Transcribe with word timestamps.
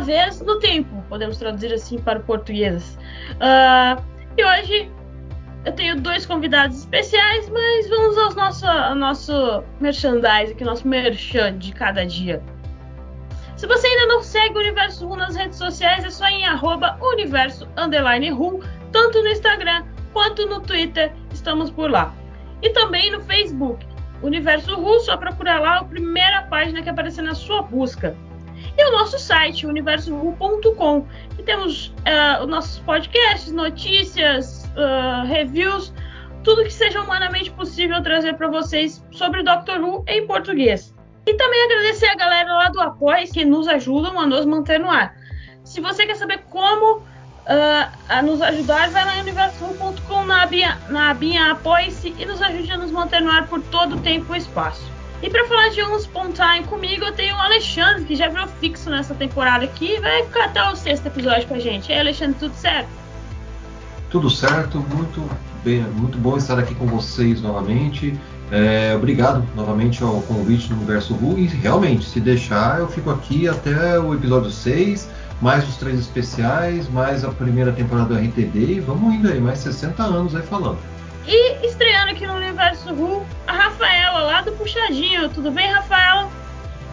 Vez 0.00 0.40
no 0.40 0.58
tempo, 0.58 1.02
podemos 1.08 1.36
traduzir 1.36 1.72
assim 1.72 1.98
para 1.98 2.18
o 2.18 2.22
português. 2.22 2.98
Ah, 3.40 4.02
e 4.36 4.44
hoje 4.44 4.90
eu 5.64 5.72
tenho 5.72 6.00
dois 6.00 6.24
convidados 6.24 6.78
especiais, 6.78 7.48
mas 7.50 7.88
vamos 7.88 8.16
ao 8.16 8.32
nosso, 8.34 8.66
ao 8.66 8.94
nosso 8.94 9.62
merchandise, 9.78 10.52
aqui, 10.52 10.64
nosso 10.64 10.88
merchan 10.88 11.58
de 11.58 11.72
cada 11.72 12.06
dia. 12.06 12.42
Se 13.56 13.66
você 13.66 13.86
ainda 13.86 14.06
não 14.06 14.22
segue 14.22 14.56
o 14.56 14.60
Universo 14.60 15.06
Ru 15.06 15.16
nas 15.16 15.36
redes 15.36 15.58
sociais, 15.58 16.02
é 16.02 16.08
só 16.08 16.26
em 16.26 16.46
arroba 16.46 16.96
universo 17.02 17.68
Ru, 18.34 18.60
tanto 18.90 19.22
no 19.22 19.28
Instagram 19.28 19.84
quanto 20.14 20.46
no 20.46 20.62
Twitter, 20.62 21.12
estamos 21.30 21.70
por 21.70 21.90
lá. 21.90 22.14
E 22.62 22.70
também 22.70 23.10
no 23.10 23.20
Facebook, 23.20 23.86
Universo 24.22 24.74
Ru, 24.76 24.98
só 25.00 25.16
procurar 25.18 25.60
lá 25.60 25.78
a 25.78 25.84
primeira 25.84 26.42
página 26.44 26.80
que 26.80 26.88
aparecer 26.88 27.22
na 27.22 27.34
sua 27.34 27.60
busca. 27.60 28.16
E 28.76 28.84
o 28.84 28.92
nosso 28.92 29.18
site, 29.18 29.66
universoru.com, 29.66 31.06
que 31.36 31.42
temos 31.42 31.88
uh, 31.88 32.42
os 32.42 32.48
nossos 32.48 32.78
podcasts, 32.80 33.52
notícias, 33.52 34.70
uh, 34.76 35.26
reviews, 35.26 35.92
tudo 36.42 36.64
que 36.64 36.72
seja 36.72 37.00
humanamente 37.02 37.50
possível 37.50 38.02
trazer 38.02 38.34
para 38.34 38.48
vocês 38.48 39.04
sobre 39.10 39.42
Doctor 39.42 39.80
Who 39.80 40.04
em 40.06 40.26
português. 40.26 40.94
E 41.26 41.34
também 41.34 41.62
agradecer 41.64 42.06
a 42.06 42.14
galera 42.14 42.52
lá 42.54 42.68
do 42.70 42.80
Apoia 42.80 43.26
que 43.26 43.44
nos 43.44 43.68
ajudam 43.68 44.18
a 44.18 44.26
nos 44.26 44.46
manter 44.46 44.80
no 44.80 44.90
ar. 44.90 45.14
Se 45.64 45.80
você 45.80 46.06
quer 46.06 46.16
saber 46.16 46.38
como 46.50 46.96
uh, 46.96 47.04
a 48.08 48.22
nos 48.22 48.40
ajudar, 48.40 48.90
vai 48.90 49.04
lá 49.04 49.16
em 49.16 49.20
universo.com 49.20 50.24
na 50.24 50.42
abinha, 50.42 50.78
na 50.88 51.10
abinha 51.10 51.52
Apoie-se 51.52 52.14
e 52.18 52.24
nos 52.24 52.40
ajude 52.40 52.72
a 52.72 52.78
nos 52.78 52.90
manter 52.90 53.20
no 53.20 53.30
ar 53.30 53.46
por 53.46 53.60
todo 53.62 53.96
o 53.96 54.00
tempo 54.00 54.34
e 54.34 54.38
espaço. 54.38 54.89
E 55.22 55.28
para 55.28 55.46
falar 55.46 55.68
de 55.68 55.82
um 55.82 55.98
Time 56.32 56.66
comigo, 56.66 57.04
eu 57.04 57.12
tenho 57.12 57.36
o 57.36 57.38
Alexandre, 57.38 58.04
que 58.04 58.16
já 58.16 58.28
virou 58.28 58.46
fixo 58.58 58.88
nessa 58.88 59.14
temporada 59.14 59.64
aqui 59.64 59.96
e 59.96 60.00
vai 60.00 60.24
ficar 60.24 60.46
até 60.46 60.62
o 60.70 60.74
sexto 60.74 61.06
episódio 61.06 61.46
com 61.46 61.54
a 61.54 61.58
gente. 61.58 61.90
E 61.90 61.92
aí, 61.92 62.00
Alexandre, 62.00 62.36
tudo 62.38 62.54
certo? 62.54 62.88
Tudo 64.10 64.30
certo, 64.30 64.78
muito 64.94 65.28
bem, 65.62 65.82
muito 65.82 66.16
bom 66.16 66.38
estar 66.38 66.58
aqui 66.58 66.74
com 66.74 66.86
vocês 66.86 67.42
novamente. 67.42 68.18
É, 68.50 68.94
obrigado 68.96 69.46
novamente 69.54 70.02
ao 70.02 70.22
convite 70.22 70.68
do 70.68 70.74
Universo 70.74 71.14
Ru 71.14 71.38
e 71.38 71.46
realmente, 71.46 72.04
se 72.04 72.18
deixar, 72.18 72.80
eu 72.80 72.88
fico 72.88 73.10
aqui 73.10 73.46
até 73.46 73.98
o 74.00 74.14
episódio 74.14 74.50
6, 74.50 75.08
mais 75.40 75.68
os 75.68 75.76
três 75.76 76.00
especiais, 76.00 76.88
mais 76.88 77.24
a 77.24 77.28
primeira 77.28 77.72
temporada 77.72 78.14
do 78.14 78.20
RTD 78.20 78.58
e 78.58 78.80
vamos 78.80 79.14
indo 79.14 79.28
aí, 79.28 79.40
mais 79.40 79.58
60 79.60 80.02
anos 80.02 80.34
aí 80.34 80.42
falando. 80.42 80.78
E 81.32 81.64
estreando 81.64 82.10
aqui 82.10 82.26
no 82.26 82.34
Universo 82.34 82.92
Ru, 82.92 83.24
a 83.46 83.52
Rafaela 83.52 84.18
lá 84.24 84.42
do 84.42 84.50
Puxadinho. 84.50 85.28
Tudo 85.28 85.52
bem, 85.52 85.70
Rafaela? 85.70 86.28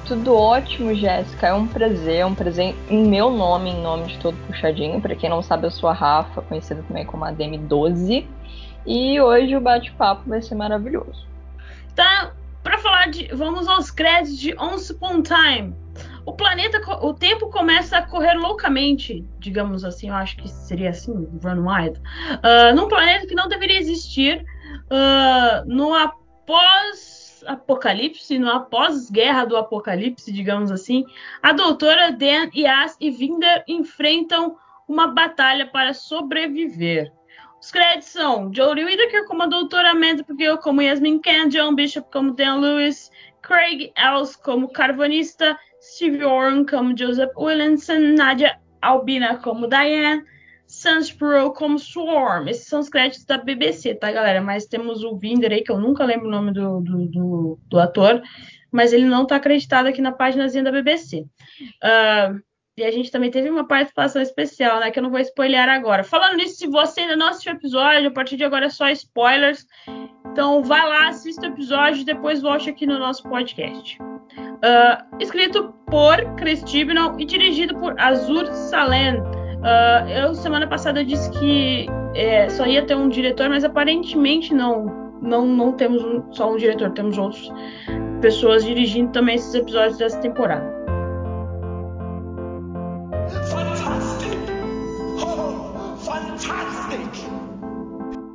Tudo 0.06 0.36
ótimo, 0.36 0.94
Jéssica. 0.94 1.48
É 1.48 1.53
um 1.56 1.66
prazer, 1.66 2.18
é 2.18 2.25
um 2.28 2.36
prazer 2.36 2.75
em 2.88 3.03
meu 3.08 3.31
nome, 3.31 3.72
em 3.72 3.81
nome 3.81 4.06
de 4.06 4.20
todo 4.20 4.38
Puxadinho. 4.46 5.02
Para 5.02 5.16
quem 5.16 5.28
não 5.28 5.42
sabe, 5.42 5.66
eu 5.66 5.72
sou 5.72 5.90
a 5.90 5.94
Rafa, 5.94 6.44
conhecida 6.44 6.84
também 6.88 7.03
como 7.03 7.25
a 7.25 7.34
DM12. 7.34 8.28
E 8.86 9.20
hoje 9.20 9.56
o 9.56 9.59
bate-papo 9.59 10.30
vai 10.30 10.40
ser 10.40 10.54
maravilhoso. 10.54 11.25
Tá, 11.96 12.31
para 12.62 12.78
falar 12.78 13.09
de, 13.09 13.34
vamos 13.34 13.68
aos 13.68 13.90
créditos 13.90 14.38
de 14.38 14.56
Once 14.59 14.92
Upon 14.92 15.24
Time. 15.24 15.74
O 16.28 16.34
planeta, 16.34 16.80
o 17.02 17.14
tempo 17.14 17.50
começa 17.50 18.00
a 18.00 18.06
correr 18.06 18.34
loucamente, 18.34 19.26
digamos 19.40 19.86
assim, 19.86 20.10
eu 20.10 20.16
acho 20.16 20.36
que 20.36 20.50
seria 20.50 20.90
assim, 20.90 21.14
run 21.42 21.66
wild, 21.66 21.98
uh, 22.00 22.76
num 22.76 22.90
planeta 22.90 23.26
que 23.26 23.34
não 23.34 23.48
deveria 23.48 23.80
existir, 23.80 24.44
uh, 24.92 25.64
no 25.66 25.94
após-apocalipse, 25.94 28.38
no 28.38 28.52
após-guerra 28.52 29.46
do 29.46 29.56
apocalipse, 29.56 30.30
digamos 30.30 30.70
assim, 30.70 31.06
a 31.42 31.54
doutora 31.54 32.12
Dan, 32.12 32.50
Yas 32.54 32.98
e 33.00 33.10
Vinder 33.10 33.64
enfrentam 33.66 34.58
uma 34.86 35.08
batalha 35.08 35.66
para 35.66 35.94
sobreviver. 35.94 37.10
Os 37.62 37.72
créditos 37.72 38.10
são 38.10 38.54
Jodie 38.54 38.84
Whittaker 38.84 39.26
como 39.28 39.44
a 39.44 39.48
doutora 39.48 39.92
Amanda 39.92 40.26
Gill 40.38 40.58
como 40.58 40.82
Yasmin 40.82 41.22
Khan, 41.22 41.48
John 41.48 41.74
Bishop 41.74 42.12
como 42.12 42.34
Dan 42.34 42.58
Lewis, 42.58 43.10
Craig 43.42 43.94
Ells 43.98 44.36
como 44.36 44.68
carvanista, 44.74 45.58
Steve 45.97 46.24
Oren 46.24 46.63
como 46.63 46.96
Joseph 46.96 47.31
Williamson, 47.35 48.13
Nadia 48.16 48.59
Albina 48.84 49.38
como 49.38 49.68
Diane, 49.68 50.24
Spruill 50.68 51.52
como 51.53 51.80
Swarm. 51.80 52.47
Esses 52.47 52.68
são 52.68 52.80
os 52.80 52.88
créditos 52.88 53.25
da 53.25 53.40
BBC, 53.40 53.96
tá, 53.96 54.12
galera? 54.12 54.40
Mas 54.40 54.68
temos 54.68 55.03
o 55.03 55.18
Vinder 55.18 55.52
aí, 55.52 55.63
que 55.63 55.72
eu 55.72 55.80
nunca 55.80 56.06
lembro 56.06 56.28
o 56.28 56.31
nome 56.31 56.53
do, 56.53 56.81
do, 56.81 57.07
do, 57.07 57.59
do 57.68 57.80
ator, 57.80 58.22
mas 58.72 58.94
ele 58.94 59.06
não 59.06 59.25
tá 59.25 59.38
acreditado 59.38 59.88
aqui 59.88 60.00
na 60.00 60.12
páginazinha 60.12 60.63
da 60.63 60.72
BBC. 60.72 61.25
Uh, 61.84 62.40
e 62.78 62.84
a 62.84 62.91
gente 62.91 63.09
também 63.09 63.31
teve 63.31 63.50
uma 63.50 63.68
participação 63.68 64.22
especial, 64.22 64.80
né? 64.80 64.91
Que 64.91 65.00
eu 65.00 65.03
não 65.03 65.09
vou 65.09 65.19
spoiler 65.19 65.68
agora. 65.68 66.03
Falando 66.03 66.38
nisso, 66.38 66.57
se 66.57 66.68
você 66.68 67.02
ainda 67.02 67.16
não 67.16 67.30
assistiu 67.30 67.53
o 67.53 67.56
episódio, 67.56 68.09
a 68.09 68.13
partir 68.13 68.38
de 68.38 68.44
agora 68.44 68.68
é 68.68 68.69
só 68.69 68.88
spoilers. 68.91 69.66
Então 70.31 70.62
vá 70.62 70.84
lá, 70.84 71.07
assista 71.07 71.47
o 71.47 71.50
episódio 71.50 72.02
e 72.02 72.06
depois 72.06 72.40
volte 72.40 72.69
aqui 72.69 72.86
no 72.86 73.00
nosso 73.00 73.24
podcast. 73.24 73.97
Uh, 74.38 75.18
escrito 75.20 75.74
por 75.88 76.18
Chris 76.36 76.64
Chibnall 76.66 77.20
e 77.20 77.25
dirigido 77.25 77.75
por 77.75 78.00
Azur 78.00 78.48
Salem. 78.48 79.20
Uh, 79.20 80.09
eu 80.09 80.34
semana 80.34 80.68
passada 80.68 81.03
disse 81.03 81.30
que 81.31 81.88
é, 82.16 82.50
só 82.50 82.66
ia 82.66 82.84
ter 82.84 82.96
um 82.96 83.09
diretor, 83.09 83.50
mas 83.50 83.64
aparentemente 83.64 84.53
não. 84.53 85.08
Não, 85.20 85.48
não 85.48 85.72
temos 85.74 86.03
um, 86.03 86.31
só 86.31 86.53
um 86.53 86.58
diretor, 86.58 86.92
temos 86.92 87.18
outras 87.18 87.52
pessoas 88.22 88.64
dirigindo 88.64 89.12
também 89.12 89.36
esses 89.36 89.53
episódios 89.56 89.98
dessa 89.98 90.20
temporada. 90.20 90.64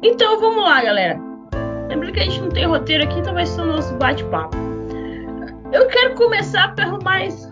Então 0.02 0.40
vamos 0.40 0.64
lá, 0.64 0.82
galera. 0.82 1.20
Lembrando 1.88 2.12
que 2.12 2.20
a 2.20 2.24
gente 2.24 2.40
não 2.40 2.48
tem 2.48 2.66
roteiro 2.66 3.04
aqui, 3.04 3.20
então 3.20 3.32
vai 3.32 3.46
ser 3.46 3.60
o 3.60 3.66
nosso 3.66 3.94
bate-papo. 3.96 4.61
Eu 5.72 5.86
quero 5.88 6.14
começar 6.14 6.74
pelo 6.74 7.02
mais. 7.02 7.48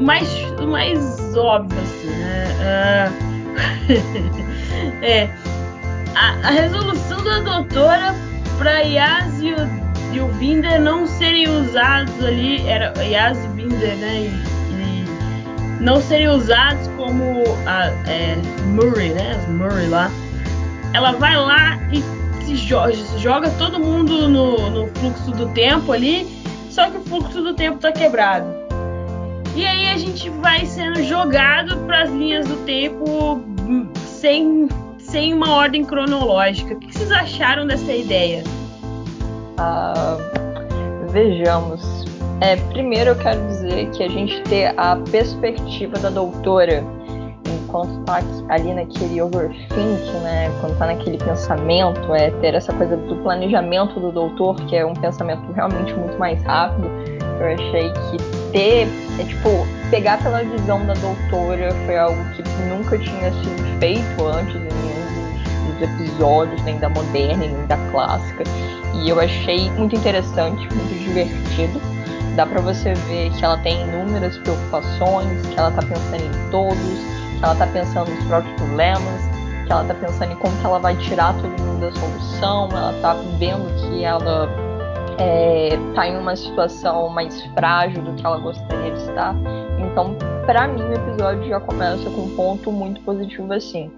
Mais, 0.00 0.28
mais 0.66 1.36
óbvio, 1.36 1.78
assim, 1.80 2.08
né? 2.08 3.12
Uh... 3.18 5.04
é. 5.04 5.30
A, 6.14 6.48
a, 6.48 6.50
resolução 6.50 7.22
da 7.22 7.40
doutora 7.40 8.14
para 8.58 8.80
Yas 8.80 9.40
e 9.40 9.52
o, 9.52 10.14
e 10.14 10.20
o 10.20 10.26
Binder 10.34 10.80
não 10.80 11.06
serem 11.06 11.48
usados 11.48 12.24
ali. 12.24 12.66
Era 12.66 12.92
Yas 13.02 13.44
e 13.44 13.48
Binder, 13.48 13.96
né? 13.96 14.20
E 14.20 14.60
não 15.80 16.00
serem 16.00 16.28
usados 16.28 16.88
como 16.96 17.42
a, 17.66 17.86
é, 18.08 18.36
Murray, 18.66 19.10
né? 19.10 19.36
As 19.36 19.48
Murray 19.48 19.88
lá 19.88 20.10
ela 20.92 21.12
vai 21.12 21.36
lá 21.36 21.78
e 21.92 22.02
se 22.44 22.56
joga, 22.56 22.92
joga 23.18 23.50
todo 23.50 23.78
mundo 23.78 24.28
no, 24.28 24.70
no, 24.70 24.88
fluxo 24.88 25.30
do 25.32 25.48
tempo 25.50 25.92
ali, 25.92 26.39
só 26.70 26.88
que 26.88 26.96
o 26.96 27.00
fluxo 27.02 27.42
do 27.42 27.54
tempo 27.54 27.78
tá 27.78 27.92
quebrado. 27.92 28.46
E 29.54 29.66
aí 29.66 29.90
a 29.90 29.98
gente 29.98 30.30
vai 30.30 30.64
sendo 30.64 31.02
jogado 31.02 31.76
para 31.84 32.04
as 32.04 32.10
linhas 32.10 32.46
do 32.46 32.56
tempo 32.64 33.42
sem, 34.06 34.68
sem 34.98 35.34
uma 35.34 35.52
ordem 35.54 35.84
cronológica. 35.84 36.74
O 36.74 36.78
que 36.78 36.92
vocês 36.92 37.10
acharam 37.10 37.66
dessa 37.66 37.92
ideia? 37.92 38.44
Uh, 39.58 41.10
vejamos. 41.10 41.82
É, 42.40 42.56
primeiro 42.56 43.10
eu 43.10 43.16
quero 43.16 43.44
dizer 43.48 43.90
que 43.90 44.02
a 44.02 44.08
gente 44.08 44.40
ter 44.42 44.72
a 44.78 44.96
perspectiva 44.96 45.98
da 45.98 46.08
doutora 46.08 46.82
enquanto 47.70 48.04
tá 48.04 48.20
ali 48.48 48.74
naquele 48.74 49.22
overthink, 49.22 50.12
né, 50.22 50.50
quando 50.60 50.76
tá 50.76 50.86
naquele 50.86 51.16
pensamento, 51.16 52.14
é 52.14 52.30
ter 52.40 52.54
essa 52.54 52.72
coisa 52.72 52.96
do 52.96 53.16
planejamento 53.16 53.98
do 54.00 54.10
doutor, 54.10 54.56
que 54.66 54.76
é 54.76 54.84
um 54.84 54.94
pensamento 54.94 55.40
realmente 55.52 55.94
muito 55.94 56.18
mais 56.18 56.42
rápido. 56.42 56.90
Eu 57.38 57.46
achei 57.46 57.90
que 57.90 58.52
ter, 58.52 58.88
é 59.18 59.24
tipo, 59.24 59.48
pegar 59.90 60.22
pela 60.22 60.42
visão 60.42 60.84
da 60.84 60.94
doutora 60.94 61.70
foi 61.86 61.96
algo 61.96 62.22
que 62.34 62.42
nunca 62.68 62.98
tinha 62.98 63.30
sido 63.30 63.78
feito 63.78 64.26
antes 64.26 64.56
em 64.56 64.58
nenhum 64.58 65.72
dos 65.72 65.82
episódios, 65.82 66.62
nem 66.64 66.76
da 66.78 66.88
moderna, 66.88 67.46
nem 67.46 67.66
da 67.66 67.76
clássica. 67.90 68.42
E 69.02 69.08
eu 69.08 69.18
achei 69.18 69.70
muito 69.70 69.96
interessante, 69.96 70.68
muito 70.74 70.98
divertido. 70.98 71.80
Dá 72.36 72.44
para 72.44 72.60
você 72.60 72.92
ver 72.94 73.30
que 73.30 73.44
ela 73.44 73.56
tem 73.58 73.80
inúmeras 73.82 74.36
preocupações, 74.38 75.46
que 75.46 75.58
ela 75.58 75.70
tá 75.70 75.82
pensando 75.82 76.22
em 76.22 76.50
todos, 76.50 77.19
que 77.40 77.44
ela 77.44 77.54
está 77.54 77.66
pensando 77.66 78.10
nos 78.10 78.24
próprios 78.26 78.54
problemas, 78.56 79.22
que 79.66 79.72
ela 79.72 79.82
está 79.82 79.94
pensando 79.94 80.32
em 80.32 80.36
como 80.36 80.54
que 80.58 80.66
ela 80.66 80.78
vai 80.78 80.94
tirar 80.98 81.34
todo 81.40 81.48
mundo 81.48 81.80
da 81.80 81.92
solução, 81.92 82.68
ela 82.70 82.92
está 82.92 83.14
vendo 83.38 83.64
que 83.80 84.04
ela 84.04 84.46
está 85.14 86.06
é, 86.06 86.10
em 86.10 86.18
uma 86.18 86.36
situação 86.36 87.08
mais 87.08 87.42
frágil 87.54 88.02
do 88.02 88.14
que 88.14 88.26
ela 88.26 88.38
gostaria 88.38 88.92
de 88.92 89.00
estar. 89.00 89.34
Então, 89.78 90.14
para 90.44 90.68
mim, 90.68 90.82
o 90.82 90.92
episódio 90.92 91.48
já 91.48 91.60
começa 91.60 92.10
com 92.10 92.22
um 92.22 92.36
ponto 92.36 92.70
muito 92.70 93.00
positivo 93.02 93.52
assim. 93.54 93.90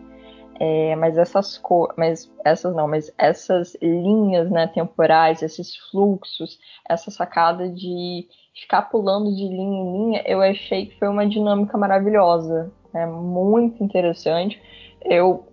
É, 0.60 0.94
mas 0.94 1.18
essas 1.18 1.58
cor, 1.58 1.92
mas 1.98 2.30
essas 2.44 2.72
não, 2.76 2.86
mas 2.86 3.12
essas 3.18 3.76
linhas, 3.82 4.48
né, 4.48 4.68
temporais, 4.68 5.42
esses 5.42 5.76
fluxos, 5.90 6.60
essa 6.88 7.10
sacada 7.10 7.68
de 7.68 8.28
ficar 8.54 8.82
pulando 8.82 9.34
de 9.34 9.48
linha 9.48 9.82
em 9.82 9.92
linha, 9.92 10.22
eu 10.24 10.40
achei 10.40 10.86
que 10.86 10.98
foi 11.00 11.08
uma 11.08 11.26
dinâmica 11.26 11.76
maravilhosa. 11.76 12.70
É 12.94 13.06
muito 13.06 13.82
interessante. 13.82 14.60
Eu, 15.04 15.46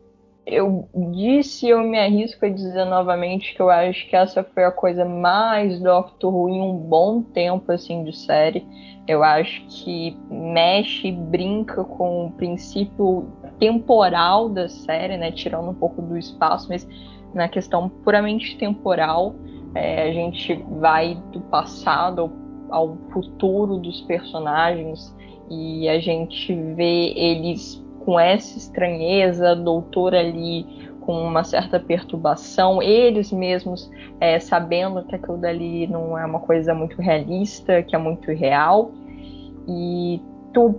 eu 0.45 0.87
disse, 1.11 1.67
eu 1.67 1.81
me 1.81 1.97
arrisco 1.97 2.45
a 2.45 2.49
dizer 2.49 2.85
novamente 2.85 3.55
que 3.55 3.61
eu 3.61 3.69
acho 3.69 4.07
que 4.09 4.15
essa 4.15 4.43
foi 4.43 4.65
a 4.65 4.71
coisa 4.71 5.05
mais 5.05 5.79
Doctor 5.79 6.33
Who 6.33 6.49
em 6.49 6.61
um 6.61 6.75
bom 6.75 7.21
tempo 7.21 7.71
assim 7.71 8.03
de 8.03 8.15
série. 8.15 8.65
Eu 9.07 9.23
acho 9.23 9.65
que 9.67 10.17
mexe, 10.29 11.11
brinca 11.11 11.83
com 11.83 12.27
o 12.27 12.31
princípio 12.31 13.27
temporal 13.59 14.49
da 14.49 14.67
série, 14.67 15.17
né? 15.17 15.31
Tirando 15.31 15.69
um 15.69 15.73
pouco 15.73 16.01
do 16.01 16.17
espaço, 16.17 16.67
mas 16.69 16.87
na 17.33 17.47
questão 17.47 17.89
puramente 17.89 18.57
temporal, 18.57 19.35
é, 19.75 20.03
a 20.03 20.13
gente 20.13 20.53
vai 20.79 21.15
do 21.31 21.41
passado 21.41 22.21
ao, 22.21 22.31
ao 22.69 22.97
futuro 23.11 23.77
dos 23.77 24.01
personagens 24.01 25.15
e 25.49 25.89
a 25.89 25.99
gente 25.99 26.53
vê 26.53 27.13
eles 27.15 27.83
com 28.05 28.19
essa 28.19 28.57
estranheza, 28.57 29.55
doutor 29.55 30.15
ali 30.15 30.65
com 31.01 31.23
uma 31.23 31.43
certa 31.43 31.79
perturbação, 31.79 32.83
eles 32.83 33.31
mesmos 33.31 33.89
é, 34.19 34.39
sabendo 34.39 35.03
que 35.03 35.15
aquilo 35.15 35.37
dali 35.37 35.87
não 35.87 36.17
é 36.17 36.23
uma 36.25 36.39
coisa 36.39 36.73
muito 36.73 37.01
realista, 37.01 37.81
que 37.81 37.95
é 37.95 37.99
muito 37.99 38.31
real, 38.31 38.91
e 39.67 40.21
tu 40.53 40.75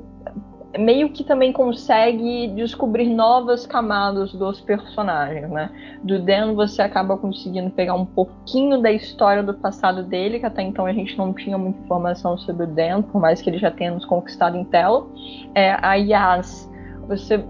meio 0.78 1.10
que 1.10 1.24
também 1.24 1.52
consegue 1.52 2.48
descobrir 2.48 3.08
novas 3.08 3.66
camadas 3.66 4.32
dos 4.32 4.60
personagens, 4.60 5.50
né? 5.50 5.70
Do 6.02 6.20
Dan 6.20 6.54
você 6.54 6.82
acaba 6.82 7.16
conseguindo 7.16 7.70
pegar 7.70 7.94
um 7.94 8.06
pouquinho 8.06 8.80
da 8.80 8.92
história 8.92 9.42
do 9.42 9.54
passado 9.54 10.02
dele, 10.04 10.38
que 10.38 10.46
até 10.46 10.62
então 10.62 10.86
a 10.86 10.92
gente 10.92 11.16
não 11.18 11.32
tinha 11.32 11.58
muita 11.58 11.80
informação 11.80 12.38
sobre 12.38 12.64
o 12.64 12.66
Dan, 12.68 13.02
por 13.02 13.20
mais 13.20 13.42
que 13.42 13.50
ele 13.50 13.58
já 13.58 13.70
tenha 13.70 13.90
nos 13.90 14.04
conquistado 14.04 14.56
em 14.56 14.64
tela. 14.64 15.06
É, 15.54 15.76
a 15.82 15.94
Yas, 15.94 16.70
você 17.08 17.44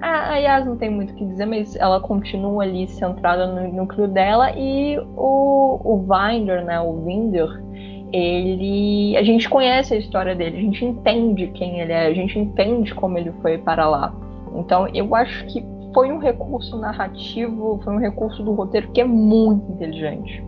a 0.00 0.36
Yas 0.36 0.66
não 0.66 0.76
tem 0.76 0.90
muito 0.90 1.12
o 1.12 1.16
que 1.16 1.24
dizer, 1.24 1.46
mas 1.46 1.76
ela 1.76 1.98
continua 1.98 2.64
ali 2.64 2.86
centrada 2.88 3.46
no 3.46 3.72
núcleo 3.72 4.06
dela 4.06 4.52
e 4.52 4.98
o, 4.98 5.80
o 5.82 6.06
Vinder, 6.06 6.62
né, 6.64 6.78
o 6.80 7.04
Vinder, 7.04 7.48
ele 8.14 9.16
a 9.16 9.22
gente 9.24 9.48
conhece 9.48 9.92
a 9.92 9.96
história 9.96 10.36
dele, 10.36 10.58
a 10.58 10.60
gente 10.60 10.84
entende 10.84 11.48
quem 11.48 11.80
ele 11.80 11.92
é, 11.92 12.06
a 12.06 12.14
gente 12.14 12.38
entende 12.38 12.94
como 12.94 13.18
ele 13.18 13.32
foi 13.42 13.58
para 13.58 13.88
lá. 13.88 14.14
Então 14.54 14.86
eu 14.94 15.14
acho 15.16 15.44
que 15.46 15.64
foi 15.92 16.12
um 16.12 16.18
recurso 16.18 16.78
narrativo, 16.78 17.80
foi 17.82 17.92
um 17.92 17.98
recurso 17.98 18.42
do 18.42 18.52
roteiro 18.52 18.88
que 18.92 19.00
é 19.00 19.04
muito 19.04 19.72
inteligente. 19.72 20.44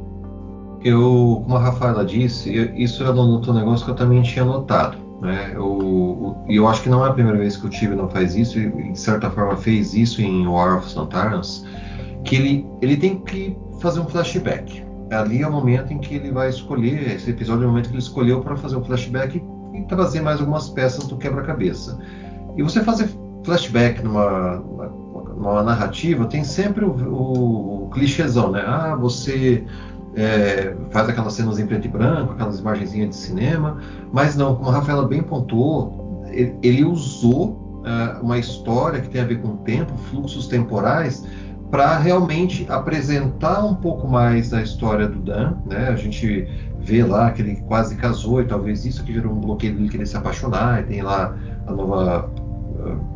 Eu, 0.85 1.43
como 1.43 1.57
a 1.57 1.61
Rafaela 1.61 2.05
disse, 2.05 2.55
eu, 2.55 2.73
isso 2.77 3.03
é 3.03 3.11
um 3.11 3.53
negócio 3.53 3.85
que 3.85 3.91
eu 3.91 3.97
também 3.97 4.23
tinha 4.23 4.45
notado. 4.45 4.97
Né? 5.21 5.53
Eu, 5.55 5.79
eu, 5.81 6.37
eu 6.49 6.69
acho 6.69 6.83
que 6.83 6.89
não 6.89 7.05
é 7.05 7.09
a 7.09 7.13
primeira 7.13 7.39
vez 7.39 7.57
que 7.57 7.67
o 7.67 7.71
Tive 7.71 7.97
não 7.97 8.09
faz 8.09 8.37
isso, 8.37 8.61
e 8.61 8.93
de 8.93 8.99
certa 8.99 9.29
forma 9.31 9.57
fez 9.57 9.95
isso 9.95 10.23
em 10.23 10.47
War 10.47 10.79
of 10.79 10.89
Santarans, 10.89 11.65
que 12.23 12.37
ele, 12.37 12.67
ele 12.81 12.97
tem 12.97 13.19
que 13.19 13.57
fazer 13.81 14.01
um 14.01 14.07
flashback 14.07 14.87
ali 15.11 15.43
é 15.43 15.49
o 15.49 15.53
momento 15.53 15.93
em 15.93 15.99
que 15.99 16.15
ele 16.15 16.31
vai 16.31 16.49
escolher, 16.49 17.13
esse 17.13 17.31
episódio 17.31 17.65
é 17.65 17.67
o 17.67 17.69
momento 17.69 17.89
que 17.89 17.95
ele 17.95 18.03
escolheu 18.03 18.41
para 18.41 18.57
fazer 18.57 18.77
um 18.77 18.85
flashback 18.85 19.43
e 19.75 19.83
trazer 19.83 20.21
mais 20.21 20.41
algumas 20.41 20.69
peças 20.69 21.07
do 21.07 21.17
quebra-cabeça. 21.17 21.99
E 22.57 22.63
você 22.63 22.83
fazer 22.83 23.09
flashback 23.45 24.03
numa, 24.03 24.57
numa 25.37 25.63
narrativa 25.63 26.27
tem 26.27 26.43
sempre 26.43 26.85
o, 26.85 26.91
o, 26.91 27.85
o 27.85 27.91
clichêzão, 27.91 28.51
né? 28.51 28.65
Ah, 28.67 28.97
você 28.97 29.65
é, 30.17 30.75
faz 30.91 31.09
aquelas 31.09 31.35
cenas 31.35 31.59
em 31.59 31.67
preto 31.67 31.87
e 31.87 31.89
branco, 31.89 32.33
aquelas 32.33 32.59
imagenzinhas 32.59 33.11
de 33.11 33.17
cinema, 33.17 33.79
mas 34.13 34.35
não, 34.35 34.57
como 34.57 34.71
a 34.71 34.73
Rafaela 34.73 35.07
bem 35.07 35.23
pontuou, 35.23 36.25
ele, 36.29 36.57
ele 36.63 36.85
usou 36.85 37.83
uh, 37.83 38.23
uma 38.23 38.39
história 38.39 39.01
que 39.01 39.09
tem 39.11 39.21
a 39.21 39.25
ver 39.25 39.41
com 39.41 39.49
o 39.49 39.57
tempo, 39.59 39.93
fluxos 40.11 40.49
temporais, 40.49 41.25
para 41.71 41.99
realmente 41.99 42.67
apresentar 42.69 43.65
um 43.65 43.75
pouco 43.75 44.07
mais 44.07 44.51
da 44.51 44.63
história 44.63 45.09
do 45.09 45.19
Dan, 45.19 45.55
né? 45.67 45.89
A 45.89 45.97
gente 45.97 46.49
vê 46.79 47.03
lá 47.03 47.31
que 47.31 47.43
ele 47.43 47.57
quase 47.67 47.97
casou 47.97 48.41
e 48.41 48.45
talvez 48.45 48.85
isso 48.85 49.03
que 49.05 49.13
gerou 49.13 49.33
um 49.33 49.41
bloqueio 49.41 49.75
dele 49.75 49.89
querer 49.89 50.07
se 50.07 50.17
apaixonar, 50.17 50.81
e 50.81 50.85
tem 50.85 51.03
lá 51.03 51.37
a 51.67 51.73
nova 51.73 52.31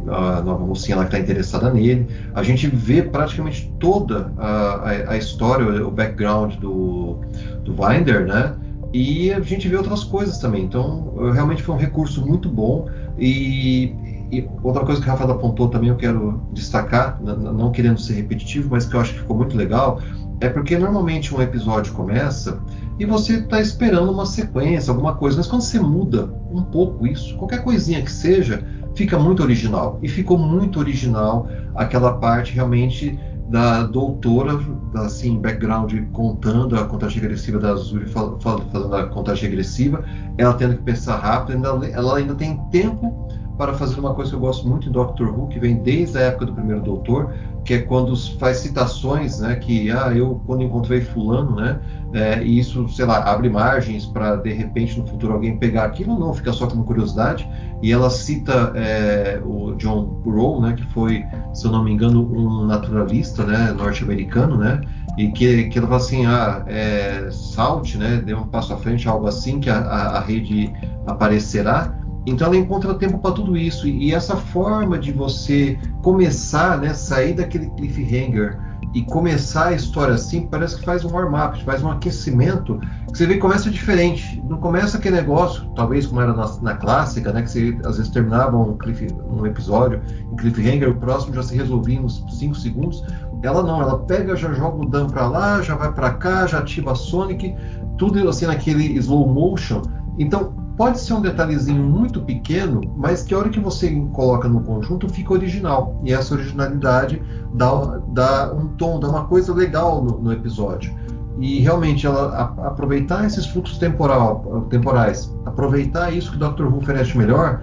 a 0.09 0.41
nova 0.43 0.65
mocinha 0.65 0.97
lá 0.97 1.05
que 1.05 1.15
está 1.15 1.19
interessada 1.21 1.73
nele. 1.73 2.09
A 2.35 2.43
gente 2.43 2.67
vê 2.67 3.03
praticamente 3.03 3.73
toda 3.79 4.33
a, 4.37 4.49
a, 4.49 5.13
a 5.13 5.17
história, 5.17 5.87
o 5.87 5.91
background 5.91 6.55
do, 6.57 7.19
do 7.65 7.75
Winder, 7.81 8.27
né? 8.27 8.55
E 8.93 9.33
a 9.33 9.41
gente 9.41 9.69
vê 9.69 9.77
outras 9.77 10.03
coisas 10.03 10.39
também. 10.39 10.65
Então, 10.65 11.13
realmente 11.33 11.63
foi 11.63 11.77
um 11.77 11.79
recurso 11.79 12.27
muito 12.27 12.49
bom. 12.49 12.89
E 13.19 13.95
e 14.31 14.49
outra 14.63 14.85
coisa 14.85 15.01
que 15.01 15.09
a 15.09 15.13
Rafaela 15.13 15.35
apontou 15.35 15.69
também, 15.69 15.89
eu 15.89 15.97
quero 15.97 16.43
destacar, 16.53 17.21
não 17.21 17.73
querendo 17.73 18.01
ser 18.01 18.15
repetitivo, 18.15 18.69
mas 18.71 18.87
que 18.87 18.95
eu 18.95 19.01
acho 19.01 19.15
que 19.15 19.21
ficou 19.21 19.37
muito 19.37 19.57
legal, 19.57 20.01
é 20.41 20.49
porque 20.49 20.79
normalmente 20.79 21.35
um 21.35 21.43
episódio 21.43 21.93
começa 21.93 22.61
e 22.99 23.05
você 23.05 23.39
está 23.39 23.61
esperando 23.61 24.13
uma 24.13 24.27
sequência, 24.27 24.91
alguma 24.91 25.15
coisa, 25.15 25.39
mas 25.39 25.47
quando 25.47 25.63
você 25.63 25.81
muda 25.81 26.31
um 26.51 26.63
pouco 26.63 27.07
isso, 27.07 27.37
qualquer 27.37 27.63
coisinha 27.63 28.03
que 28.03 28.13
seja, 28.13 28.65
fica 28.95 29.19
muito 29.19 29.43
original. 29.43 29.99
E 30.03 30.09
ficou 30.09 30.39
muito 30.39 30.79
original 30.79 31.49
aquela 31.75 32.15
parte 32.19 32.53
realmente 32.53 33.19
da 33.49 33.83
doutora, 33.83 34.61
da, 34.93 35.07
assim, 35.07 35.39
background 35.39 35.93
contando 36.13 36.77
a 36.77 36.85
contagem 36.85 37.21
regressiva 37.21 37.59
da 37.59 37.73
Azul, 37.73 38.03
fazendo 38.07 38.95
a 38.95 39.07
contagem 39.07 39.49
regressiva, 39.49 40.05
ela 40.39 40.55
tendo 40.55 40.77
que 40.77 40.83
pensar 40.83 41.17
rápido, 41.17 41.67
ela 41.67 42.17
ainda 42.17 42.35
tem 42.35 42.57
tempo 42.71 43.29
para 43.61 43.75
fazer 43.75 44.01
uma 44.01 44.15
coisa 44.15 44.31
que 44.31 44.37
eu 44.37 44.41
gosto 44.41 44.67
muito 44.67 44.89
em 44.89 44.91
Doctor 44.91 45.39
Who, 45.39 45.49
que 45.49 45.59
vem 45.59 45.77
desde 45.77 46.17
a 46.17 46.23
época 46.23 46.47
do 46.47 46.55
primeiro 46.55 46.81
Doutor, 46.81 47.31
que 47.63 47.75
é 47.75 47.79
quando 47.81 48.17
faz 48.39 48.57
citações, 48.57 49.39
né, 49.41 49.55
que 49.57 49.91
ah, 49.91 50.11
eu 50.15 50.41
quando 50.47 50.63
encontrei 50.63 51.03
fulano, 51.03 51.57
né, 51.57 51.79
é, 52.15 52.43
e 52.43 52.59
isso, 52.59 52.89
sei 52.89 53.05
lá, 53.05 53.19
abre 53.31 53.51
margens 53.51 54.07
para 54.07 54.37
de 54.37 54.51
repente 54.51 54.99
no 54.99 55.07
futuro 55.07 55.35
alguém 55.35 55.59
pegar 55.59 55.85
aquilo, 55.85 56.19
não 56.19 56.33
fica 56.33 56.55
só 56.55 56.67
como 56.67 56.85
curiosidade. 56.85 57.47
E 57.83 57.93
ela 57.93 58.09
cita 58.09 58.73
é, 58.75 59.43
o 59.45 59.75
John 59.75 60.05
Burrow, 60.07 60.63
né, 60.63 60.73
que 60.73 60.87
foi, 60.87 61.23
se 61.53 61.67
eu 61.67 61.71
não 61.71 61.85
me 61.85 61.93
engano, 61.93 62.27
um 62.35 62.65
naturalista, 62.65 63.45
né, 63.45 63.75
norte-americano, 63.77 64.57
né, 64.57 64.81
e 65.19 65.29
que, 65.33 65.65
que 65.65 65.79
ela 65.79 65.87
fala 65.87 66.01
assim, 66.01 66.25
ah, 66.25 66.65
é, 66.67 67.29
Salt, 67.31 67.97
né, 67.97 68.23
dê 68.25 68.33
um 68.33 68.47
passo 68.47 68.73
à 68.73 68.79
frente, 68.79 69.07
algo 69.07 69.27
assim, 69.27 69.61
que 69.61 69.69
a, 69.69 69.81
a, 69.81 70.17
a 70.17 70.21
rede 70.21 70.73
aparecerá. 71.07 72.00
Então 72.27 72.47
ela 72.49 72.57
encontra 72.57 72.95
tempo 72.95 73.19
para 73.19 73.33
tudo 73.33 73.57
isso 73.57 73.87
e, 73.87 74.13
essa 74.13 74.37
forma 74.37 74.99
de 74.99 75.13
você 75.13 75.79
começar, 76.03 76.79
né, 76.79 76.93
sair 76.93 77.35
daquele 77.35 77.71
cliffhanger 77.71 78.59
e 78.93 79.03
começar 79.03 79.69
a 79.69 79.73
história 79.73 80.15
assim, 80.15 80.47
parece 80.47 80.77
que 80.77 80.85
faz 80.85 81.05
um 81.05 81.13
warm-up, 81.13 81.63
faz 81.65 81.83
um 81.83 81.91
aquecimento, 81.91 82.79
que 83.13 83.17
você 83.17 83.25
vê 83.25 83.35
que 83.35 83.41
começa 83.41 83.71
diferente. 83.71 84.43
Não 84.49 84.59
começa 84.59 84.99
aquele 84.99 85.17
negócio, 85.17 85.69
talvez 85.77 86.07
como 86.07 86.21
era 86.21 86.33
na, 86.33 86.47
na 86.61 86.75
clássica, 86.75 87.33
né, 87.33 87.43
que 87.43 87.51
você 87.51 87.79
às 87.85 87.97
vezes 87.97 88.11
terminava 88.11 88.57
um, 88.57 88.77
cliff, 88.77 89.07
um 89.29 89.47
episódio 89.47 90.01
em 90.33 90.37
cliffhanger, 90.37 90.91
o 90.91 90.97
próximo 90.97 91.35
já 91.35 91.43
se 91.43 91.55
resolvia 91.55 92.01
nos 92.01 92.25
5 92.29 92.55
segundos. 92.57 93.05
Ela 93.43 93.63
não, 93.63 93.81
ela 93.81 93.99
pega, 94.01 94.37
já 94.37 94.53
joga 94.53 94.83
o 94.83 94.87
Dan 94.87 95.07
para 95.07 95.27
lá, 95.27 95.63
já 95.63 95.75
vai 95.75 95.93
para 95.93 96.11
cá, 96.15 96.47
já 96.47 96.59
ativa 96.59 96.93
a 96.93 96.95
Sonic, 96.95 97.55
tudo 97.97 98.29
assim 98.29 98.47
naquele 98.47 98.99
slow 98.99 99.27
motion. 99.27 99.83
Então, 100.19 100.53
pode 100.81 100.99
ser 100.99 101.13
um 101.13 101.21
detalhezinho 101.21 101.85
muito 101.85 102.23
pequeno, 102.23 102.81
mas 102.97 103.23
que 103.23 103.35
a 103.35 103.39
hora 103.39 103.51
que 103.51 103.61
você 103.61 103.95
coloca 104.15 104.49
no 104.49 104.63
conjunto 104.63 105.11
fica 105.11 105.35
original. 105.35 106.01
E 106.03 106.11
essa 106.11 106.33
originalidade 106.33 107.23
dá, 107.53 108.01
dá 108.09 108.51
um 108.55 108.69
tom, 108.69 108.99
dá 108.99 109.11
uma 109.11 109.27
coisa 109.27 109.53
legal 109.53 110.03
no, 110.03 110.19
no 110.19 110.33
episódio. 110.33 110.91
E 111.39 111.61
realmente 111.61 112.07
ela 112.07 112.35
a, 112.35 112.69
aproveitar 112.69 113.27
esses 113.27 113.45
fluxos 113.45 113.77
temporal, 113.77 114.67
temporais, 114.71 115.31
aproveitar 115.45 116.15
isso 116.15 116.31
que 116.31 116.43
o 116.43 116.49
Dr. 116.49 116.63
Who 116.63 116.79
oferece 116.79 117.15
melhor, 117.15 117.63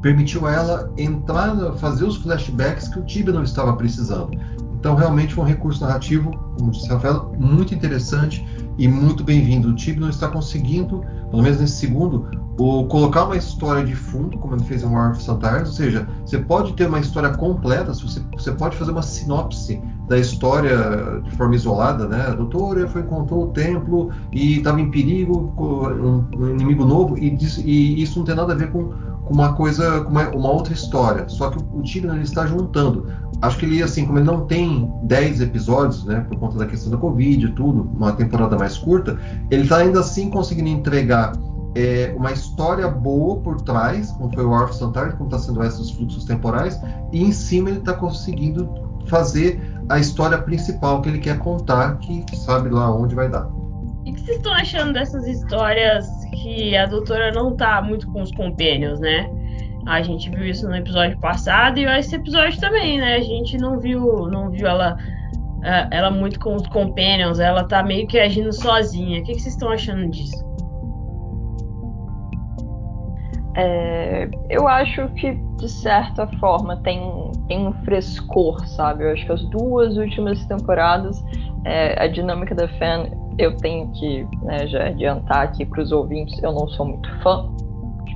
permitiu 0.00 0.46
a 0.46 0.52
ela 0.52 0.92
entrar, 0.96 1.56
fazer 1.78 2.04
os 2.04 2.14
flashbacks 2.18 2.86
que 2.86 3.00
o 3.00 3.04
Tibia 3.04 3.34
não 3.34 3.42
estava 3.42 3.72
precisando. 3.72 4.38
Então, 4.78 4.94
realmente 4.94 5.34
foi 5.34 5.42
um 5.42 5.48
recurso 5.48 5.84
narrativo, 5.84 6.30
como 6.56 6.70
disse 6.70 6.88
Rafael, 6.88 7.34
muito 7.36 7.74
interessante 7.74 8.46
e 8.80 8.88
muito 8.88 9.22
bem-vindo. 9.22 9.68
O 9.68 9.74
Tibia 9.74 10.00
não 10.00 10.08
está 10.08 10.26
conseguindo 10.26 11.04
pelo 11.30 11.42
menos 11.42 11.60
nesse 11.60 11.74
segundo, 11.74 12.28
o 12.58 12.84
colocar 12.86 13.24
uma 13.24 13.36
história 13.36 13.84
de 13.84 13.94
fundo, 13.94 14.36
como 14.38 14.54
ele 14.56 14.64
fez 14.64 14.82
em 14.82 14.86
War 14.86 15.12
of 15.12 15.22
Santares, 15.22 15.68
ou 15.68 15.74
seja, 15.74 16.06
você 16.26 16.38
pode 16.38 16.72
ter 16.74 16.88
uma 16.88 16.98
história 16.98 17.30
completa, 17.30 17.94
você, 17.94 18.20
você 18.32 18.52
pode 18.52 18.76
fazer 18.76 18.90
uma 18.90 19.00
sinopse 19.02 19.80
da 20.08 20.18
história 20.18 21.22
de 21.22 21.30
forma 21.36 21.54
isolada, 21.54 22.08
né? 22.08 22.26
A 22.26 22.34
doutora 22.34 22.86
foi 22.88 23.02
encontrou 23.02 23.44
o 23.44 23.46
templo 23.52 24.10
e 24.32 24.58
estava 24.58 24.80
em 24.80 24.90
perigo, 24.90 25.54
um, 25.56 26.24
um 26.36 26.50
inimigo 26.50 26.84
novo, 26.84 27.16
e, 27.16 27.28
e, 27.64 28.02
isso 28.02 28.18
não 28.18 28.26
tem 28.26 28.34
nada 28.34 28.52
a 28.52 28.56
ver 28.56 28.72
com, 28.72 28.92
uma 29.30 29.52
coisa, 29.52 30.00
com 30.00 30.10
uma, 30.10 30.28
uma, 30.30 30.50
outra 30.50 30.72
história. 30.72 31.28
Só 31.28 31.50
que 31.50 31.58
o, 31.58 31.80
o 31.80 31.82
ele 31.84 32.22
está 32.22 32.44
juntando. 32.44 33.06
Acho 33.42 33.58
que 33.58 33.64
ele, 33.64 33.82
assim, 33.82 34.04
como 34.04 34.18
ele 34.18 34.26
não 34.26 34.46
tem 34.46 34.92
10 35.04 35.40
episódios, 35.40 36.04
né, 36.04 36.24
por 36.28 36.38
conta 36.38 36.58
da 36.58 36.66
questão 36.66 36.90
da 36.90 36.98
Covid 36.98 37.46
e 37.46 37.52
tudo, 37.52 37.90
uma 37.96 38.12
temporada 38.12 38.56
mais 38.56 38.76
curta, 38.76 39.18
ele 39.50 39.62
está 39.62 39.78
ainda 39.78 40.00
assim 40.00 40.28
conseguindo 40.28 40.68
entregar 40.68 41.32
é, 41.74 42.12
uma 42.16 42.32
história 42.32 42.88
boa 42.88 43.40
por 43.40 43.60
trás, 43.62 44.10
como 44.12 44.32
foi 44.34 44.44
o 44.44 44.50
of 44.50 44.74
Santar, 44.74 45.12
como 45.12 45.24
está 45.24 45.38
sendo 45.38 45.62
esses 45.64 45.90
fluxos 45.90 46.24
temporais, 46.24 46.80
e 47.12 47.22
em 47.22 47.32
cima 47.32 47.70
ele 47.70 47.78
está 47.78 47.94
conseguindo 47.94 48.68
fazer 49.06 49.60
a 49.88 49.98
história 49.98 50.38
principal 50.38 51.00
que 51.00 51.08
ele 51.08 51.18
quer 51.18 51.38
contar, 51.38 51.98
que 51.98 52.24
sabe 52.36 52.68
lá 52.68 52.94
onde 52.94 53.14
vai 53.14 53.28
dar. 53.28 53.48
E 54.04 54.12
o 54.12 54.14
que 54.14 54.20
vocês 54.20 54.36
estão 54.38 54.52
achando 54.52 54.92
dessas 54.92 55.26
histórias 55.26 56.06
que 56.42 56.76
a 56.76 56.86
doutora 56.86 57.32
não 57.32 57.54
tá 57.54 57.82
muito 57.82 58.06
com 58.10 58.22
os 58.22 58.30
compênios, 58.32 58.98
né? 59.00 59.30
A 59.86 60.02
gente 60.02 60.30
viu 60.30 60.44
isso 60.44 60.68
no 60.68 60.76
episódio 60.76 61.18
passado 61.18 61.78
e 61.78 61.84
esse 61.84 62.14
episódio 62.14 62.60
também, 62.60 62.98
né? 62.98 63.16
A 63.16 63.20
gente 63.20 63.56
não 63.56 63.78
viu, 63.78 64.28
não 64.28 64.50
viu 64.50 64.66
ela, 64.66 64.96
é, 65.62 65.88
ela 65.90 66.10
muito 66.10 66.38
com 66.38 66.54
os 66.54 66.66
companions, 66.68 67.40
ela 67.40 67.64
tá 67.64 67.82
meio 67.82 68.06
que 68.06 68.18
agindo 68.18 68.52
sozinha. 68.52 69.20
O 69.20 69.24
que, 69.24 69.34
vocês 69.34 69.54
estão 69.54 69.70
achando 69.70 70.08
disso? 70.10 70.48
É, 73.56 74.28
eu 74.48 74.68
acho 74.68 75.08
que 75.14 75.32
de 75.56 75.68
certa 75.68 76.26
forma 76.38 76.76
tem, 76.82 77.32
tem 77.48 77.66
um 77.66 77.72
frescor, 77.84 78.64
sabe? 78.66 79.04
Eu 79.04 79.12
acho 79.12 79.26
que 79.26 79.32
as 79.32 79.44
duas 79.46 79.96
últimas 79.96 80.44
temporadas, 80.46 81.22
é, 81.64 82.00
a 82.02 82.06
dinâmica 82.06 82.54
da 82.54 82.68
fan, 82.68 83.06
eu 83.38 83.56
tenho 83.56 83.90
que 83.92 84.26
né, 84.42 84.66
já 84.66 84.86
adiantar 84.86 85.42
aqui 85.42 85.64
para 85.64 85.82
os 85.82 85.90
ouvintes, 85.90 86.40
eu 86.42 86.52
não 86.52 86.68
sou 86.68 86.86
muito 86.86 87.10
fã, 87.22 87.50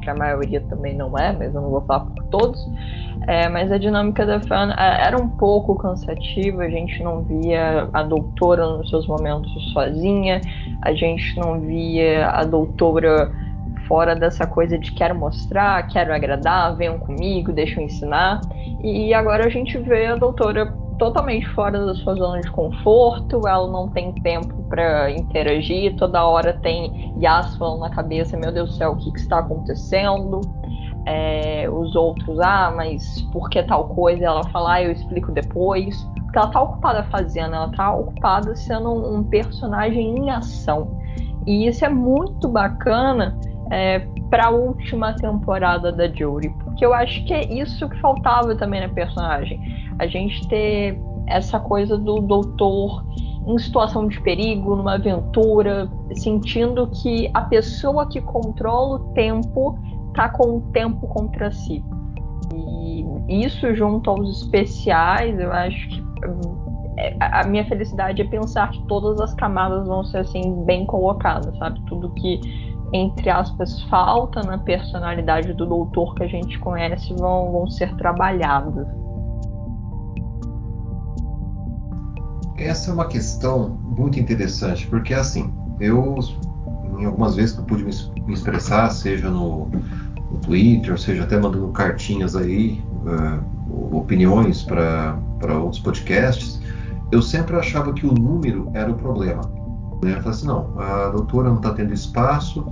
que 0.05 0.11
a 0.11 0.15
maioria 0.15 0.61
também 0.61 0.95
não 0.95 1.19
é, 1.19 1.33
mas 1.33 1.55
eu 1.55 1.61
não 1.61 1.71
vou 1.71 1.81
falar 1.81 2.01
por 2.05 2.25
todos. 2.25 2.65
É, 3.27 3.49
mas 3.49 3.73
a 3.73 3.79
dinâmica 3.79 4.27
da 4.27 4.39
fan 4.41 4.75
é, 4.79 5.07
era 5.07 5.17
um 5.17 5.29
pouco 5.29 5.75
cansativa, 5.77 6.63
a 6.63 6.69
gente 6.69 7.03
não 7.03 7.23
via 7.23 7.89
a 7.93 8.03
doutora 8.03 8.67
nos 8.67 8.91
seus 8.91 9.07
momentos 9.07 9.51
sozinha, 9.73 10.41
a 10.83 10.93
gente 10.93 11.37
não 11.39 11.59
via 11.59 12.29
a 12.29 12.45
doutora 12.45 13.33
fora 13.89 14.15
dessa 14.15 14.47
coisa 14.47 14.79
de 14.79 14.93
quero 14.93 15.15
mostrar, 15.15 15.87
quero 15.89 16.15
agradar, 16.15 16.77
venham 16.77 16.99
comigo, 16.99 17.53
deixa 17.53 17.81
eu 17.81 17.85
ensinar. 17.85 18.41
E 18.83 19.15
agora 19.15 19.47
a 19.47 19.51
gente 19.51 19.79
vê 19.79 20.07
a 20.07 20.17
doutora 20.17 20.67
totalmente 21.05 21.47
fora 21.51 21.85
da 21.85 21.95
sua 21.97 22.15
zona 22.15 22.41
de 22.41 22.51
conforto, 22.51 23.47
ela 23.47 23.71
não 23.71 23.91
tem 23.91 24.11
tempo 24.23 24.63
para 24.71 25.11
interagir, 25.11 25.95
toda 25.97 26.25
hora 26.25 26.55
tem 26.55 27.15
Yas 27.23 27.55
falando 27.59 27.81
na 27.81 27.91
cabeça, 27.91 28.39
meu 28.39 28.51
Deus 28.51 28.71
do 28.71 28.77
céu, 28.77 28.93
o 28.93 28.97
que, 28.97 29.13
que 29.13 29.19
está 29.19 29.41
acontecendo? 29.41 30.41
É, 31.07 31.69
os 31.69 31.95
outros, 31.95 32.41
ah, 32.41 32.73
mas 32.75 33.21
por 33.31 33.51
que 33.51 33.63
tal 33.65 33.89
coisa? 33.89 34.25
Ela 34.25 34.45
fala, 34.45 34.75
ah, 34.75 34.83
eu 34.83 34.93
explico 34.93 35.31
depois. 35.31 36.03
Porque 36.25 36.39
ela 36.39 36.49
tá 36.49 36.63
ocupada 36.63 37.03
fazendo, 37.05 37.55
ela 37.55 37.71
tá 37.73 37.95
ocupada 37.95 38.57
sendo 38.57 38.91
um 38.91 39.23
personagem 39.25 40.17
em 40.17 40.31
ação. 40.31 40.99
E 41.47 41.67
isso 41.67 41.85
é 41.85 41.91
muito 41.91 42.49
bacana 42.49 43.39
é, 43.71 44.01
para 44.31 44.47
a 44.47 44.51
última 44.51 45.15
temporada 45.15 45.93
da 45.93 46.09
Jory, 46.09 46.51
porque 46.63 46.85
eu 46.85 46.93
acho 46.93 47.25
que 47.25 47.33
é 47.33 47.53
isso 47.53 47.89
que 47.89 48.01
faltava 48.01 48.55
também 48.57 48.81
na 48.81 48.89
personagem. 48.89 49.61
A 49.99 50.07
gente 50.07 50.47
ter 50.49 50.99
essa 51.27 51.59
coisa 51.59 51.97
do 51.97 52.21
doutor 52.21 53.05
em 53.47 53.59
situação 53.59 54.09
de 54.09 54.21
perigo, 54.23 54.75
numa 54.75 54.95
aventura, 54.95 55.91
sentindo 56.15 56.87
que 56.89 57.31
a 57.35 57.43
pessoa 57.43 58.09
que 58.09 58.21
controla 58.21 58.97
o 58.97 59.13
tempo 59.13 59.79
tá 60.15 60.29
com 60.29 60.57
o 60.57 60.61
tempo 60.73 61.07
contra 61.09 61.51
si. 61.51 61.85
E 62.55 63.45
isso 63.45 63.75
junto 63.75 64.09
aos 64.11 64.43
especiais, 64.43 65.39
eu 65.39 65.53
acho 65.53 65.89
que 65.89 66.05
é, 66.97 67.17
a 67.21 67.45
minha 67.45 67.65
felicidade 67.67 68.23
é 68.23 68.25
pensar 68.25 68.71
que 68.71 68.81
todas 68.87 69.21
as 69.21 69.35
camadas 69.35 69.87
vão 69.87 70.05
ser 70.05 70.19
assim 70.19 70.65
bem 70.65 70.87
colocadas, 70.87 71.57
sabe? 71.59 71.81
Tudo 71.87 72.11
que 72.11 72.41
entre 72.95 73.29
aspas, 73.29 73.83
falta 73.91 74.41
na 74.45 74.57
personalidade 74.57 75.53
do 75.53 75.67
doutor 75.67 76.15
que 76.15 76.23
a 76.23 76.29
gente 76.29 76.57
conhece 76.61 77.13
vão, 77.13 77.51
vão 77.51 77.67
ser 77.67 77.93
trabalhados. 77.97 78.87
Essa 82.57 82.93
é 82.93 82.95
uma 82.95 83.07
questão 83.07 83.69
muito 83.69 84.21
interessante, 84.21 84.87
porque 84.87 85.13
assim, 85.13 85.53
eu 85.81 86.17
em 86.97 87.05
algumas 87.05 87.35
vezes 87.35 87.57
que 87.57 87.63
eu 87.63 87.65
pude 87.65 87.83
me, 87.83 88.33
expressar, 88.33 88.89
seja 88.91 89.29
no, 89.29 89.67
no 90.31 90.39
Twitter, 90.39 90.97
seja 90.97 91.25
até 91.25 91.37
mandando 91.37 91.67
cartinhas 91.73 92.37
aí, 92.37 92.81
uh, 93.05 93.97
opiniões 93.97 94.63
para 94.63 95.19
outros 95.61 95.83
podcasts, 95.83 96.61
eu 97.11 97.21
sempre 97.21 97.57
achava 97.57 97.93
que 97.93 98.07
o 98.07 98.13
número 98.13 98.71
era 98.73 98.89
o 98.89 98.95
problema 98.95 99.64
né? 100.05 100.21
Fala 100.21 100.31
assim, 100.31 100.47
não, 100.47 100.79
a 100.79 101.09
doutora 101.09 101.49
não 101.49 101.57
está 101.57 101.73
tendo 101.73 101.93
espaço 101.93 102.65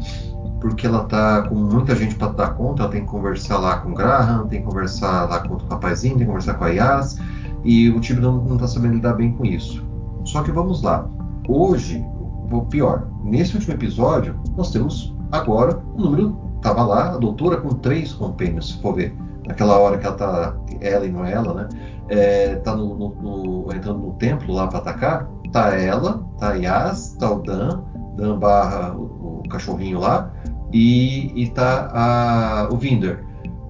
porque 0.61 0.87
ela 0.87 1.03
está 1.03 1.43
com 1.43 1.57
muita 1.57 1.97
gente 1.97 2.15
para 2.15 2.29
dar 2.29 2.55
conta, 2.55 2.85
ela 2.85 2.93
tem 2.93 3.01
que 3.01 3.09
conversar 3.09 3.59
lá 3.59 3.81
com 3.81 3.91
o 3.91 3.95
Graham, 3.95 4.47
tem 4.47 4.61
que 4.61 4.67
conversar 4.67 5.29
lá 5.29 5.41
com 5.41 5.55
o 5.55 5.59
rapazinho, 5.69 6.15
tem 6.15 6.21
que 6.21 6.27
conversar 6.27 6.55
com 6.55 6.65
a 6.65 6.69
Yas, 6.69 7.19
e 7.65 7.91
o 7.91 7.99
time 7.99 8.21
não 8.21 8.55
está 8.55 8.69
sabendo 8.69 8.95
lidar 8.95 9.15
bem 9.15 9.33
com 9.33 9.45
isso. 9.45 9.85
Só 10.25 10.41
que 10.41 10.53
vamos 10.53 10.81
lá, 10.81 11.05
hoje, 11.49 12.05
ou 12.49 12.62
pior, 12.67 13.09
nesse 13.25 13.57
último 13.57 13.75
episódio, 13.75 14.37
nós 14.57 14.71
temos 14.71 15.12
agora 15.33 15.83
o 15.97 15.99
um 15.99 16.05
número, 16.05 16.39
estava 16.59 16.85
lá, 16.85 17.15
a 17.15 17.17
doutora 17.17 17.57
com 17.57 17.71
três 17.71 18.12
compênios, 18.12 18.69
se 18.69 18.81
for 18.81 18.95
ver, 18.95 19.17
naquela 19.49 19.77
hora 19.79 19.99
que 19.99 20.07
ela 20.07 20.15
está, 20.15 20.55
ela 20.81 21.05
e 21.05 21.11
não 21.11 21.25
é 21.25 21.33
ela, 21.33 21.55
né, 21.55 21.69
é, 22.09 22.55
tá 22.57 22.77
no, 22.77 22.95
no, 22.95 23.09
no, 23.21 23.75
entrando 23.75 23.99
no 23.99 24.12
templo 24.12 24.55
lá 24.55 24.69
para 24.69 24.79
atacar, 24.79 25.29
tá 25.53 25.77
ela, 25.77 26.25
tá 26.39 26.55
Yas, 26.55 27.15
tá 27.19 27.31
o 27.31 27.43
Dan, 27.43 27.83
Dan 28.17 28.39
barra 28.39 28.95
o, 28.95 29.43
o 29.45 29.49
cachorrinho 29.49 30.01
lá, 30.01 30.33
e, 30.73 31.31
e 31.35 31.51
tá 31.51 31.91
a, 31.93 32.69
o 32.73 32.77
Vinder. 32.77 33.25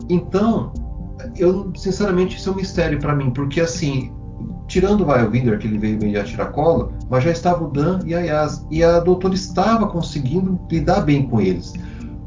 Então, 0.09 0.73
eu 1.37 1.73
sinceramente 1.77 2.37
isso 2.37 2.49
é 2.49 2.53
um 2.53 2.57
mistério 2.57 2.99
para 2.99 3.15
mim, 3.15 3.31
porque 3.31 3.61
assim, 3.61 4.13
tirando 4.67 5.05
vai, 5.05 5.27
o 5.27 5.31
Vinder, 5.31 5.59
que 5.59 5.67
ele 5.67 5.79
veio 5.79 5.99
meio 5.99 6.21
a 6.21 6.25
tiracolo, 6.25 6.93
mas 7.11 7.25
já 7.25 7.31
estava 7.31 7.65
o 7.65 7.71
Dan 7.71 8.01
e 8.05 8.15
a 8.15 8.21
Yas, 8.21 8.67
e 8.71 8.83
a 8.83 9.01
doutora 9.01 9.35
estava 9.35 9.87
conseguindo 9.87 10.59
lidar 10.71 11.03
bem 11.03 11.29
com 11.29 11.41
eles. 11.41 11.73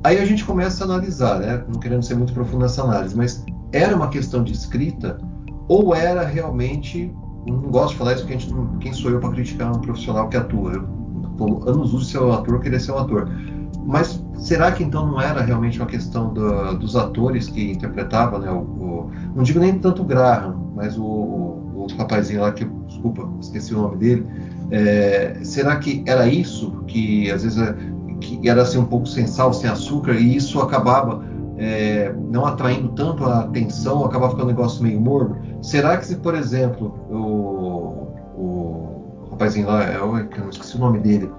Aí 0.03 0.19
a 0.19 0.25
gente 0.25 0.45
começa 0.45 0.83
a 0.83 0.85
analisar, 0.85 1.39
né? 1.39 1.63
não 1.67 1.79
querendo 1.79 2.03
ser 2.03 2.15
muito 2.15 2.33
profundo 2.33 2.61
nessa 2.61 2.83
análise, 2.83 3.15
mas 3.15 3.43
era 3.71 3.95
uma 3.95 4.09
questão 4.09 4.43
de 4.43 4.53
escrita 4.53 5.17
ou 5.67 5.95
era 5.95 6.23
realmente 6.23 7.11
não 7.53 7.69
gosto 7.69 7.91
de 7.91 7.97
falar 7.97 8.13
isso 8.13 8.21
porque 8.21 8.35
a 8.35 8.39
gente 8.39 8.53
não, 8.53 8.77
quem 8.77 8.93
sou 8.93 9.11
eu 9.11 9.19
para 9.19 9.29
criticar 9.31 9.75
um 9.75 9.79
profissional 9.79 10.29
que 10.29 10.37
atua? 10.37 10.73
Eu 10.73 10.87
tô 11.37 11.69
anos 11.69 11.93
uso 11.93 12.05
de 12.05 12.11
ser 12.11 12.19
um 12.19 12.31
ator, 12.31 12.59
querer 12.59 12.79
ser 12.79 12.91
um 12.91 12.97
ator. 12.97 13.29
Mas 13.85 14.23
será 14.37 14.71
que 14.71 14.83
então 14.83 15.05
não 15.05 15.21
era 15.21 15.41
realmente 15.41 15.79
uma 15.79 15.85
questão 15.85 16.33
do, 16.33 16.75
dos 16.77 16.95
atores 16.95 17.47
que 17.47 17.71
interpretavam, 17.71 18.39
né? 18.39 18.49
O, 18.49 18.57
o, 18.57 19.11
não 19.35 19.43
digo 19.43 19.59
nem 19.59 19.77
tanto 19.77 20.01
o 20.01 20.05
Graham, 20.05 20.55
mas 20.75 20.97
o, 20.97 21.03
o 21.03 21.73
outro 21.81 21.97
rapazinho 21.97 22.41
lá 22.41 22.51
que 22.51 22.65
desculpa, 22.87 23.29
esqueci 23.39 23.75
o 23.75 23.81
nome 23.81 23.97
dele. 23.97 24.25
É, 24.71 25.37
será 25.43 25.75
que 25.75 26.03
era 26.07 26.27
isso 26.27 26.83
que 26.87 27.29
às 27.29 27.43
vezes 27.43 27.59
é, 27.59 27.75
que 28.19 28.49
era 28.49 28.63
assim 28.63 28.79
um 28.79 28.85
pouco 28.85 29.05
sem 29.05 29.27
sal, 29.27 29.53
sem 29.53 29.69
açúcar 29.69 30.13
e 30.13 30.35
isso 30.35 30.59
acabava 30.59 31.23
é, 31.57 32.13
não 32.13 32.45
atraindo 32.45 32.89
tanto 32.89 33.23
a 33.25 33.41
atenção, 33.41 34.03
acabava 34.03 34.31
ficando 34.31 34.45
um 34.45 34.51
negócio 34.51 34.83
meio 34.83 34.99
morno? 34.99 35.41
Será 35.61 35.97
que 35.97 36.05
se, 36.05 36.17
por 36.17 36.35
exemplo, 36.35 36.87
o, 37.09 38.39
o 38.39 39.27
rapazinho 39.31 39.67
lá, 39.67 39.83
é, 39.83 39.95
eu 39.97 40.07
não 40.07 40.49
esqueci 40.49 40.75
o 40.75 40.79
nome 40.79 40.99
dele, 40.99 41.31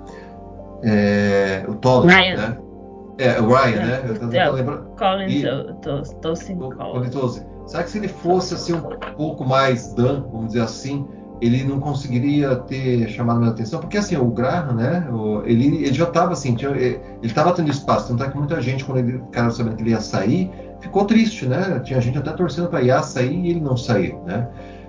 é, 0.83 1.65
o 1.69 1.75
Todd, 1.75 2.07
né? 2.07 2.59
É, 3.19 3.41
o 3.41 3.49
Ryan, 3.49 3.87
né? 3.87 4.05
Eu 4.09 4.15
tô 4.15 4.27
tentando 4.29 4.57
lembrar. 4.57 4.77
Colin 4.99 5.43
Tosin 6.21 6.59
Colin 6.59 7.11
Será 7.67 7.83
que 7.83 7.91
se 7.91 7.99
ele 7.99 8.09
fosse 8.09 8.55
assim 8.55 8.75
um 8.75 8.81
pouco 9.17 9.45
mais 9.45 9.93
Dan, 9.95 10.23
vamos 10.31 10.49
dizer 10.49 10.61
assim, 10.61 11.07
ele 11.41 11.65
não 11.65 11.79
conseguiria 11.79 12.57
ter 12.57 13.09
chamado 13.09 13.41
mais 13.41 13.53
atenção? 13.53 13.81
Porque 13.81 13.99
assim, 13.99 14.17
o 14.17 14.27
Graham, 14.27 14.75
né? 14.75 15.07
Ele, 15.45 15.85
ele 15.85 15.93
já 15.93 16.05
estava 16.05 16.33
assim, 16.33 16.55
tinha, 16.55 16.71
ele 16.71 17.01
estava 17.23 17.53
tendo 17.53 17.71
espaço, 17.71 18.09
tanto 18.09 18.25
é 18.25 18.31
que 18.31 18.37
muita 18.37 18.61
gente, 18.61 18.85
quando 18.85 18.99
ele 18.99 19.23
cara 19.33 19.51
sabendo 19.51 19.77
que 19.77 19.83
ele 19.83 19.91
ia 19.91 20.01
sair, 20.01 20.51
ficou 20.81 21.05
triste, 21.05 21.47
né? 21.47 21.81
Tinha 21.85 22.01
gente 22.01 22.19
até 22.19 22.33
torcendo 22.33 22.69
para 22.69 22.83
Iá 22.83 23.03
sair 23.03 23.35
e 23.35 23.51
ele 23.51 23.61
não 23.61 23.77
sair, 23.77 24.17
né? 24.25 24.49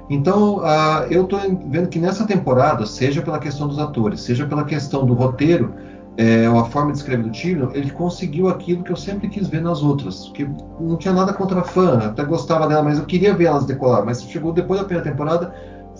Então, 0.09 0.59
uh, 0.59 1.03
eu 1.09 1.23
estou 1.23 1.39
vendo 1.67 1.89
que 1.89 1.99
nessa 1.99 2.25
temporada, 2.25 2.85
seja 2.85 3.21
pela 3.21 3.39
questão 3.39 3.67
dos 3.67 3.77
atores, 3.77 4.21
seja 4.21 4.45
pela 4.45 4.63
questão 4.63 5.05
do 5.05 5.13
roteiro, 5.13 5.73
é, 6.17 6.49
ou 6.49 6.59
a 6.59 6.65
forma 6.65 6.91
de 6.91 6.97
escrever 6.97 7.23
do 7.23 7.29
Tyrion, 7.29 7.69
ele 7.73 7.91
conseguiu 7.91 8.49
aquilo 8.49 8.83
que 8.83 8.91
eu 8.91 8.95
sempre 8.95 9.27
quis 9.27 9.47
ver 9.47 9.61
nas 9.61 9.83
outras. 9.83 10.31
Que 10.33 10.49
não 10.79 10.97
tinha 10.97 11.13
nada 11.13 11.31
contra 11.31 11.59
a 11.59 11.63
fã, 11.63 11.99
até 11.99 12.23
gostava 12.23 12.67
dela, 12.67 12.81
mas 12.81 12.97
eu 12.97 13.05
queria 13.05 13.35
ver 13.35 13.45
elas 13.45 13.65
decolar. 13.65 14.03
Mas 14.03 14.23
chegou 14.23 14.51
depois 14.51 14.79
da 14.79 14.85
primeira 14.85 15.07
temporada, 15.07 15.53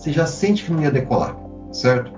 você 0.08 0.14
já 0.14 0.26
sente 0.26 0.64
que 0.64 0.72
não 0.72 0.82
ia 0.82 0.92
decolar, 0.92 1.36
certo? 1.72 2.12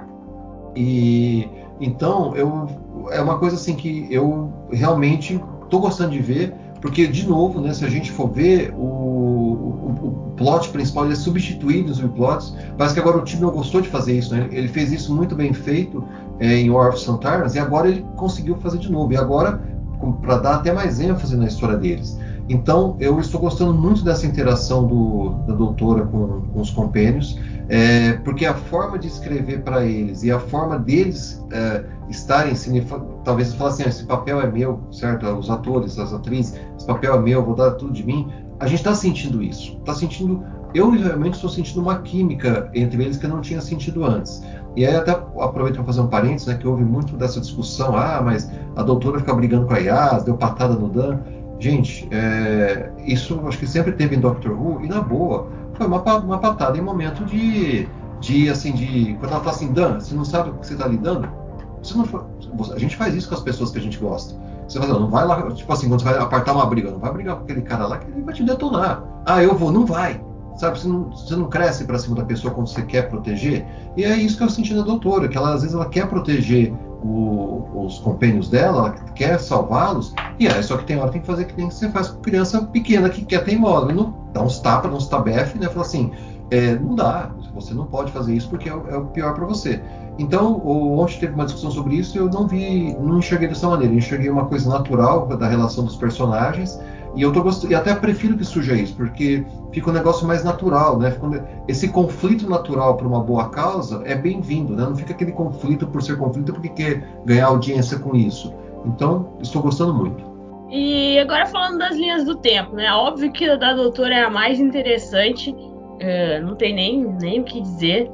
E 0.75 1.48
então 1.81 2.36
eu 2.36 2.67
é 3.12 3.22
uma 3.22 3.39
coisa 3.39 3.55
assim 3.55 3.75
que 3.75 4.08
eu 4.12 4.53
realmente 4.72 5.41
estou 5.63 5.79
gostando 5.79 6.12
de 6.12 6.19
ver 6.19 6.53
porque, 6.81 7.08
de 7.08 7.27
novo, 7.27 7.60
né, 7.60 7.74
se 7.74 7.84
a 7.84 7.89
gente 7.89 8.12
for 8.12 8.29
ver, 8.29 8.74
o, 8.74 8.81
o, 8.81 10.00
o 10.01 10.34
plot 10.38 10.69
principal 10.69 11.03
ele 11.05 11.13
é 11.13 11.15
substituído 11.15 11.89
nos 11.89 11.98
subplots. 11.98 12.55
Parece 12.77 12.93
que 12.93 13.01
agora 13.01 13.17
o 13.17 13.22
time 13.22 13.41
não 13.41 13.51
gostou 13.51 13.81
de 13.81 13.89
fazer 13.89 14.17
isso. 14.17 14.34
Né? 14.34 14.48
Ele 14.51 14.67
fez 14.67 14.91
isso 14.91 15.13
muito 15.13 15.36
bem 15.36 15.51
feito 15.51 16.03
é, 16.39 16.55
em 16.55 16.69
War 16.69 16.89
of 16.89 17.00
Santarnas 17.00 17.55
e 17.55 17.60
agora 17.60 17.89
ele 17.89 18.05
conseguiu 18.15 18.55
fazer 18.58 18.77
de 18.77 18.89
novo. 18.89 19.12
E 19.12 19.17
agora, 19.17 19.62
para 20.22 20.38
dar 20.38 20.55
até 20.55 20.72
mais 20.72 21.01
ênfase 21.01 21.36
na 21.36 21.48
história 21.48 21.75
deles. 21.75 22.17
Então, 22.48 22.96
eu 23.00 23.19
estou 23.19 23.41
gostando 23.41 23.74
muito 23.74 24.03
dessa 24.03 24.25
interação 24.25 24.88
do, 24.88 25.31
da 25.48 25.53
doutora 25.53 26.05
com, 26.05 26.41
com 26.53 26.62
os 26.62 26.69
compênios, 26.72 27.38
é, 27.69 28.13
porque 28.23 28.47
a 28.47 28.55
forma 28.55 28.97
de 28.97 29.07
escrever 29.07 29.61
para 29.61 29.85
eles 29.85 30.23
e 30.23 30.31
a 30.31 30.39
forma 30.39 30.79
deles 30.79 31.45
é, 31.51 31.83
estarem, 32.09 32.53
talvez 33.23 33.53
falar 33.53 33.69
assim, 33.69 33.83
ah, 33.85 33.89
esse 33.89 34.05
papel 34.05 34.41
é 34.41 34.49
meu, 34.49 34.79
certo? 34.91 35.27
Os 35.27 35.51
atores, 35.51 35.99
as 35.99 36.11
atrizes, 36.11 36.59
esse 36.75 36.88
papel 36.88 37.13
é 37.13 37.19
meu, 37.19 37.45
vou 37.45 37.55
dar 37.55 37.71
tudo 37.71 37.93
de 37.93 38.03
mim. 38.03 38.27
A 38.59 38.65
gente 38.65 38.79
está 38.79 38.95
sentindo 38.95 39.41
isso, 39.43 39.77
está 39.77 39.93
sentindo. 39.93 40.43
Eu 40.73 40.89
realmente 40.89 41.35
estou 41.35 41.49
sentindo 41.49 41.79
uma 41.81 41.99
química 41.99 42.69
entre 42.73 43.03
eles 43.03 43.17
que 43.17 43.25
eu 43.25 43.29
não 43.29 43.41
tinha 43.41 43.61
sentido 43.61 44.03
antes. 44.03 44.41
E 44.75 44.85
aí 44.85 44.95
até 44.95 45.11
aproveito 45.11 45.75
para 45.75 45.83
fazer 45.83 46.01
um 46.01 46.07
parênteses, 46.07 46.47
né, 46.47 46.55
que 46.55 46.67
houve 46.67 46.83
muito 46.83 47.15
dessa 47.17 47.39
discussão, 47.39 47.95
ah, 47.95 48.21
mas 48.23 48.49
a 48.75 48.81
doutora 48.81 49.19
fica 49.19 49.33
brigando 49.33 49.67
com 49.67 49.73
a 49.73 49.77
Yas, 49.77 50.23
deu 50.23 50.35
patada 50.35 50.73
no 50.73 50.89
Dan. 50.89 51.19
Gente, 51.59 52.07
é, 52.11 52.89
isso 53.05 53.39
acho 53.45 53.59
que 53.59 53.67
sempre 53.67 53.91
teve 53.91 54.15
em 54.15 54.19
Doctor 54.19 54.51
Who, 54.51 54.83
e 54.83 54.88
na 54.88 55.01
boa, 55.01 55.49
foi 55.79 55.88
uma, 55.88 56.01
uma 56.17 56.38
patada 56.38 56.77
em 56.77 56.81
momento 56.81 57.25
de, 57.25 57.88
de, 58.19 58.50
assim, 58.50 58.74
de. 58.74 59.15
Quando 59.19 59.31
ela 59.31 59.39
fala 59.39 59.55
assim, 59.55 59.71
Dan, 59.71 60.00
você 60.00 60.13
não 60.13 60.25
sabe 60.25 60.50
o 60.50 60.53
que 60.55 60.67
você 60.67 60.74
está 60.74 60.86
lidando? 60.86 61.29
Você 61.81 61.98
não, 61.98 62.05
a 62.74 62.77
gente 62.77 62.98
faz 62.98 63.15
isso 63.15 63.29
com 63.29 63.36
as 63.36 63.41
pessoas 63.41 63.71
que 63.71 63.79
a 63.79 63.81
gente 63.81 63.98
gosta. 63.98 64.36
Você 64.67 64.77
fala, 64.77 65.00
não 65.00 65.09
vai 65.09 65.25
lá, 65.25 65.50
tipo 65.51 65.71
assim, 65.71 65.88
quando 65.88 66.01
você 66.01 66.09
vai 66.09 66.19
apartar 66.19 66.51
uma 66.53 66.65
briga, 66.65 66.91
não 66.91 67.00
vai 67.00 67.12
brigar 67.13 67.38
com 67.38 67.43
aquele 67.43 67.62
cara 67.62 67.88
lá 67.88 67.98
que 67.98 68.12
ele 68.12 68.21
vai 68.21 68.33
te 68.33 68.43
detonar. 68.43 69.03
Ah, 69.25 69.41
eu 69.41 69.55
vou, 69.55 69.71
não 69.71 69.86
vai. 69.86 70.21
Sabe, 70.57 70.77
você 70.77 70.88
não, 70.89 71.09
você 71.09 71.36
não 71.38 71.48
cresce 71.48 71.86
para 71.86 71.98
cima 71.98 72.17
da 72.17 72.25
pessoa 72.25 72.53
quando 72.53 72.67
você 72.67 72.81
quer 72.81 73.09
proteger. 73.09 73.65
E 73.95 74.03
é 74.03 74.17
isso 74.17 74.38
que 74.38 74.43
eu 74.43 74.50
senti 74.50 74.74
na 74.74 74.83
doutora, 74.83 75.29
que 75.29 75.38
ela 75.38 75.53
às 75.53 75.62
vezes 75.62 75.74
ela 75.74 75.88
quer 75.88 76.07
proteger 76.09 76.74
o, 77.03 77.86
os 77.86 78.00
compênios 78.00 78.50
dela, 78.50 78.79
ela 78.79 78.91
quer 79.15 79.39
salvá-los, 79.39 80.13
e 80.39 80.47
aí 80.47 80.62
só 80.63 80.78
que 80.78 80.86
tem 80.86 80.97
hora 80.97 81.08
que 81.08 81.13
tem 81.13 81.21
que 81.21 81.28
fazer 81.28 81.45
que 81.45 81.58
nem 81.58 81.69
você 81.69 81.89
faz 81.89 82.10
com 82.10 82.21
criança 82.21 82.62
pequena 82.62 83.10
que 83.10 83.23
quer 83.26 83.43
teimosa, 83.43 83.91
não 83.93 84.13
dá 84.34 84.41
uns 84.41 84.60
tapas, 84.60 84.91
dá 84.91 84.97
uns 84.97 85.08
tabefe, 85.08 85.58
né? 85.58 85.67
Fala 85.67 85.86
assim, 85.86 86.12
é, 86.52 86.76
não 86.76 86.95
dá, 86.95 87.32
você 87.54 87.73
não 87.73 87.86
pode 87.86 88.12
fazer 88.12 88.36
isso 88.36 88.50
porque 88.50 88.69
é, 88.69 88.71
é 88.71 88.97
o 88.97 89.06
pior 89.08 89.34
para 89.34 89.45
você. 89.45 89.82
Então, 90.17 90.62
ontem 90.67 91.19
teve 91.19 91.34
uma 91.34 91.45
discussão 91.45 91.71
sobre 91.71 91.95
isso 91.95 92.17
e 92.17 92.19
eu 92.19 92.30
não 92.30 92.45
vi, 92.45 92.93
não 93.00 93.19
enxerguei 93.19 93.47
dessa 93.47 93.69
maneira, 93.69 93.93
eu 93.93 93.97
enxerguei 93.97 94.30
uma 94.30 94.45
coisa 94.45 94.69
natural 94.69 95.26
da 95.28 95.47
relação 95.47 95.86
dos 95.86 95.95
personagens 95.95 96.80
e 97.15 97.22
eu 97.22 97.34
tô 97.34 97.43
e 97.67 97.76
até 97.76 97.95
prefiro 97.95 98.38
que 98.38 98.45
surja 98.45 98.74
isso, 98.74 98.95
porque 98.95 99.45
fica 99.72 99.89
um 99.89 99.93
negócio 99.93 100.28
mais 100.28 100.43
natural, 100.43 101.00
né? 101.00 101.15
esse 101.67 101.88
conflito 101.89 102.50
natural 102.50 102.95
para 102.95 103.08
uma 103.08 103.22
boa 103.22 103.50
causa 103.50 104.02
é 104.06 104.15
bem-vindo, 104.15 104.76
né? 104.76 104.84
Não 104.84 104.95
fica 104.95 105.13
aquele 105.13 105.32
conflito 105.32 105.88
por 105.88 106.02
ser 106.02 106.17
conflito 106.17 106.54
porque 106.54 106.69
quer 106.69 107.08
ganhar 107.26 107.48
audiência 107.48 107.98
com 108.00 108.15
isso. 108.15 108.54
Então, 108.86 109.34
estou 109.41 109.62
gostando 109.62 109.93
muito. 109.93 110.24
E 110.69 111.17
agora 111.17 111.48
falando 111.48 111.80
das 111.80 111.95
linhas 111.95 112.24
do 112.24 112.36
tempo, 112.36 112.76
né? 112.76 112.91
Óbvio 112.91 113.32
que 113.32 113.50
a 113.50 113.56
da 113.56 113.74
doutora 113.74 114.13
é 114.13 114.24
a 114.24 114.30
mais 114.30 114.60
interessante, 114.60 115.56
é, 116.00 116.39
não 116.39 116.56
tem 116.56 116.74
nem, 116.74 117.04
nem 117.19 117.41
o 117.41 117.43
que 117.43 117.60
dizer. 117.60 118.10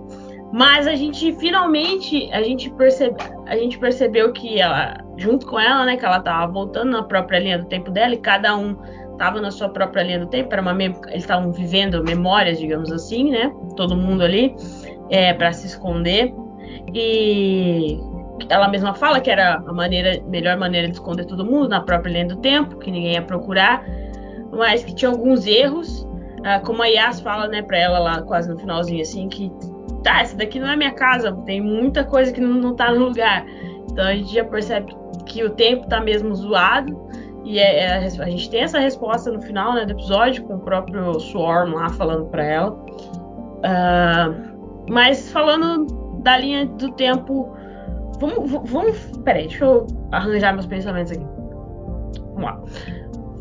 Mas 0.53 0.88
a 0.88 0.95
gente 0.95 1.34
finalmente 1.34 2.29
a 2.31 2.41
gente, 2.41 2.69
percebe, 2.71 3.15
a 3.45 3.58
gente 3.58 3.77
percebeu 3.77 4.31
que 4.31 4.60
ela, 4.60 4.97
junto 5.17 5.45
com 5.45 5.60
ela, 5.60 5.86
né, 5.86 5.97
que 5.97 6.05
ela 6.05 6.19
tava 6.19 6.51
voltando 6.51 6.91
na 6.91 7.03
própria 7.03 7.39
linha 7.39 7.58
do 7.58 7.65
tempo 7.65 7.91
dela 7.91 8.13
e 8.13 8.17
cada 8.17 8.55
um 8.55 8.75
tava 9.17 9.41
na 9.41 9.51
sua 9.51 9.69
própria 9.69 10.03
linha 10.03 10.19
do 10.19 10.27
tempo, 10.27 10.51
era 10.51 10.62
uma 10.62 10.75
eles 10.81 11.03
estavam 11.15 11.51
vivendo 11.51 12.03
memórias, 12.03 12.60
digamos 12.60 12.91
assim, 12.91 13.31
né? 13.31 13.53
Todo 13.75 13.95
mundo 13.95 14.23
ali 14.23 14.55
é, 15.10 15.34
para 15.34 15.51
se 15.53 15.67
esconder. 15.67 16.34
E 16.93 17.99
ela 18.49 18.67
mesma 18.67 18.93
fala 18.93 19.19
que 19.19 19.29
era 19.29 19.55
a 19.55 19.73
maneira, 19.73 20.21
melhor 20.27 20.58
maneira 20.58 20.88
de 20.88 20.93
esconder 20.93 21.25
todo 21.25 21.45
mundo 21.45 21.69
na 21.69 21.81
própria 21.81 22.12
linha 22.12 22.27
do 22.27 22.38
tempo, 22.38 22.77
que 22.77 22.91
ninguém 22.91 23.13
ia 23.13 23.21
procurar, 23.21 23.86
mas 24.51 24.84
que 24.84 24.93
tinha 24.93 25.10
alguns 25.10 25.45
erros, 25.45 26.08
ah, 26.43 26.60
como 26.60 26.84
a 26.84 26.88
Yas 26.88 27.21
fala, 27.21 27.47
né, 27.47 27.62
para 27.62 27.77
ela 27.77 27.99
lá 27.99 28.21
quase 28.21 28.49
no 28.49 28.58
finalzinho 28.58 29.01
assim, 29.01 29.27
que 29.29 29.51
tá, 30.05 30.21
essa 30.21 30.37
daqui 30.37 30.59
não 30.59 30.69
é 30.69 30.75
minha 30.75 30.93
casa, 30.93 31.33
tem 31.45 31.59
muita 31.59 32.03
coisa 32.03 32.31
que 32.31 32.39
não, 32.39 32.53
não 32.53 32.75
tá 32.75 32.93
no 32.93 33.05
lugar. 33.05 33.45
Então 33.91 34.05
a 34.05 34.13
gente 34.13 34.33
já 34.33 34.45
percebe 34.45 34.95
que 35.25 35.43
o 35.43 35.49
tempo 35.49 35.87
tá 35.87 35.99
mesmo 35.99 36.33
zoado. 36.35 37.03
E 37.43 37.59
é, 37.59 37.79
é, 37.79 37.97
a 37.97 38.29
gente 38.29 38.49
tem 38.49 38.61
essa 38.61 38.79
resposta 38.79 39.31
no 39.31 39.41
final 39.41 39.73
né, 39.73 39.85
do 39.85 39.91
episódio, 39.91 40.43
com 40.43 40.55
o 40.55 40.59
próprio 40.59 41.19
Swarm 41.19 41.73
lá 41.73 41.89
falando 41.89 42.25
para 42.25 42.43
ela. 42.43 42.71
Uh, 42.71 44.85
mas 44.89 45.31
falando 45.31 45.85
da 46.21 46.37
linha 46.37 46.65
do 46.65 46.91
tempo. 46.91 47.55
Vamos, 48.19 48.51
vamos. 48.69 48.97
Peraí, 49.23 49.47
deixa 49.47 49.65
eu 49.65 49.87
arranjar 50.11 50.53
meus 50.53 50.65
pensamentos 50.65 51.11
aqui. 51.11 51.25
Vamos 52.33 52.43
lá. 52.43 52.61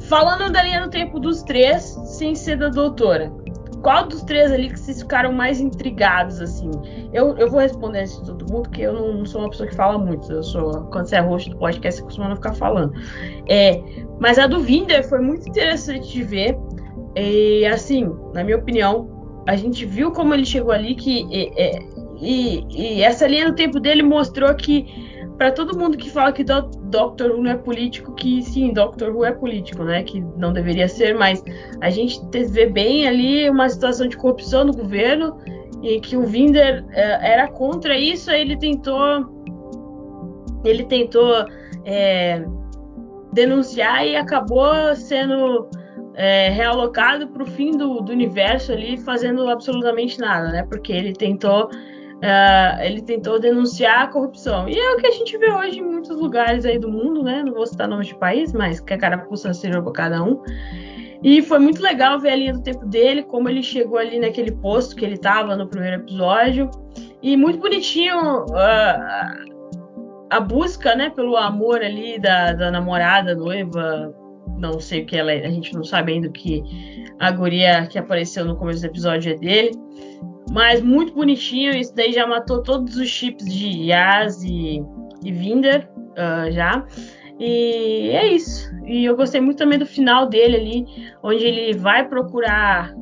Falando 0.01 0.53
da 0.53 0.63
linha 0.63 0.83
do 0.83 0.91
tempo 0.91 1.19
dos 1.19 1.43
três, 1.43 1.83
sem 2.05 2.35
ser 2.35 2.57
da 2.57 2.69
doutora 2.69 3.33
qual 3.85 4.09
dos 4.09 4.23
três 4.23 4.51
ali 4.51 4.71
que 4.71 4.81
vocês 4.81 5.03
ficaram 5.03 5.31
mais 5.31 5.61
intrigados, 5.61 6.41
assim? 6.41 6.71
Eu, 7.13 7.37
eu 7.37 7.51
vou 7.51 7.61
responder 7.61 8.03
isso 8.03 8.21
de 8.23 8.29
todo 8.29 8.51
mundo, 8.51 8.63
porque 8.63 8.81
eu 8.81 8.95
não, 8.95 9.13
não, 9.19 9.27
sou 9.27 9.43
uma 9.43 9.51
pessoa 9.51 9.69
que 9.69 9.75
fala 9.77 9.99
muito. 9.99 10.33
Eu 10.33 10.43
sou, 10.43 10.87
quando 10.87 11.07
você 11.07 11.17
é 11.17 11.21
host 11.21 11.51
do 11.51 11.59
podcast, 11.59 12.01
você 12.01 12.05
costuma 12.05 12.31
não 12.31 12.37
ficar 12.37 12.55
falando. 12.55 12.95
É, 13.47 13.79
mas 14.19 14.39
a 14.39 14.47
do 14.47 14.61
Vinder 14.61 15.07
foi 15.07 15.21
muito 15.21 15.47
interessante 15.47 16.11
de 16.11 16.23
ver. 16.23 16.59
E, 17.15 17.67
assim, 17.67 18.11
na 18.33 18.43
minha 18.43 18.57
opinião, 18.57 19.07
a 19.47 19.55
gente 19.55 19.85
viu 19.85 20.11
como 20.11 20.33
ele 20.33 20.47
chegou 20.47 20.73
ali, 20.73 20.95
que 20.95 21.27
e, 21.31 21.53
e, 22.23 22.67
e 22.71 23.03
essa 23.03 23.27
linha 23.27 23.51
do 23.51 23.55
tempo 23.55 23.79
dele 23.79 24.03
mostrou 24.03 24.55
que 24.55 25.14
para 25.37 25.51
todo 25.51 25.77
mundo 25.77 25.97
que 25.97 26.11
fala 26.11 26.33
que 26.33 26.45
do 26.45 26.63
Doctor 26.63 27.33
Who 27.33 27.43
não 27.43 27.51
é 27.51 27.57
político, 27.57 28.15
que 28.15 28.43
sim, 28.43 28.73
Doctor 28.73 29.15
Who 29.15 29.25
é 29.25 29.33
político, 29.33 29.83
né? 29.83 30.03
Que 30.03 30.21
não 30.37 30.53
deveria 30.53 30.89
ser, 30.89 31.15
mas 31.15 31.43
a 31.81 31.91
gente 31.91 32.21
vê 32.51 32.67
bem 32.67 33.07
ali 33.07 33.51
uma 33.51 33.69
situação 33.69 34.07
de 34.07 34.17
corrupção 34.17 34.65
no 34.65 34.73
governo 34.73 35.37
e 35.83 36.01
que 36.01 36.17
o 36.17 36.23
Vinder 36.23 36.85
é, 36.93 37.33
era 37.33 37.49
contra 37.49 37.97
isso, 37.99 38.31
aí 38.31 38.43
ele 38.43 38.57
tentou 38.57 39.33
ele 40.65 40.85
tentou 40.85 41.45
é, 41.85 42.43
denunciar 43.33 44.07
e 44.07 44.17
acabou 44.17 44.95
sendo 44.95 45.69
é, 46.15 46.49
realocado 46.49 47.29
para 47.29 47.43
o 47.43 47.47
fim 47.47 47.73
do, 47.73 48.01
do 48.01 48.13
universo 48.13 48.73
ali, 48.73 48.97
fazendo 48.97 49.49
absolutamente 49.51 50.19
nada, 50.19 50.49
né? 50.51 50.67
Porque 50.69 50.93
ele 50.93 51.13
tentou 51.13 51.69
Uh, 52.25 52.81
ele 52.81 53.03
tentou 53.03 53.39
denunciar 53.39 54.05
a 54.05 54.07
corrupção. 54.07 54.67
E 54.67 54.79
é 54.79 54.95
o 54.95 54.97
que 54.97 55.07
a 55.07 55.11
gente 55.11 55.37
vê 55.37 55.51
hoje 55.51 55.81
em 55.81 55.83
muitos 55.83 56.19
lugares 56.19 56.65
aí 56.65 56.79
do 56.79 56.91
mundo, 56.91 57.23
né? 57.23 57.43
Não 57.43 57.53
vou 57.53 57.67
citar 57.67 57.87
nomes 57.87 58.07
de 58.07 58.15
país, 58.15 58.51
mas 58.51 58.81
que 58.81 58.95
a 58.95 58.99
carapuça 58.99 59.53
seja 59.53 59.83
para 59.83 59.93
cada 59.93 60.23
um. 60.23 60.43
E 61.23 61.43
foi 61.43 61.59
muito 61.59 61.83
legal 61.83 62.19
ver 62.19 62.31
a 62.31 62.37
linha 62.37 62.55
do 62.55 62.63
tempo 62.63 62.87
dele, 62.87 63.25
como 63.25 63.51
ele 63.51 63.63
chegou 63.63 63.99
ali 63.99 64.19
naquele 64.19 64.53
posto 64.53 64.97
que 64.97 65.05
ele 65.05 65.17
estava 65.17 65.55
no 65.55 65.67
primeiro 65.67 65.97
episódio. 65.97 66.71
E 67.23 67.37
muito 67.37 67.59
bonitinho 67.59 68.45
uh, 68.45 69.55
a 70.31 70.41
busca, 70.41 70.95
né, 70.95 71.11
pelo 71.11 71.37
amor 71.37 71.83
ali 71.83 72.19
da, 72.19 72.53
da 72.53 72.71
namorada, 72.71 73.35
noiva, 73.35 74.15
não 74.59 74.81
sei 74.81 75.03
o 75.03 75.07
que 75.07 75.17
ela 75.17 75.31
é, 75.31 75.45
a 75.45 75.51
gente 75.51 75.75
não 75.75 75.85
sabe 75.85 76.13
ainda 76.13 76.29
o 76.29 76.33
que 76.33 76.63
a 77.19 77.31
guria 77.31 77.87
que 77.87 77.99
apareceu 77.99 78.45
no 78.47 78.57
começo 78.57 78.81
do 78.81 78.87
episódio 78.87 79.33
é 79.33 79.37
dele. 79.37 79.73
Mas 80.51 80.81
muito 80.81 81.15
bonitinho, 81.15 81.75
isso 81.75 81.95
daí 81.95 82.13
já 82.13 82.27
matou 82.27 82.63
todos 82.63 82.97
os 82.97 83.09
chips 83.09 83.45
de 83.45 83.91
Yas 83.91 84.43
e, 84.43 84.83
e 85.25 85.33
Vinder 85.33 85.89
uh, 86.13 86.51
já. 86.51 86.87
E 87.41 88.11
é 88.11 88.27
isso. 88.29 88.71
E 88.87 89.05
eu 89.05 89.17
gostei 89.17 89.41
muito 89.41 89.59
também 89.59 89.79
do 89.79 89.87
final 89.87 90.29
dele 90.29 90.57
ali, 90.57 90.87
onde 91.23 91.45
ele 91.45 91.77
vai 91.77 92.07
procurar 92.09 92.95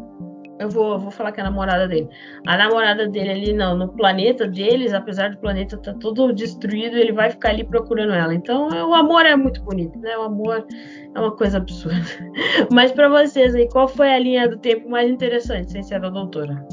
eu 0.63 0.69
vou, 0.69 0.99
vou 0.99 1.11
falar 1.11 1.33
que 1.33 1.41
é 1.41 1.43
a 1.43 1.51
namorada 1.51 1.89
dele. 1.89 2.09
A 2.47 2.57
namorada 2.57 3.09
dele 3.09 3.31
ali 3.31 3.53
não, 3.53 3.77
no 3.77 3.89
planeta 3.89 4.47
deles, 4.47 4.95
apesar 4.95 5.31
do 5.31 5.39
planeta 5.39 5.75
estar 5.75 5.93
tá 5.93 5.99
todo 5.99 6.33
destruído, 6.33 6.97
ele 6.97 7.13
vai 7.13 7.31
ficar 7.31 7.51
ali 7.51 7.65
procurando 7.65 8.13
ela. 8.13 8.33
Então, 8.33 8.69
é, 8.69 8.85
o 8.85 8.95
amor 8.95 9.27
é 9.27 9.35
muito 9.35 9.61
bonito, 9.63 9.99
né? 9.99 10.17
O 10.17 10.23
amor 10.23 10.65
é 11.15 11.19
uma 11.19 11.35
coisa 11.37 11.59
absurda. 11.59 12.01
Mas 12.73 12.93
para 12.93 13.09
vocês 13.09 13.55
aí, 13.55 13.69
qual 13.69 13.89
foi 13.89 14.13
a 14.13 14.19
linha 14.19 14.49
do 14.49 14.57
tempo 14.57 14.89
mais 14.89 15.11
interessante, 15.11 15.73
sem 15.73 15.83
ser 15.83 16.01
da 16.01 16.11
doutora? 16.11 16.65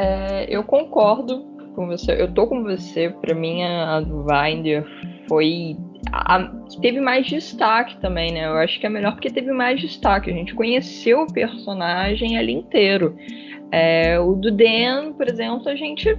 É, 0.00 0.46
eu 0.48 0.64
concordo 0.64 1.42
com 1.74 1.86
você. 1.86 2.12
Eu 2.12 2.32
tô 2.32 2.46
com 2.46 2.62
você. 2.62 3.10
Para 3.10 3.34
mim, 3.34 3.62
a 3.62 4.00
do 4.00 4.24
Winder 4.24 4.86
foi 5.28 5.76
a, 6.10 6.50
teve 6.80 7.00
mais 7.00 7.26
destaque 7.26 7.98
também, 8.00 8.32
né? 8.32 8.46
Eu 8.46 8.54
acho 8.54 8.80
que 8.80 8.86
é 8.86 8.88
melhor 8.88 9.12
porque 9.12 9.28
teve 9.28 9.52
mais 9.52 9.78
destaque. 9.78 10.30
A 10.30 10.32
gente 10.32 10.54
conheceu 10.54 11.22
o 11.22 11.32
personagem 11.32 12.38
ali 12.38 12.52
inteiro. 12.52 13.14
É, 13.70 14.18
o 14.18 14.34
do 14.34 14.50
Dan, 14.50 15.12
por 15.12 15.28
exemplo, 15.28 15.68
a 15.68 15.76
gente 15.76 16.18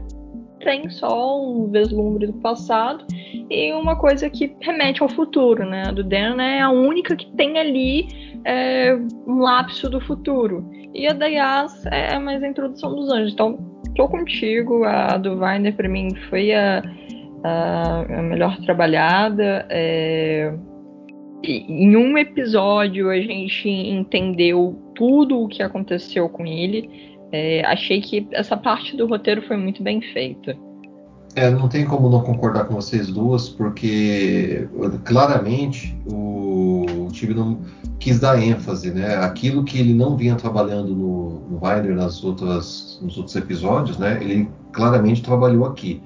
tem 0.59 0.87
só 0.91 1.43
um 1.43 1.71
vislumbre 1.71 2.27
do 2.27 2.33
passado 2.33 3.03
e 3.49 3.73
uma 3.73 3.95
coisa 3.95 4.29
que 4.29 4.55
remete 4.61 5.01
ao 5.01 5.09
futuro, 5.09 5.65
né? 5.65 5.85
A 5.87 5.91
do 5.91 6.03
Dan 6.03 6.39
é 6.39 6.61
a 6.61 6.69
única 6.69 7.15
que 7.15 7.25
tem 7.31 7.57
ali 7.57 8.07
é, 8.45 8.95
um 9.25 9.39
lapso 9.39 9.89
do 9.89 9.99
futuro. 9.99 10.69
E 10.93 11.07
a 11.07 11.13
da 11.13 11.25
Yas 11.25 11.85
é 11.87 12.19
mais 12.19 12.43
a 12.43 12.47
introdução 12.47 12.95
dos 12.95 13.09
anjos. 13.09 13.33
Então, 13.33 13.70
tô 13.95 14.07
contigo. 14.07 14.83
A 14.83 15.17
do 15.17 15.39
Weiner, 15.39 15.75
para 15.75 15.87
mim, 15.89 16.15
foi 16.29 16.53
a 16.53 16.83
a 17.43 18.21
melhor 18.21 18.57
trabalhada. 18.61 19.65
É... 19.69 20.53
Em 21.43 21.95
um 21.95 22.17
episódio 22.17 23.09
a 23.09 23.19
gente 23.19 23.67
entendeu 23.67 24.79
tudo 24.95 25.41
o 25.41 25.47
que 25.47 25.63
aconteceu 25.63 26.29
com 26.29 26.45
ele. 26.45 27.17
É, 27.31 27.65
achei 27.65 28.01
que 28.01 28.27
essa 28.31 28.55
parte 28.55 28.95
do 28.95 29.07
roteiro 29.07 29.41
foi 29.47 29.57
muito 29.57 29.81
bem 29.81 30.01
feita. 30.01 30.55
É, 31.35 31.49
não 31.49 31.67
tem 31.69 31.85
como 31.85 32.09
não 32.09 32.21
concordar 32.21 32.65
com 32.65 32.75
vocês 32.75 33.07
duas, 33.07 33.47
porque 33.49 34.67
claramente 35.05 35.97
o 36.11 36.70
time 37.21 37.33
não 37.33 37.61
quis 37.99 38.19
dar 38.19 38.41
ênfase, 38.41 38.91
né? 38.91 39.15
Aquilo 39.15 39.63
que 39.63 39.79
ele 39.79 39.93
não 39.93 40.17
vinha 40.17 40.35
trabalhando 40.35 40.95
no, 40.95 41.41
no 41.49 41.95
nas 41.95 42.23
outras, 42.23 42.99
nos 43.01 43.17
outros 43.17 43.35
episódios, 43.35 43.97
né? 43.97 44.17
Ele 44.21 44.49
claramente 44.71 45.21
trabalhou 45.21 45.65
aqui. 45.65 46.01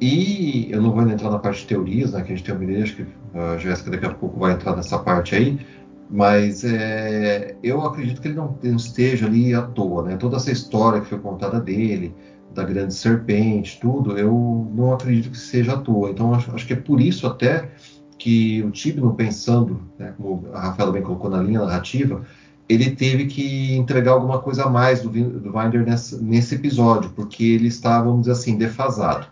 E 0.00 0.68
eu 0.70 0.80
não 0.80 0.92
vou 0.92 1.02
entrar 1.08 1.30
na 1.30 1.38
parte 1.38 1.62
de 1.62 1.66
teorias, 1.66 2.12
né, 2.12 2.22
que 2.22 2.32
a 2.32 2.36
gente 2.36 2.44
tem 2.44 2.54
uma 2.54 2.62
ideia, 2.62 2.84
acho 2.84 2.94
que 2.94 3.06
a 3.34 3.58
Jéssica 3.58 3.90
daqui 3.90 4.06
a 4.06 4.14
pouco 4.14 4.38
vai 4.38 4.52
entrar 4.52 4.76
nessa 4.76 4.96
parte 4.96 5.34
aí, 5.34 5.58
mas 6.08 6.62
é, 6.62 7.56
eu 7.64 7.82
acredito 7.82 8.20
que 8.22 8.28
ele 8.28 8.36
não, 8.36 8.56
não, 8.62 8.76
esteja 8.76 9.26
ali 9.26 9.52
à 9.54 9.62
toa. 9.62 10.04
Né? 10.04 10.16
Toda 10.16 10.36
essa 10.36 10.52
história 10.52 11.00
que 11.00 11.08
foi 11.08 11.18
contada 11.18 11.60
dele, 11.60 12.14
da 12.54 12.62
grande 12.62 12.94
serpente, 12.94 13.78
tudo, 13.80 14.16
eu 14.16 14.70
não 14.72 14.92
acredito 14.94 15.30
que 15.30 15.38
seja 15.38 15.74
à 15.74 15.76
toa. 15.78 16.10
Então 16.10 16.32
acho, 16.32 16.54
acho 16.54 16.66
que 16.66 16.72
é 16.72 16.76
por 16.76 17.00
isso 17.00 17.26
até 17.26 17.68
que 18.18 18.62
o 18.62 18.70
Tibno, 18.70 19.14
pensando, 19.14 19.80
né, 19.98 20.12
como 20.16 20.48
a 20.52 20.60
Rafaela 20.60 20.92
bem 20.92 21.02
colocou 21.02 21.30
na 21.30 21.42
linha 21.42 21.60
narrativa, 21.60 22.24
ele 22.68 22.90
teve 22.90 23.26
que 23.26 23.74
entregar 23.76 24.12
alguma 24.12 24.40
coisa 24.40 24.64
a 24.64 24.68
mais 24.68 25.00
do, 25.00 25.08
do 25.08 25.56
Winder 25.56 25.84
nesse, 25.84 26.22
nesse 26.22 26.56
episódio, 26.56 27.10
porque 27.10 27.44
ele 27.44 27.68
estava, 27.68 28.04
vamos 28.04 28.20
dizer 28.20 28.32
assim, 28.32 28.58
defasado. 28.58 29.26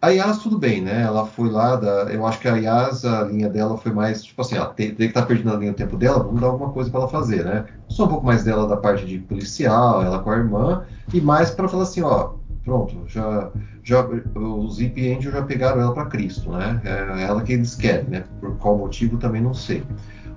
A 0.00 0.10
Yas, 0.10 0.38
tudo 0.38 0.56
bem, 0.56 0.80
né? 0.80 1.02
Ela 1.02 1.26
foi 1.26 1.50
lá, 1.50 1.74
da, 1.74 2.04
eu 2.12 2.24
acho 2.24 2.38
que 2.38 2.46
a 2.46 2.54
Yas, 2.54 3.04
a 3.04 3.24
linha 3.24 3.48
dela 3.48 3.76
foi 3.76 3.90
mais, 3.90 4.22
tipo 4.22 4.40
assim, 4.40 4.54
ela 4.54 4.66
tem, 4.66 4.88
tem 4.88 4.96
que 4.96 5.04
estar 5.06 5.22
tá 5.22 5.26
perdendo 5.26 5.52
a 5.52 5.56
linha 5.56 5.72
do 5.72 5.76
tempo 5.76 5.96
dela, 5.96 6.22
vamos 6.22 6.40
dar 6.40 6.46
alguma 6.46 6.70
coisa 6.70 6.88
para 6.88 7.00
ela 7.00 7.08
fazer, 7.08 7.44
né? 7.44 7.64
Só 7.88 8.04
um 8.04 8.08
pouco 8.08 8.24
mais 8.24 8.44
dela 8.44 8.68
da 8.68 8.76
parte 8.76 9.04
de 9.04 9.18
policial, 9.18 10.00
ela 10.00 10.20
com 10.20 10.30
a 10.30 10.36
irmã, 10.36 10.84
e 11.12 11.20
mais 11.20 11.50
para 11.50 11.66
falar 11.66 11.82
assim, 11.82 12.02
ó, 12.02 12.34
pronto, 12.68 13.02
já, 13.06 13.50
já 13.82 14.06
os 14.06 14.76
Zip 14.76 15.00
Angel 15.10 15.32
já 15.32 15.42
pegaram 15.42 15.80
ela 15.80 15.94
para 15.94 16.04
Cristo, 16.04 16.52
né? 16.52 16.80
É 16.84 17.22
ela 17.22 17.42
que 17.42 17.54
eles 17.54 17.74
querem, 17.74 18.04
né? 18.10 18.24
Por 18.40 18.56
qual 18.58 18.76
motivo 18.76 19.16
também 19.16 19.40
não 19.40 19.54
sei. 19.54 19.82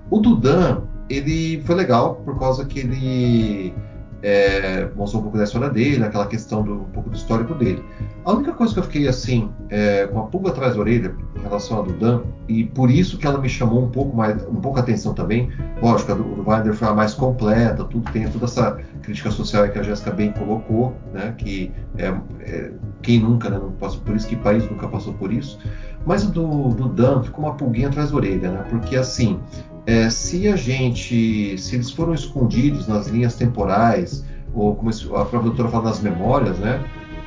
O 0.09 0.17
Dudan, 0.19 0.83
ele 1.09 1.61
foi 1.65 1.75
legal 1.75 2.15
por 2.15 2.39
causa 2.39 2.65
que 2.65 2.79
ele 2.79 3.73
é, 4.21 4.87
mostrou 4.95 5.21
um 5.21 5.23
pouco 5.23 5.37
da 5.37 5.43
história 5.43 5.69
dele, 5.69 6.03
aquela 6.03 6.27
questão 6.27 6.63
do 6.63 6.73
um 6.73 6.85
pouco 6.85 7.09
do 7.09 7.15
histórico 7.15 7.53
dele. 7.55 7.83
A 8.23 8.31
única 8.31 8.51
coisa 8.53 8.73
que 8.73 8.79
eu 8.79 8.83
fiquei 8.83 9.07
assim, 9.07 9.49
é, 9.69 10.05
com 10.07 10.19
a 10.19 10.23
pulga 10.23 10.49
atrás 10.49 10.75
da 10.75 10.79
orelha 10.79 11.15
em 11.35 11.41
relação 11.41 11.79
a 11.79 11.81
Dudan, 11.81 12.21
e 12.47 12.63
por 12.63 12.91
isso 12.91 13.17
que 13.17 13.25
ela 13.25 13.39
me 13.39 13.49
chamou 13.49 13.83
um 13.83 13.89
pouco 13.89 14.15
mais, 14.15 14.43
um 14.47 14.61
pouco 14.61 14.77
a 14.77 14.81
atenção 14.81 15.13
também, 15.13 15.49
lógico, 15.81 16.11
a 16.11 16.15
do, 16.15 16.23
do 16.23 16.49
Wilder 16.49 16.73
foi 16.73 16.87
a 16.87 16.93
mais 16.93 17.13
completa, 17.13 17.83
tudo 17.83 18.11
tem 18.11 18.27
toda 18.29 18.45
essa 18.45 18.79
crítica 19.01 19.31
social 19.31 19.67
que 19.69 19.79
a 19.79 19.83
Jéssica 19.83 20.11
bem 20.11 20.31
colocou, 20.31 20.95
né, 21.11 21.33
que 21.37 21.71
é, 21.97 22.13
é, 22.41 22.71
quem 23.01 23.19
nunca, 23.19 23.49
né, 23.49 23.57
não 23.57 23.71
passou 23.71 24.01
por 24.01 24.15
isso, 24.15 24.27
que 24.27 24.35
país 24.35 24.69
nunca 24.69 24.87
passou 24.87 25.13
por 25.13 25.31
isso, 25.31 25.57
mas 26.05 26.23
do, 26.23 26.69
do 26.69 26.89
Dan 26.89 27.23
ficou 27.23 27.45
uma 27.45 27.55
pulguinha 27.55 27.87
atrás 27.87 28.11
da 28.11 28.17
orelha, 28.17 28.51
né, 28.51 28.65
porque 28.69 28.95
assim, 28.95 29.39
é, 29.85 30.09
se 30.09 30.47
a 30.47 30.55
gente, 30.55 31.57
se 31.57 31.75
eles 31.75 31.89
foram 31.91 32.13
escondidos 32.13 32.87
nas 32.87 33.07
linhas 33.07 33.35
temporais, 33.35 34.23
ou 34.53 34.75
como 34.75 34.89
a 34.89 35.25
própria 35.25 35.41
doutora 35.41 35.69
fala 35.69 35.85
nas 35.85 36.01
memórias, 36.01 36.57
né? 36.59 36.83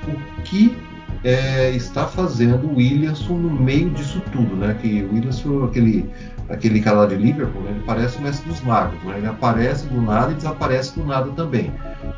O 0.06 0.42
que 0.42 0.76
é, 1.24 1.70
está 1.70 2.06
fazendo 2.06 2.66
o 2.66 2.76
Williamson 2.76 3.34
no 3.34 3.50
meio 3.50 3.90
disso 3.90 4.22
tudo, 4.30 4.54
né? 4.56 4.76
Que 4.80 5.02
o 5.02 5.14
Williamson, 5.14 5.64
aquele, 5.64 6.08
aquele 6.48 6.80
cara 6.80 6.98
lá 6.98 7.06
de 7.06 7.16
Liverpool, 7.16 7.62
né? 7.62 7.70
ele 7.70 7.82
parece 7.86 8.18
o 8.18 8.22
mestre 8.22 8.48
dos 8.48 8.60
magos, 8.60 9.02
né? 9.04 9.14
Ele 9.16 9.26
aparece 9.26 9.86
do 9.86 10.00
nada 10.00 10.32
e 10.32 10.34
desaparece 10.34 10.98
do 10.98 11.06
nada 11.06 11.30
também. 11.32 11.72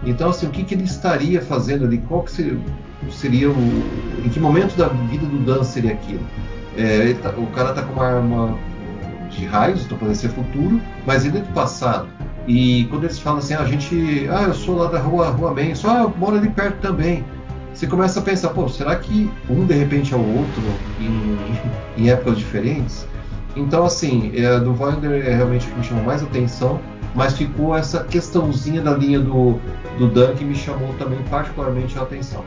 Então, 0.05 0.31
assim, 0.31 0.47
o 0.47 0.51
que, 0.51 0.65
que 0.65 0.75
ele 0.75 0.85
estaria 0.85 1.41
fazendo 1.41 1.85
ali? 1.85 1.99
Qual 1.99 2.25
que 2.25 2.33
seria, 2.33 2.59
seria 3.11 3.51
o, 3.51 3.83
em 4.25 4.29
que 4.29 4.41
momento 4.41 4.77
da 4.77 4.89
vida 4.89 5.25
do 5.25 5.39
Dan 5.39 5.63
seria 5.63 5.93
aquilo? 5.93 6.27
É, 6.77 7.15
tá, 7.23 7.31
o 7.31 7.47
cara 7.47 7.73
tá 7.73 7.83
com 7.83 7.95
uma 7.95 8.07
arma 8.07 8.59
de 9.29 9.47
raios, 9.47 9.85
então 9.85 9.99
pode 9.99 10.17
ser 10.17 10.29
futuro, 10.29 10.81
mas 11.07 11.25
ele 11.25 11.39
é 11.39 11.41
do 11.41 11.53
passado. 11.53 12.09
E 12.47 12.85
quando 12.91 13.05
eles 13.05 13.19
falam 13.19 13.39
assim, 13.39 13.55
ah, 13.55 13.61
a 13.61 13.67
gente, 13.67 14.27
ah, 14.31 14.45
eu 14.45 14.55
sou 14.55 14.77
lá 14.77 14.89
da 14.89 14.99
rua, 14.99 15.31
rua 15.31 15.53
bem, 15.53 15.75
só 15.75 15.91
ah, 15.91 16.03
eu 16.03 16.15
moro 16.17 16.37
ali 16.37 16.49
perto 16.49 16.77
também. 16.81 17.25
Você 17.75 17.87
começa 17.87 18.21
a 18.21 18.23
pensar, 18.23 18.51
pô, 18.51 18.69
será 18.69 18.97
que 18.97 19.31
um 19.51 19.67
de 19.67 19.75
repente 19.75 20.15
é 20.15 20.17
o 20.17 20.21
outro 20.21 20.63
em, 20.99 22.03
em 22.03 22.11
épocas 22.11 22.39
diferentes? 22.39 23.07
Então, 23.55 23.85
assim, 23.85 24.33
é, 24.35 24.59
do 24.61 24.71
Wilder 24.73 25.27
é 25.27 25.35
realmente 25.35 25.67
o 25.67 25.71
que 25.71 25.79
me 25.79 25.85
chamou 25.85 26.05
mais 26.05 26.23
atenção, 26.23 26.81
mas 27.15 27.37
ficou 27.37 27.75
essa 27.75 28.05
questãozinha 28.05 28.81
da 28.81 28.93
linha 28.93 29.21
do, 29.21 29.59
do 29.99 30.09
Dan 30.09 30.35
que 30.35 30.45
me 30.45 30.55
chamou 30.55 30.93
também 30.95 31.19
particularmente 31.31 31.99
a 31.99 32.03
atenção. 32.03 32.45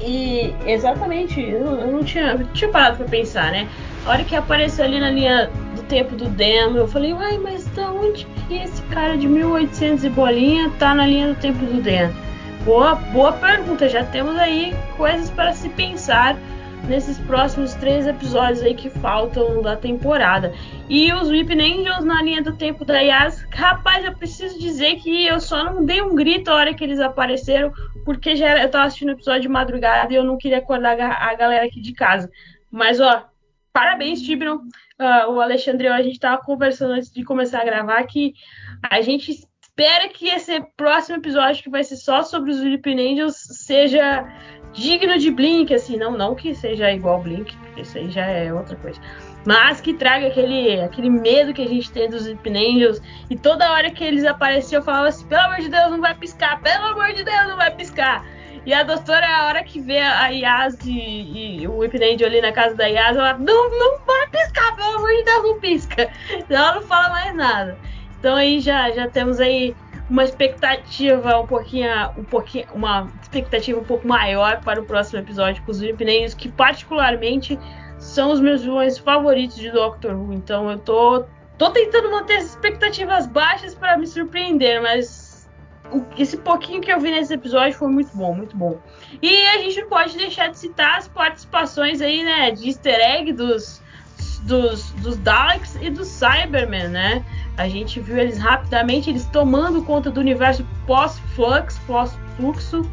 E 0.00 0.54
exatamente, 0.66 1.40
eu 1.40 1.66
eu 1.66 1.92
não 1.92 2.04
tinha, 2.04 2.38
tinha 2.54 2.70
parado 2.70 2.98
pra 2.98 3.06
pensar, 3.06 3.50
né? 3.50 3.68
A 4.08 4.12
hora 4.12 4.24
que 4.24 4.34
apareceu 4.34 4.86
ali 4.86 4.98
na 4.98 5.10
linha 5.10 5.50
do 5.76 5.82
tempo 5.82 6.16
do 6.16 6.30
Demo, 6.30 6.78
eu 6.78 6.88
falei, 6.88 7.12
uai, 7.12 7.36
mas 7.36 7.66
da 7.66 7.92
onde 7.92 8.24
que 8.24 8.54
esse 8.54 8.80
cara 8.84 9.18
de 9.18 9.28
1800 9.28 10.02
e 10.02 10.08
bolinha 10.08 10.70
tá 10.78 10.94
na 10.94 11.06
linha 11.06 11.34
do 11.34 11.38
tempo 11.38 11.58
do 11.66 11.82
Demo? 11.82 12.14
Boa, 12.64 12.94
boa 12.94 13.34
pergunta, 13.34 13.86
já 13.86 14.02
temos 14.02 14.38
aí 14.38 14.74
coisas 14.96 15.28
para 15.28 15.52
se 15.52 15.68
pensar 15.68 16.38
nesses 16.88 17.18
próximos 17.18 17.74
três 17.74 18.06
episódios 18.06 18.62
aí 18.62 18.74
que 18.74 18.88
faltam 18.88 19.60
da 19.60 19.76
temporada. 19.76 20.54
E 20.88 21.12
os 21.12 21.28
Whip 21.28 21.52
Angels 21.52 22.02
na 22.02 22.22
linha 22.22 22.42
do 22.42 22.56
tempo 22.56 22.86
da 22.86 22.98
Yas, 23.00 23.46
rapaz, 23.52 24.06
eu 24.06 24.14
preciso 24.14 24.58
dizer 24.58 24.96
que 24.96 25.26
eu 25.26 25.38
só 25.38 25.62
não 25.62 25.84
dei 25.84 26.00
um 26.00 26.14
grito 26.14 26.50
a 26.50 26.54
hora 26.54 26.72
que 26.72 26.82
eles 26.82 26.98
apareceram, 26.98 27.70
porque 28.06 28.34
já 28.36 28.56
eu 28.56 28.70
tava 28.70 28.86
assistindo 28.86 29.10
o 29.10 29.12
episódio 29.12 29.42
de 29.42 29.48
madrugada 29.48 30.10
e 30.10 30.16
eu 30.16 30.24
não 30.24 30.38
queria 30.38 30.60
acordar 30.60 30.98
a 30.98 31.34
galera 31.34 31.66
aqui 31.66 31.78
de 31.78 31.92
casa. 31.92 32.30
Mas, 32.70 33.00
ó, 33.00 33.28
parabéns, 33.78 34.20
Tibron. 34.20 34.56
Uh, 34.56 35.30
o 35.30 35.40
Alexandre, 35.40 35.86
a 35.86 36.02
gente 36.02 36.18
tava 36.18 36.42
conversando 36.42 36.94
antes 36.94 37.12
de 37.12 37.22
começar 37.22 37.60
a 37.60 37.64
gravar 37.64 38.02
que 38.04 38.34
a 38.82 39.00
gente 39.00 39.30
espera 39.30 40.08
que 40.08 40.28
esse 40.28 40.60
próximo 40.76 41.18
episódio, 41.18 41.62
que 41.62 41.70
vai 41.70 41.84
ser 41.84 41.94
só 41.94 42.22
sobre 42.22 42.50
os 42.50 42.58
Philippine 42.58 43.12
Angels, 43.12 43.36
seja 43.36 44.26
digno 44.72 45.16
de 45.16 45.30
Blink, 45.30 45.72
assim, 45.72 45.96
não, 45.96 46.10
não 46.10 46.34
que 46.34 46.56
seja 46.56 46.90
igual 46.90 47.22
Blink, 47.22 47.56
porque 47.56 47.82
isso 47.82 47.96
aí 47.96 48.10
já 48.10 48.26
é 48.26 48.52
outra 48.52 48.74
coisa. 48.74 49.00
mas 49.46 49.80
que 49.80 49.94
traga 49.94 50.26
aquele, 50.26 50.80
aquele 50.80 51.08
medo 51.08 51.54
que 51.54 51.62
a 51.62 51.68
gente 51.68 51.92
tem 51.92 52.10
dos 52.10 52.22
Sleep 52.26 52.50
Angels. 52.50 53.00
E 53.30 53.36
toda 53.36 53.70
hora 53.70 53.92
que 53.92 54.02
eles 54.02 54.24
apareciam, 54.24 54.80
eu 54.80 54.84
falava 54.84 55.06
assim: 55.06 55.24
pelo 55.28 55.42
amor 55.42 55.58
de 55.58 55.68
Deus, 55.68 55.90
não 55.92 56.00
vai 56.00 56.16
piscar, 56.16 56.60
pelo 56.60 56.84
amor 56.86 57.12
de 57.12 57.22
Deus, 57.22 57.46
não 57.46 57.56
vai 57.56 57.70
piscar. 57.70 58.26
E 58.64 58.72
a 58.72 58.82
doutora, 58.82 59.26
a 59.26 59.46
hora 59.46 59.64
que 59.64 59.80
vê 59.80 59.98
a 59.98 60.28
Yas 60.28 60.78
e, 60.84 61.60
e 61.60 61.68
o 61.68 61.78
Whipnade 61.78 62.24
ali 62.24 62.40
na 62.40 62.52
casa 62.52 62.74
da 62.74 62.86
Yas, 62.86 63.16
ela 63.16 63.34
não, 63.34 63.70
não 63.70 63.98
vai 64.04 64.28
piscar, 64.28 64.76
pelo 64.76 64.96
amor 64.96 65.10
de 65.10 65.24
Deus, 65.24 65.42
não 65.42 65.60
pisca. 65.60 66.10
Ela 66.48 66.74
não 66.74 66.82
fala 66.82 67.10
mais 67.10 67.34
nada. 67.34 67.78
Então 68.18 68.36
aí 68.36 68.60
já, 68.60 68.90
já 68.90 69.08
temos 69.08 69.40
aí 69.40 69.74
uma 70.10 70.24
expectativa 70.24 71.38
um 71.38 71.46
pouquinho, 71.46 71.88
um 72.16 72.24
pouquinho, 72.24 72.66
uma 72.74 73.10
expectativa 73.22 73.78
um 73.78 73.84
pouco 73.84 74.06
maior 74.06 74.60
para 74.62 74.80
o 74.80 74.84
próximo 74.84 75.20
episódio 75.20 75.62
com 75.64 75.70
os 75.70 75.80
Whipnades, 75.80 76.34
que 76.34 76.48
particularmente 76.48 77.58
são 77.98 78.30
os 78.30 78.40
meus 78.40 78.62
vilões 78.62 78.96
favoritos 78.98 79.56
de 79.56 79.70
Doctor 79.70 80.14
Who. 80.14 80.32
Então 80.32 80.70
eu 80.70 80.78
tô, 80.78 81.24
tô 81.58 81.70
tentando 81.70 82.10
manter 82.10 82.36
as 82.36 82.46
expectativas 82.46 83.26
baixas 83.26 83.74
para 83.74 83.96
me 83.96 84.06
surpreender, 84.06 84.80
mas 84.80 85.27
esse 86.16 86.36
pouquinho 86.36 86.80
que 86.80 86.92
eu 86.92 87.00
vi 87.00 87.10
nesse 87.10 87.34
episódio 87.34 87.76
foi 87.76 87.88
muito 87.88 88.16
bom, 88.16 88.34
muito 88.34 88.56
bom. 88.56 88.78
E 89.22 89.46
a 89.46 89.58
gente 89.58 89.80
não 89.80 89.88
pode 89.88 90.16
deixar 90.16 90.48
de 90.48 90.58
citar 90.58 90.98
as 90.98 91.08
participações 91.08 92.00
aí, 92.00 92.22
né, 92.22 92.50
de 92.50 92.68
easter 92.68 92.98
egg 93.00 93.32
dos, 93.32 93.82
dos, 94.42 94.90
dos 94.92 95.16
Daleks 95.18 95.76
e 95.80 95.90
dos 95.90 96.08
Cybermen, 96.08 96.88
né? 96.88 97.24
A 97.56 97.68
gente 97.68 98.00
viu 98.00 98.18
eles 98.18 98.38
rapidamente, 98.38 99.10
eles 99.10 99.26
tomando 99.26 99.82
conta 99.82 100.10
do 100.10 100.20
universo 100.20 100.64
pós-flux, 100.86 101.78
pós-fluxo. 101.86 102.88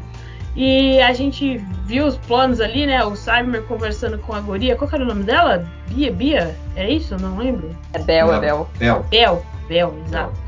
E 0.56 0.98
a 1.00 1.12
gente 1.12 1.58
viu 1.84 2.06
os 2.06 2.16
planos 2.16 2.60
ali, 2.60 2.86
né? 2.86 3.04
O 3.04 3.14
Cyberman 3.14 3.62
conversando 3.62 4.18
com 4.18 4.34
a 4.34 4.40
Goria. 4.40 4.74
Qual 4.74 4.90
era 4.90 5.04
o 5.04 5.06
nome 5.06 5.22
dela? 5.22 5.68
Bia, 5.88 6.10
Bia? 6.10 6.56
É 6.74 6.90
isso? 6.90 7.14
Eu 7.14 7.20
não 7.20 7.36
lembro. 7.36 7.76
É 7.92 7.98
Bel, 7.98 8.32
é 8.32 8.40
Bel. 8.40 8.68
Bel, 8.78 9.06
Bel, 9.10 9.46
Bel 9.68 9.94
exato 10.06 10.45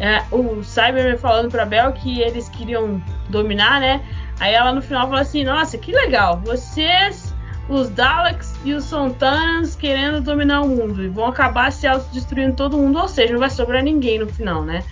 é, 0.00 0.24
o 0.32 0.62
Cyberman 0.64 1.18
falando 1.18 1.50
pra 1.50 1.66
Bel 1.66 1.92
que 1.92 2.22
eles 2.22 2.48
queriam 2.48 3.02
dominar, 3.28 3.80
né? 3.80 4.02
Aí 4.40 4.54
ela 4.54 4.72
no 4.72 4.80
final 4.80 5.06
fala 5.06 5.20
assim: 5.20 5.44
Nossa, 5.44 5.76
que 5.76 5.92
legal, 5.92 6.40
vocês, 6.40 7.34
os 7.68 7.90
Daleks 7.90 8.54
e 8.64 8.72
os 8.72 8.84
Sontanas 8.84 9.76
querendo 9.76 10.22
dominar 10.22 10.62
o 10.62 10.68
mundo 10.68 11.04
e 11.04 11.08
vão 11.08 11.26
acabar 11.26 11.70
se 11.70 11.86
autodestruindo 11.86 12.56
todo 12.56 12.78
mundo, 12.78 12.98
ou 12.98 13.08
seja, 13.08 13.34
não 13.34 13.40
vai 13.40 13.50
sobrar 13.50 13.82
ninguém 13.82 14.18
no 14.18 14.26
final, 14.26 14.64
né? 14.64 14.82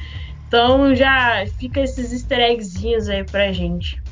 Então 0.46 0.94
já 0.94 1.42
fica 1.58 1.80
esses 1.80 2.12
easter 2.12 2.40
eggzinhos 2.40 3.08
aí 3.08 3.24
pra 3.24 3.50
gente. 3.50 4.02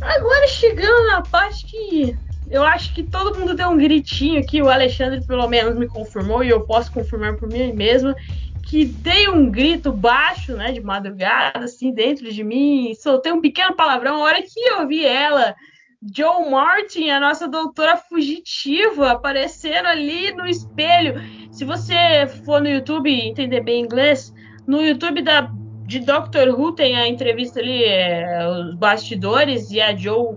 Agora 0.00 0.48
chegando 0.48 1.06
na 1.08 1.22
parte 1.22 1.64
que 1.64 2.18
eu 2.50 2.64
acho 2.64 2.92
que 2.94 3.02
todo 3.02 3.38
mundo 3.38 3.54
deu 3.54 3.68
um 3.68 3.76
gritinho 3.76 4.40
aqui, 4.40 4.62
o 4.62 4.68
Alexandre 4.68 5.24
pelo 5.24 5.46
menos 5.46 5.76
me 5.76 5.86
confirmou 5.86 6.42
e 6.42 6.48
eu 6.48 6.62
posso 6.62 6.90
confirmar 6.90 7.36
por 7.36 7.48
mim 7.48 7.72
mesma 7.72 8.16
que 8.68 8.84
dei 8.84 9.28
um 9.28 9.50
grito 9.50 9.90
baixo, 9.90 10.54
né, 10.54 10.72
de 10.72 10.80
madrugada, 10.80 11.64
assim, 11.64 11.90
dentro 11.90 12.30
de 12.30 12.44
mim, 12.44 12.92
soltei 12.94 13.32
um 13.32 13.40
pequeno 13.40 13.74
palavrão. 13.74 14.16
A 14.16 14.24
hora 14.24 14.42
que 14.42 14.60
eu 14.60 14.86
vi 14.86 15.06
ela, 15.06 15.54
Joe 16.14 16.50
Martin, 16.50 17.08
a 17.08 17.18
nossa 17.18 17.48
doutora 17.48 17.96
fugitiva, 17.96 19.12
aparecendo 19.12 19.86
ali 19.86 20.32
no 20.34 20.46
espelho. 20.46 21.14
Se 21.50 21.64
você 21.64 22.26
for 22.44 22.60
no 22.60 22.68
YouTube 22.68 23.10
entender 23.10 23.62
bem 23.62 23.84
inglês, 23.84 24.34
no 24.66 24.82
YouTube 24.82 25.22
da, 25.22 25.50
de 25.86 26.00
Doctor 26.00 26.48
Who 26.48 26.72
tem 26.72 26.94
a 26.94 27.08
entrevista 27.08 27.60
ali, 27.60 27.84
é, 27.84 28.46
os 28.48 28.74
bastidores, 28.74 29.70
e 29.70 29.80
a 29.80 29.96
Joe 29.96 30.36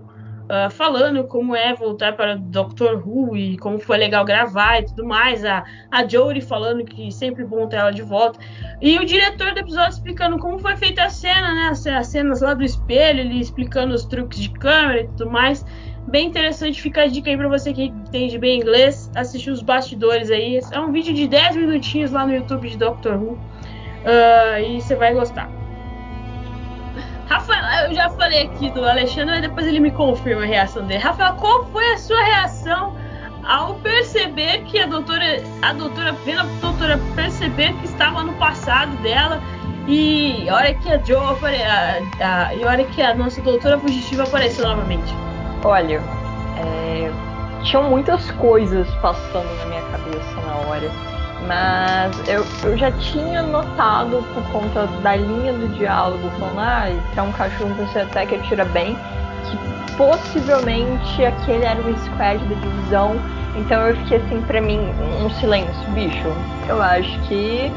uh, 0.52 0.70
falando 0.70 1.24
como 1.24 1.56
é 1.56 1.74
voltar 1.74 2.14
para 2.14 2.36
Doctor 2.36 3.02
Who 3.06 3.36
e 3.36 3.56
como 3.56 3.78
foi 3.78 3.96
legal 3.96 4.24
gravar 4.24 4.80
e 4.80 4.84
tudo 4.84 5.06
mais. 5.06 5.44
A, 5.44 5.64
a 5.90 6.06
Jodie 6.06 6.42
falando 6.42 6.84
que 6.84 7.10
sempre 7.10 7.44
bom 7.44 7.66
ter 7.66 7.76
ela 7.76 7.90
de 7.90 8.02
volta. 8.02 8.38
E 8.80 8.98
o 8.98 9.04
diretor 9.04 9.54
do 9.54 9.60
episódio 9.60 9.94
explicando 9.94 10.38
como 10.38 10.58
foi 10.58 10.76
feita 10.76 11.04
a 11.04 11.08
cena, 11.08 11.54
né? 11.54 11.68
As, 11.70 11.86
as 11.86 12.06
cenas 12.08 12.42
lá 12.42 12.52
do 12.52 12.62
espelho, 12.62 13.20
ele 13.20 13.40
explicando 13.40 13.94
os 13.94 14.04
truques 14.04 14.38
de 14.38 14.50
câmera 14.50 15.00
e 15.00 15.08
tudo 15.08 15.30
mais. 15.30 15.64
Bem 16.06 16.26
interessante, 16.26 16.82
fica 16.82 17.02
a 17.02 17.06
dica 17.06 17.30
aí 17.30 17.36
para 17.36 17.48
você 17.48 17.72
que 17.72 17.84
entende 17.84 18.36
bem 18.36 18.58
inglês, 18.58 19.10
assistir 19.14 19.50
os 19.50 19.62
bastidores 19.62 20.30
aí. 20.30 20.60
É 20.72 20.80
um 20.80 20.90
vídeo 20.92 21.14
de 21.14 21.28
10 21.28 21.56
minutinhos 21.56 22.10
lá 22.10 22.26
no 22.26 22.34
YouTube 22.34 22.68
de 22.68 22.76
Doctor 22.76 23.14
Who. 23.14 23.32
Uh, 23.32 24.58
e 24.66 24.80
você 24.80 24.96
vai 24.96 25.14
gostar. 25.14 25.61
Rafael, 27.28 27.88
eu 27.88 27.94
já 27.94 28.10
falei 28.10 28.42
aqui 28.44 28.70
do 28.70 28.84
Alexandre, 28.84 29.32
mas 29.32 29.42
depois 29.42 29.66
ele 29.66 29.80
me 29.80 29.90
confirma 29.90 30.42
a 30.42 30.46
reação 30.46 30.84
dele. 30.86 31.00
Rafael, 31.00 31.34
qual 31.34 31.64
foi 31.66 31.92
a 31.92 31.98
sua 31.98 32.22
reação 32.22 32.94
ao 33.44 33.74
perceber 33.76 34.62
que 34.64 34.78
a 34.78 34.86
doutora, 34.86 35.42
a 35.62 35.72
doutora, 35.72 36.12
vendo 36.24 36.40
a 36.40 36.46
doutora 36.60 37.00
perceber 37.14 37.72
que 37.74 37.86
estava 37.86 38.22
no 38.22 38.32
passado 38.34 38.94
dela 39.02 39.40
e 39.88 40.48
a 40.48 40.54
hora 40.54 40.74
que 40.74 40.92
a 40.92 40.98
Joe 40.98 41.18
a, 41.18 42.46
a, 42.46 42.54
e 42.54 42.62
a 42.62 42.68
hora 42.68 42.84
que 42.84 43.02
a 43.02 43.14
nossa 43.14 43.40
doutora 43.42 43.78
fugitiva 43.78 44.22
apareceu 44.22 44.66
novamente? 44.66 45.12
Olha, 45.64 46.00
é, 46.58 47.10
tinham 47.64 47.84
muitas 47.84 48.30
coisas 48.32 48.88
passando 48.96 49.48
na 49.58 49.66
minha 49.66 49.82
cabeça 49.82 50.40
na 50.46 50.68
hora 50.68 51.11
mas 51.46 52.28
eu, 52.28 52.44
eu 52.64 52.76
já 52.76 52.90
tinha 52.92 53.42
notado 53.42 54.24
por 54.34 54.42
conta 54.52 54.86
da 55.02 55.16
linha 55.16 55.52
do 55.52 55.68
diálogo 55.76 56.30
falando, 56.38 56.58
ah, 56.60 56.88
é 57.16 57.22
um 57.22 57.32
cachorro 57.32 57.74
que 57.74 57.82
você 57.82 58.00
até 58.00 58.26
que 58.26 58.36
atira 58.36 58.64
bem, 58.64 58.96
que 59.44 59.96
possivelmente 59.96 61.24
aquele 61.24 61.64
era 61.64 61.80
o 61.80 61.98
squad 61.98 62.38
da 62.44 62.54
divisão. 62.54 63.16
Então 63.56 63.86
eu 63.86 63.96
fiquei 63.96 64.18
assim, 64.18 64.40
pra 64.42 64.60
mim, 64.60 64.80
um 65.22 65.30
silêncio, 65.30 65.90
bicho. 65.90 66.28
Eu 66.68 66.82
acho 66.82 67.18
que. 67.22 67.72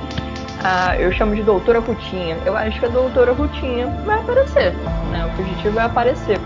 Ah, 0.64 0.96
eu 0.98 1.12
chamo 1.12 1.36
de 1.36 1.44
Doutora 1.44 1.80
Rutinha. 1.80 2.38
Eu 2.46 2.56
acho 2.56 2.80
que 2.80 2.86
a 2.86 2.90
Doutora 2.90 3.34
Rutinha 3.34 3.88
vai 4.06 4.20
aparecer. 4.20 4.74
Né? 5.12 5.26
O 5.26 5.36
fugitivo 5.36 5.76
vai 5.76 5.86
aparecer. 5.86 6.40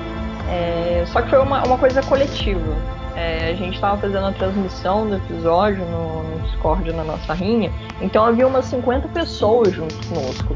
É, 0.50 1.04
só 1.08 1.22
que 1.22 1.30
foi 1.30 1.40
uma, 1.40 1.64
uma 1.64 1.78
coisa 1.78 2.02
coletiva. 2.02 2.99
É, 3.20 3.50
a 3.50 3.54
gente 3.54 3.76
estava 3.76 4.00
fazendo 4.00 4.28
a 4.28 4.32
transmissão 4.32 5.10
do 5.10 5.18
episódio 5.18 5.84
no, 5.84 6.24
no, 6.24 6.40
Discord 6.40 6.90
na 6.94 7.04
nossa 7.04 7.34
rinha, 7.34 7.70
então 8.00 8.24
havia 8.24 8.48
umas 8.48 8.64
50 8.66 9.10
pessoas 9.10 9.74
junto 9.74 9.94
conosco. 10.08 10.56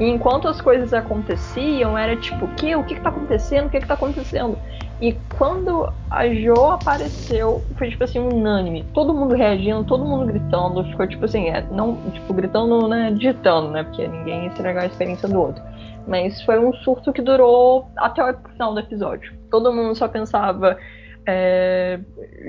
E 0.00 0.08
enquanto 0.08 0.48
as 0.48 0.60
coisas 0.60 0.92
aconteciam, 0.92 1.96
era 1.96 2.16
tipo, 2.16 2.46
o 2.46 2.48
que? 2.56 2.74
O 2.74 2.82
que 2.82 2.94
está 2.94 3.10
acontecendo? 3.10 3.66
O 3.66 3.70
que 3.70 3.76
está 3.76 3.94
acontecendo? 3.94 4.58
E 5.00 5.16
quando 5.38 5.88
a 6.10 6.26
Jo 6.34 6.72
apareceu, 6.72 7.62
foi 7.76 7.90
tipo 7.90 8.02
assim, 8.02 8.18
unânime. 8.18 8.84
Todo 8.92 9.14
mundo 9.14 9.36
reagindo, 9.36 9.84
todo 9.84 10.04
mundo 10.04 10.26
gritando. 10.26 10.82
Ficou 10.86 11.06
tipo 11.06 11.24
assim, 11.26 11.48
é, 11.48 11.64
não, 11.70 11.96
tipo, 12.10 12.34
gritando, 12.34 12.88
né, 12.88 13.12
digitando, 13.12 13.70
né? 13.70 13.84
Porque 13.84 14.08
ninguém 14.08 14.42
ia 14.42 14.48
estragar 14.48 14.82
a 14.82 14.86
experiência 14.86 15.28
do 15.28 15.38
outro. 15.38 15.62
Mas 16.08 16.42
foi 16.42 16.58
um 16.58 16.72
surto 16.72 17.12
que 17.12 17.22
durou 17.22 17.88
até 17.96 18.24
o 18.24 18.34
final 18.50 18.74
do 18.74 18.80
episódio. 18.80 19.32
Todo 19.48 19.72
mundo 19.72 19.94
só 19.94 20.08
pensava, 20.08 20.76
é, 21.26 22.00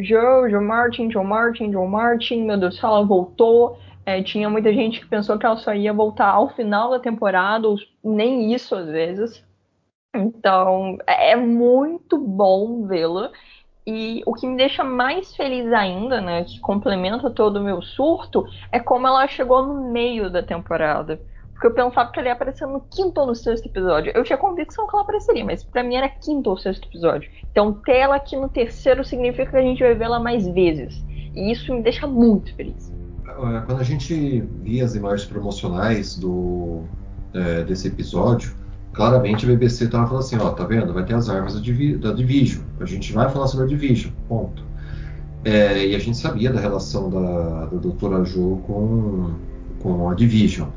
Joe, 0.02 0.50
Joe 0.50 0.64
Martin, 0.64 1.12
Joe 1.12 1.26
Martin, 1.26 1.72
Joe 1.72 1.88
Martin, 1.88 2.44
meu 2.44 2.58
Deus, 2.58 2.82
ela 2.84 3.04
voltou. 3.04 3.78
É, 4.06 4.22
tinha 4.24 4.50
muita 4.50 4.74
gente 4.74 5.00
que 5.00 5.08
pensou 5.08 5.38
que 5.38 5.46
ela 5.46 5.58
só 5.58 5.74
ia 5.74 5.94
voltar 5.94 6.30
ao 6.30 6.50
final 6.50 6.90
da 6.90 7.00
temporada, 7.00 7.68
ou 7.68 7.78
nem 8.04 8.54
isso 8.54 8.76
às 8.76 8.88
vezes. 8.88 9.44
Então, 10.16 10.98
é, 11.08 11.32
é 11.32 11.36
muito 11.36 12.18
bom 12.18 12.86
vê-la. 12.86 13.32
E 13.86 14.22
o 14.26 14.34
que 14.34 14.46
me 14.46 14.58
deixa 14.58 14.84
mais 14.84 15.36
feliz 15.36 15.72
ainda, 15.74 16.22
né, 16.22 16.44
que 16.44 16.60
complementa 16.60 17.32
todo 17.32 17.58
o 17.58 17.64
meu 17.64 17.82
surto, 17.82 18.46
é 18.72 18.80
como 18.80 19.08
ela 19.08 19.28
chegou 19.28 19.66
no 19.66 19.92
meio 19.92 20.30
da 20.30 20.44
temporada. 20.44 21.20
Porque 21.62 21.80
eu 21.80 21.86
pensava 21.86 22.12
que 22.12 22.18
ela 22.18 22.30
ia 22.30 22.34
aparecer 22.34 22.66
no 22.66 22.82
quinto 22.90 23.22
ou 23.22 23.28
no 23.28 23.36
sexto 23.36 23.68
episódio. 23.68 24.12
Eu 24.16 24.24
tinha 24.24 24.36
convicção 24.36 24.88
que 24.88 24.96
ela 24.96 25.04
apareceria, 25.04 25.46
mas 25.46 25.64
para 25.64 25.84
mim 25.84 25.94
era 25.94 26.10
quinto 26.10 26.50
ou 26.50 26.58
sexto 26.58 26.88
episódio. 26.88 27.30
Então 27.52 27.72
ter 27.86 27.98
ela 27.98 28.16
aqui 28.16 28.36
no 28.36 28.50
terceiro 28.50 29.06
significa 29.06 29.52
que 29.52 29.58
a 29.58 29.62
gente 29.62 29.84
vai 29.84 29.94
vê-la 29.94 30.20
mais 30.20 30.48
vezes. 30.48 31.06
E 31.36 31.52
isso 31.52 31.72
me 31.72 31.84
deixa 31.84 32.08
muito 32.08 32.52
feliz. 32.56 32.92
Quando 33.68 33.80
a 33.80 33.84
gente 33.84 34.42
via 34.64 34.84
as 34.84 34.96
imagens 34.96 35.30
promocionais 35.30 36.18
do, 36.18 36.82
é, 37.32 37.64
desse 37.64 37.90
episódio, 37.90 38.56
claramente 38.92 39.46
a 39.46 39.50
BBC 39.50 39.84
estava 39.84 40.08
falando 40.08 40.24
assim, 40.24 40.38
ó, 40.40 40.50
tá 40.50 40.66
vendo? 40.66 40.92
Vai 40.92 41.06
ter 41.06 41.14
as 41.14 41.30
armas 41.30 41.54
da, 41.54 41.62
Divi 41.62 41.96
da 41.96 42.12
Division. 42.12 42.64
A 42.80 42.86
gente 42.86 43.14
vai 43.14 43.30
falar 43.30 43.46
sobre 43.46 43.68
a 43.68 43.70
Division, 43.70 44.12
ponto. 44.28 44.64
É, 45.46 45.86
e 45.86 45.96
a 45.96 46.00
gente 46.00 46.18
sabia 46.18 46.52
da 46.52 46.60
relação 46.60 47.08
da, 47.08 47.66
da 47.66 47.78
Doutora 47.78 48.26
Jo 48.26 48.60
com, 48.66 49.36
com 49.80 50.10
a 50.10 50.16
Division. 50.16 50.68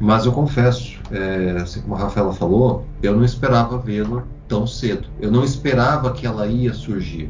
Mas 0.00 0.26
eu 0.26 0.32
confesso, 0.32 0.98
é, 1.10 1.58
assim 1.60 1.80
como 1.80 1.94
a 1.94 1.98
Rafaela 1.98 2.32
falou, 2.32 2.86
eu 3.02 3.16
não 3.16 3.24
esperava 3.24 3.78
vê-la 3.78 4.24
tão 4.46 4.66
cedo. 4.66 5.08
Eu 5.20 5.30
não 5.30 5.44
esperava 5.44 6.12
que 6.12 6.26
ela 6.26 6.46
ia 6.46 6.72
surgir. 6.72 7.28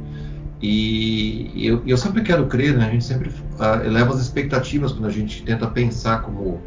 E 0.60 1.66
eu, 1.66 1.82
eu 1.86 1.96
sempre 1.96 2.22
quero 2.22 2.46
crer, 2.46 2.76
né? 2.76 2.86
A 2.86 2.90
gente 2.90 3.04
sempre 3.04 3.28
uh, 3.30 3.84
eleva 3.84 4.12
as 4.12 4.20
expectativas 4.20 4.92
quando 4.92 5.06
a 5.06 5.10
gente 5.10 5.42
tenta 5.44 5.66
pensar 5.68 6.22
como, 6.22 6.60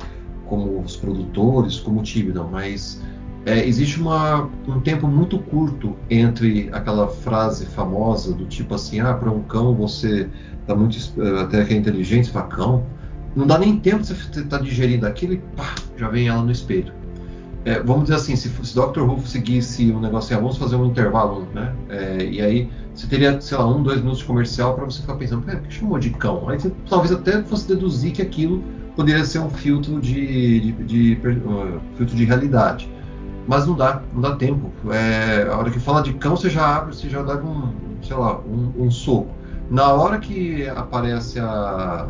como 0.45 0.79
os 0.79 0.95
produtores, 0.95 1.79
como 1.79 1.99
o 1.99 2.03
Tibidon, 2.03 2.49
mas 2.49 3.01
é, 3.45 3.65
existe 3.67 3.99
uma, 3.99 4.49
um 4.67 4.79
tempo 4.79 5.07
muito 5.07 5.37
curto 5.39 5.95
entre 6.09 6.69
aquela 6.71 7.07
frase 7.07 7.65
famosa 7.65 8.33
do 8.33 8.45
tipo 8.45 8.75
assim, 8.75 8.99
ah, 8.99 9.13
para 9.13 9.31
um 9.31 9.41
cão 9.43 9.73
você 9.73 10.29
tá 10.65 10.75
muito 10.75 10.97
até 11.41 11.65
que 11.65 11.73
é 11.73 11.77
inteligente, 11.77 12.27
você 12.27 12.31
fala 12.31 12.47
cão, 12.47 12.85
não 13.35 13.47
dá 13.47 13.57
nem 13.57 13.77
tempo 13.77 13.99
de 13.99 14.07
você 14.07 14.13
estar 14.13 14.57
tá 14.57 14.63
digerindo 14.63 15.05
aquilo 15.05 15.33
e 15.33 15.37
pá, 15.55 15.75
já 15.97 16.09
vem 16.09 16.27
ela 16.27 16.43
no 16.43 16.51
espelho. 16.51 16.93
É, 17.63 17.79
vamos 17.79 18.03
dizer 18.03 18.15
assim, 18.15 18.35
se, 18.35 18.49
se 18.49 18.75
Dr. 18.75 19.01
Who 19.01 19.21
seguisse 19.25 19.91
um 19.91 19.99
negócio 19.99 20.27
assim, 20.27 20.33
ah, 20.33 20.39
vamos 20.39 20.57
fazer 20.57 20.75
um 20.75 20.85
intervalo, 20.85 21.47
né? 21.53 21.73
É, 21.89 22.25
e 22.25 22.41
aí 22.41 22.69
você 22.93 23.05
teria, 23.07 23.39
sei 23.39 23.57
lá, 23.57 23.67
um, 23.67 23.83
dois 23.83 23.99
minutos 23.99 24.19
de 24.19 24.25
comercial 24.25 24.73
para 24.73 24.85
você 24.85 25.01
ficar 25.01 25.15
pensando, 25.15 25.43
pera, 25.43 25.59
que 25.59 25.73
chamou 25.73 25.99
de 25.99 26.09
cão? 26.09 26.49
Aí 26.49 26.59
você 26.59 26.71
talvez 26.89 27.11
até 27.11 27.41
fosse 27.43 27.67
deduzir 27.67 28.13
que 28.13 28.21
aquilo 28.21 28.63
poderia 28.95 29.23
ser 29.23 29.39
um 29.39 29.49
filtro 29.49 30.01
de, 30.01 30.59
de, 30.59 30.71
de, 30.71 31.15
de 31.15 31.27
uh, 31.27 31.79
filtro 31.95 32.15
de 32.15 32.25
realidade. 32.25 32.91
Mas 33.47 33.67
não 33.67 33.75
dá, 33.75 34.01
não 34.13 34.21
dá 34.21 34.35
tempo. 34.35 34.71
É, 34.91 35.47
a 35.47 35.57
hora 35.57 35.69
que 35.69 35.79
fala 35.79 36.01
de 36.01 36.13
cão, 36.13 36.35
você 36.35 36.49
já 36.49 36.77
abre, 36.77 36.95
você 36.95 37.09
já 37.09 37.21
dá 37.21 37.35
um, 37.37 37.71
sei 38.01 38.15
lá, 38.15 38.39
um, 38.39 38.71
um 38.77 38.91
soco. 38.91 39.29
Na 39.69 39.93
hora 39.93 40.19
que 40.19 40.67
aparece 40.67 41.39
a, 41.39 42.07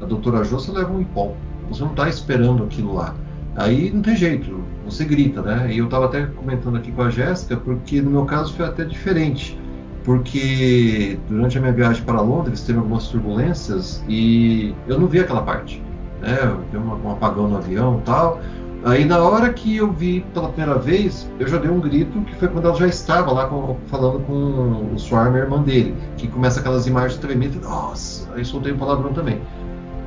a 0.00 0.04
doutora 0.04 0.44
Jô, 0.44 0.58
você 0.58 0.70
leva 0.72 0.92
um 0.92 1.04
pão. 1.04 1.34
Você 1.68 1.82
não 1.82 1.90
está 1.90 2.08
esperando 2.08 2.64
aquilo 2.64 2.94
lá. 2.94 3.14
Aí 3.56 3.90
não 3.90 4.02
tem 4.02 4.16
jeito, 4.16 4.62
você 4.84 5.04
grita, 5.04 5.42
né? 5.42 5.68
E 5.72 5.78
eu 5.78 5.86
estava 5.86 6.06
até 6.06 6.26
comentando 6.26 6.76
aqui 6.76 6.90
com 6.92 7.02
a 7.02 7.10
Jéssica, 7.10 7.56
porque 7.56 8.00
no 8.00 8.10
meu 8.10 8.24
caso 8.24 8.54
foi 8.54 8.66
até 8.66 8.84
diferente. 8.84 9.58
Porque 10.04 11.18
durante 11.28 11.58
a 11.58 11.60
minha 11.60 11.72
viagem 11.72 12.02
para 12.02 12.20
Londres 12.20 12.62
teve 12.62 12.78
algumas 12.78 13.08
turbulências 13.08 14.02
e 14.08 14.74
eu 14.88 14.98
não 14.98 15.06
vi 15.06 15.20
aquela 15.20 15.42
parte. 15.42 15.82
Né? 16.22 16.36
Deu 16.72 16.80
um 16.80 17.12
apagão 17.12 17.48
no 17.48 17.56
avião 17.56 17.98
e 17.98 18.02
tal. 18.02 18.40
Aí 18.82 19.04
na 19.04 19.18
hora 19.18 19.52
que 19.52 19.76
eu 19.76 19.92
vi 19.92 20.24
pela 20.32 20.48
primeira 20.48 20.78
vez, 20.78 21.30
eu 21.38 21.46
já 21.46 21.58
dei 21.58 21.70
um 21.70 21.80
grito, 21.80 22.18
que 22.22 22.34
foi 22.36 22.48
quando 22.48 22.66
ela 22.66 22.76
já 22.76 22.86
estava 22.86 23.30
lá 23.30 23.46
com, 23.46 23.76
falando 23.88 24.20
com 24.20 24.94
o 24.94 24.98
Swarm, 24.98 25.36
irmã 25.36 25.60
dele, 25.62 25.94
que 26.16 26.26
começa 26.26 26.60
aquelas 26.60 26.86
imagens 26.86 27.20
tremendo, 27.20 27.60
nossa, 27.60 28.26
aí 28.32 28.42
soltei 28.42 28.72
um 28.72 28.78
palavrão 28.78 29.12
também. 29.12 29.38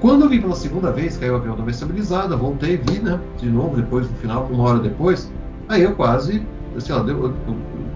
Quando 0.03 0.25
eu 0.25 0.29
vi 0.29 0.41
pela 0.41 0.53
segunda 0.53 0.91
vez, 0.91 1.15
caiu 1.15 1.33
o 1.33 1.37
avião 1.37 1.53
estava 1.53 1.71
estabilizado, 1.71 2.37
voltei, 2.37 2.75
vi, 2.75 2.99
né, 2.99 3.17
de 3.37 3.49
novo, 3.49 3.77
depois, 3.77 4.11
no 4.11 4.17
final, 4.17 4.45
uma 4.51 4.63
hora 4.63 4.79
depois, 4.79 5.31
aí 5.69 5.81
eu 5.81 5.95
quase, 5.95 6.45
sei 6.77 6.93
lá, 6.93 7.03
deu, 7.03 7.23
eu, 7.23 7.33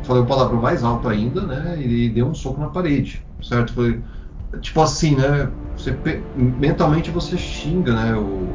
falei 0.03 0.23
o 0.23 0.25
palavrão 0.25 0.61
mais 0.61 0.85
alto 0.85 1.09
ainda, 1.09 1.41
né, 1.41 1.77
e 1.77 2.07
dei 2.07 2.23
um 2.23 2.33
soco 2.33 2.61
na 2.61 2.69
parede, 2.69 3.21
certo? 3.43 3.73
Foi, 3.73 4.01
tipo 4.61 4.81
assim, 4.81 5.17
né, 5.17 5.51
você, 5.75 5.93
mentalmente 6.33 7.11
você 7.11 7.37
xinga, 7.37 7.93
né, 7.93 8.15
o 8.15 8.47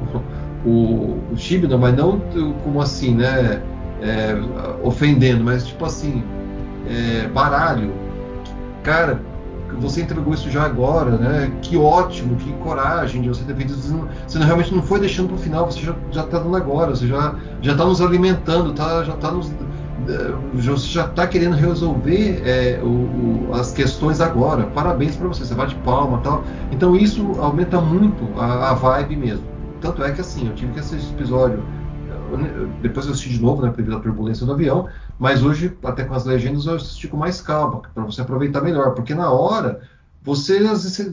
o, 0.65 1.19
o 1.33 1.37
Shibna, 1.37 1.77
mas 1.77 1.95
não 1.97 2.21
como 2.63 2.81
assim, 2.81 3.15
né? 3.15 3.61
É, 4.01 4.35
ofendendo, 4.83 5.45
mas 5.45 5.67
tipo 5.67 5.85
assim, 5.85 6.23
é, 6.89 7.29
baralho. 7.29 7.93
Cara, 8.83 9.21
você 9.81 10.03
entregou 10.03 10.35
isso 10.35 10.51
já 10.51 10.65
agora, 10.65 11.13
né? 11.17 11.53
Que 11.63 11.77
ótimo, 11.77 12.37
que 12.37 12.53
coragem 12.55 13.23
de 13.23 13.29
você 13.29 13.45
ter 13.45 13.55
feito 13.55 13.73
isso. 13.73 14.07
Você 14.27 14.39
não, 14.39 14.47
realmente 14.47 14.75
não 14.75 14.83
foi 14.83 15.01
deixando 15.01 15.29
para 15.29 15.37
o 15.37 15.39
final, 15.39 15.67
você 15.67 15.81
já, 15.81 15.95
já 16.11 16.23
tá 16.25 16.39
dando 16.39 16.57
agora, 16.57 16.91
você 16.91 17.07
já, 17.07 17.35
já 17.61 17.75
tá 17.75 17.85
nos 17.85 18.01
alimentando, 18.01 18.73
tá, 18.73 19.05
já 19.05 19.15
tá 19.15 19.31
nos. 19.31 19.51
É, 20.09 20.35
você 20.55 20.89
já 20.89 21.05
está 21.05 21.27
querendo 21.27 21.55
resolver 21.55 22.43
é, 22.45 22.81
o, 22.83 22.87
o, 22.87 23.51
as 23.55 23.73
questões 23.73 24.21
agora. 24.21 24.65
Parabéns 24.67 25.17
para 25.17 25.29
você, 25.29 25.45
você 25.45 25.55
vai 25.55 25.67
de 25.67 25.77
palma 25.77 26.19
tal. 26.19 26.43
Então 26.71 26.97
isso 26.97 27.33
aumenta 27.39 27.81
muito 27.81 28.29
a, 28.39 28.71
a 28.71 28.75
vibe 28.75 29.17
mesmo. 29.17 29.45
Tanto 29.81 30.03
é 30.05 30.13
que 30.13 30.21
assim, 30.21 30.49
eu 30.49 30.55
tive 30.55 30.73
que 30.73 30.81
assistir 30.81 31.05
esse 31.05 31.15
episódio. 31.15 31.63
Depois 32.81 33.05
eu 33.07 33.13
assisti 33.13 33.29
de 33.29 33.43
novo, 33.43 33.63
né, 33.63 33.73
devido 33.77 33.97
à 33.97 34.01
turbulência 34.01 34.47
do 34.47 34.53
avião, 34.53 34.89
mas 35.19 35.43
hoje, 35.43 35.77
até 35.85 36.05
com 36.05 36.15
as 36.15 36.25
legendas, 36.25 36.67
eu 36.67 36.75
assisti 36.75 37.09
com 37.09 37.17
mais 37.17 37.41
calma, 37.41 37.83
para 37.95 38.05
você 38.05 38.21
aproveitar 38.21 38.61
melhor, 38.61 38.95
porque 38.95 39.15
na 39.15 39.31
hora, 39.31 39.83
você, 40.23 40.59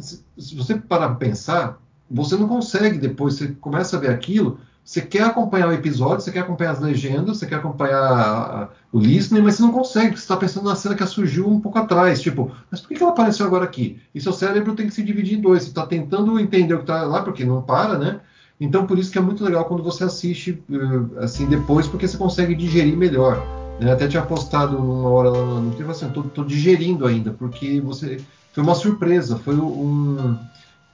se 0.02 0.56
você 0.56 0.76
parar 0.76 1.10
para 1.10 1.16
pensar, 1.16 1.80
você 2.10 2.36
não 2.36 2.48
consegue 2.48 2.98
depois, 2.98 3.36
você 3.36 3.50
começa 3.60 3.98
a 3.98 4.00
ver 4.00 4.10
aquilo, 4.10 4.60
você 4.90 5.02
quer 5.02 5.22
acompanhar 5.22 5.68
o 5.68 5.74
episódio, 5.74 6.22
você 6.22 6.32
quer 6.32 6.40
acompanhar 6.40 6.72
as 6.72 6.80
legendas, 6.80 7.38
você 7.38 7.46
quer 7.46 7.58
acompanhar 7.58 8.74
o 8.92 8.98
listening, 8.98 9.42
mas 9.42 9.54
você 9.54 9.62
não 9.62 9.72
consegue, 9.72 10.16
você 10.16 10.24
está 10.24 10.36
pensando 10.36 10.68
na 10.68 10.76
cena 10.76 10.96
que 10.96 11.06
surgiu 11.06 11.48
um 11.48 11.62
pouco 11.62 11.78
atrás. 11.78 12.20
Tipo, 12.20 12.52
mas 12.72 12.82
por 12.82 12.88
que 12.88 13.04
ela 13.04 13.12
apareceu 13.12 13.46
agora 13.46 13.66
aqui? 13.66 14.02
E 14.16 14.20
seu 14.20 14.34
cérebro 14.34 14.74
tem 14.74 14.88
que 14.88 14.94
se 14.96 15.04
dividir 15.04 15.38
em 15.38 15.42
dois. 15.42 15.62
Você 15.62 15.70
está 15.70 15.86
tentando 15.86 16.40
entender 16.40 16.74
o 16.74 16.78
que 16.78 16.84
está 16.86 17.04
lá, 17.04 17.22
porque 17.22 17.46
não 17.46 17.62
para, 17.62 18.00
né? 18.00 18.20
Então, 18.60 18.88
por 18.88 18.98
isso 18.98 19.12
que 19.12 19.20
é 19.20 19.22
muito 19.22 19.44
legal 19.44 19.66
quando 19.66 19.84
você 19.84 20.04
assiste 20.04 20.60
uh, 20.70 21.20
assim 21.20 21.46
depois, 21.46 21.88
porque 21.88 22.08
você 22.08 22.18
consegue 22.18 22.56
digerir 22.56 22.98
melhor. 22.98 23.59
Até 23.82 24.08
tinha 24.08 24.24
postado 24.24 24.78
numa 24.78 25.10
hora 25.10 25.30
lá 25.30 25.60
no 25.62 25.72
tempo 25.72 25.92
assim, 25.92 26.10
tô, 26.10 26.24
tô, 26.24 26.44
digerindo 26.44 27.06
ainda, 27.06 27.32
porque 27.32 27.80
você 27.80 28.20
foi 28.52 28.64
uma 28.64 28.76
surpresa, 28.76 29.38
foi 29.38 29.56
um 29.56 30.38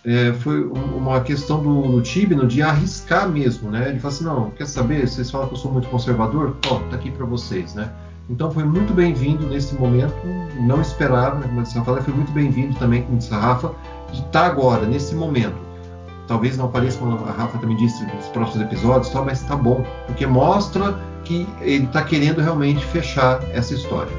é, 0.05 0.33
foi 0.33 0.63
uma 0.63 1.19
questão 1.21 1.63
do, 1.63 1.93
do 1.93 2.01
Tibno 2.01 2.45
de 2.45 2.61
arriscar 2.61 3.27
mesmo, 3.27 3.71
né? 3.71 3.89
Ele 3.89 3.99
falou 3.99 4.15
assim, 4.15 4.23
não, 4.23 4.51
quer 4.51 4.67
saber? 4.67 5.07
Vocês 5.07 5.31
falam 5.31 5.47
que 5.47 5.55
eu 5.55 5.57
sou 5.57 5.71
muito 5.71 5.87
conservador, 5.87 6.55
ó, 6.69 6.75
tá 6.89 6.95
aqui 6.95 7.09
para 7.09 7.25
vocês, 7.25 7.73
né? 7.73 7.91
Então 8.29 8.51
foi 8.51 8.63
muito 8.63 8.93
bem-vindo 8.93 9.47
nesse 9.47 9.73
momento, 9.75 10.15
não 10.59 10.79
esperava, 10.81 11.39
né? 11.39 11.47
como 11.47 11.61
eu 11.61 11.83
falei, 11.83 12.03
foi 12.03 12.13
muito 12.13 12.31
bem-vindo 12.31 12.75
também, 12.77 13.01
como 13.03 13.17
disse 13.17 13.33
a 13.33 13.37
Rafa, 13.37 13.71
de 14.11 14.19
estar 14.19 14.31
tá 14.31 14.45
agora, 14.45 14.85
nesse 14.85 15.15
momento 15.15 15.65
talvez 16.27 16.57
não 16.57 16.65
apareça, 16.65 16.97
como 16.97 17.15
a 17.25 17.31
Rafa 17.31 17.57
também 17.57 17.77
disse, 17.77 18.03
nos 18.03 18.27
próximos 18.27 18.65
episódios, 18.65 19.09
tal, 19.09 19.25
mas 19.25 19.41
tá 19.43 19.55
bom, 19.55 19.85
porque 20.05 20.25
mostra 20.25 20.99
que 21.25 21.47
ele 21.61 21.85
está 21.85 22.03
querendo 22.03 22.41
realmente 22.41 22.83
fechar 22.85 23.41
essa 23.51 23.73
história. 23.73 24.11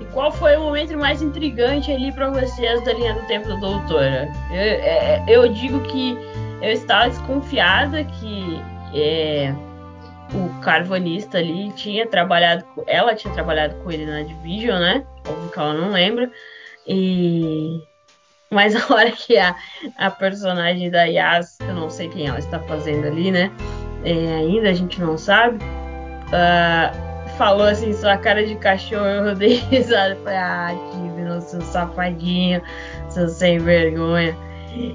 E 0.00 0.04
qual 0.06 0.30
foi 0.30 0.56
o 0.56 0.60
momento 0.60 0.96
mais 0.98 1.22
intrigante 1.22 1.90
ali 1.90 2.12
para 2.12 2.28
vocês 2.30 2.84
da 2.84 2.92
linha 2.92 3.14
do 3.14 3.26
tempo 3.26 3.48
da 3.48 3.54
doutora? 3.56 4.28
Eu, 4.50 4.56
é, 4.56 5.24
eu 5.26 5.48
digo 5.48 5.80
que 5.84 6.18
eu 6.60 6.72
estava 6.72 7.08
desconfiada 7.08 8.04
que 8.04 8.60
é, 8.94 9.54
o 10.34 10.60
carvanista 10.60 11.38
ali 11.38 11.72
tinha 11.72 12.06
trabalhado, 12.06 12.64
ela 12.86 13.14
tinha 13.14 13.32
trabalhado 13.32 13.76
com 13.76 13.90
ele 13.90 14.04
na 14.04 14.22
Division, 14.22 14.78
né? 14.78 15.04
Óbvio 15.26 15.50
que 15.50 15.58
ela 15.58 15.74
não 15.74 15.90
lembra. 15.90 16.30
E 16.86 17.80
mas 18.50 18.74
a 18.74 18.94
hora 18.94 19.12
que 19.12 19.36
a, 19.36 19.54
a 19.96 20.10
personagem 20.10 20.90
da 20.90 21.04
Yas, 21.04 21.58
eu 21.60 21.74
não 21.74 21.90
sei 21.90 22.08
quem 22.08 22.26
ela 22.26 22.38
está 22.38 22.58
fazendo 22.60 23.06
ali, 23.06 23.30
né? 23.30 23.50
É, 24.04 24.36
ainda 24.36 24.70
a 24.70 24.72
gente 24.72 25.00
não 25.00 25.18
sabe. 25.18 25.58
Uh, 26.28 27.28
falou 27.36 27.66
assim, 27.66 27.92
sua 27.92 28.16
cara 28.16 28.44
de 28.44 28.54
cachorro, 28.56 29.04
eu 29.04 29.34
dei 29.34 29.56
risada. 29.70 30.16
Falei, 30.22 30.38
ah, 30.38 30.74
Divino, 30.92 31.40
seu 31.40 31.60
safadinho, 31.60 32.62
seu 33.08 33.28
sem 33.28 33.58
vergonha. 33.58 34.36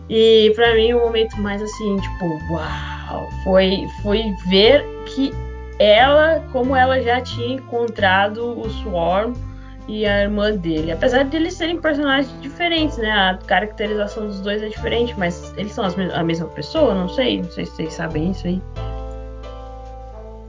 E 0.10 0.52
para 0.56 0.76
mim 0.76 0.94
o 0.94 1.00
momento 1.00 1.36
mais 1.42 1.62
assim, 1.62 1.98
tipo, 1.98 2.54
uau, 2.54 3.28
foi, 3.44 3.88
foi 4.02 4.24
ver 4.48 4.86
que 5.08 5.34
ela, 5.80 6.40
como 6.52 6.76
ela 6.76 7.02
já 7.02 7.20
tinha 7.22 7.56
encontrado 7.56 8.60
o 8.60 8.70
Swarm 8.70 9.34
e 9.88 10.06
a 10.06 10.22
irmã 10.22 10.56
dele. 10.56 10.92
Apesar 10.92 11.24
de 11.24 11.36
eles 11.36 11.56
serem 11.56 11.82
personagens 11.82 12.34
diferentes, 12.42 12.98
né? 12.98 13.12
A 13.12 13.38
caracterização 13.46 14.28
dos 14.28 14.40
dois 14.40 14.62
é 14.64 14.70
diferente, 14.70 15.14
mas 15.18 15.54
eles 15.58 15.74
são 15.74 15.86
a 15.86 16.24
mesma 16.24 16.48
pessoa? 16.48 16.94
Não 16.94 17.10
sei. 17.10 17.42
Não 17.42 17.52
sei 17.52 17.66
se 17.66 17.76
vocês 17.76 17.94
sabem 17.94 18.32
isso 18.32 18.48
aí. 18.48 18.62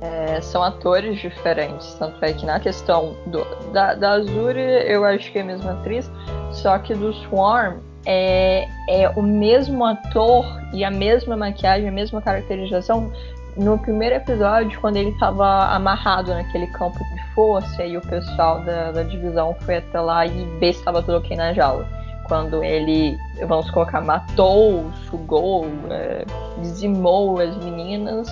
É, 0.05 0.39
são 0.43 0.63
atores 0.63 1.19
diferentes, 1.19 1.95
tanto 1.95 2.23
é 2.23 2.33
que 2.35 2.45
na 2.45 2.61
questão 2.61 3.17
do, 3.27 3.43
da, 3.73 3.95
da 3.95 4.19
eu 4.19 5.03
acho 5.03 5.33
que 5.33 5.39
é 5.39 5.41
a 5.41 5.45
mesma 5.45 5.73
atriz, 5.73 6.11
só 6.53 6.79
que 6.79 6.95
do 6.95 7.11
Swarm 7.15 7.79
é, 8.05 8.69
é 8.87 9.09
o 9.17 9.23
mesmo 9.23 9.83
ator 9.83 10.45
e 10.75 10.85
a 10.85 10.91
mesma 10.91 11.39
maquiagem, 11.39 11.89
a 11.89 11.93
mesma 11.93 12.21
caracterização 12.21 13.11
no 13.57 13.79
primeiro 13.79 14.17
episódio, 14.17 14.79
quando 14.81 14.97
ele 14.97 15.11
estava 15.11 15.69
amarrado 15.69 16.35
naquele 16.35 16.67
campo 16.67 16.99
de 16.99 17.35
força 17.35 17.83
e 17.85 17.97
o 17.97 18.01
pessoal 18.03 18.61
da, 18.61 18.93
da 18.93 19.03
divisão 19.05 19.57
foi 19.61 19.77
até 19.77 20.01
lá 20.01 20.27
e 20.27 20.59
vê 20.59 20.71
estava 20.71 21.01
tudo 21.03 21.19
ok 21.19 21.37
na 21.37 21.55
jaula. 21.55 21.89
Quando 22.25 22.65
ele, 22.65 23.17
vamos 23.47 23.71
colocar, 23.71 24.01
matou, 24.01 24.91
sugou, 25.09 25.67
é, 25.91 26.25
dizimou 26.61 27.39
as 27.39 27.57
meninas 27.59 28.29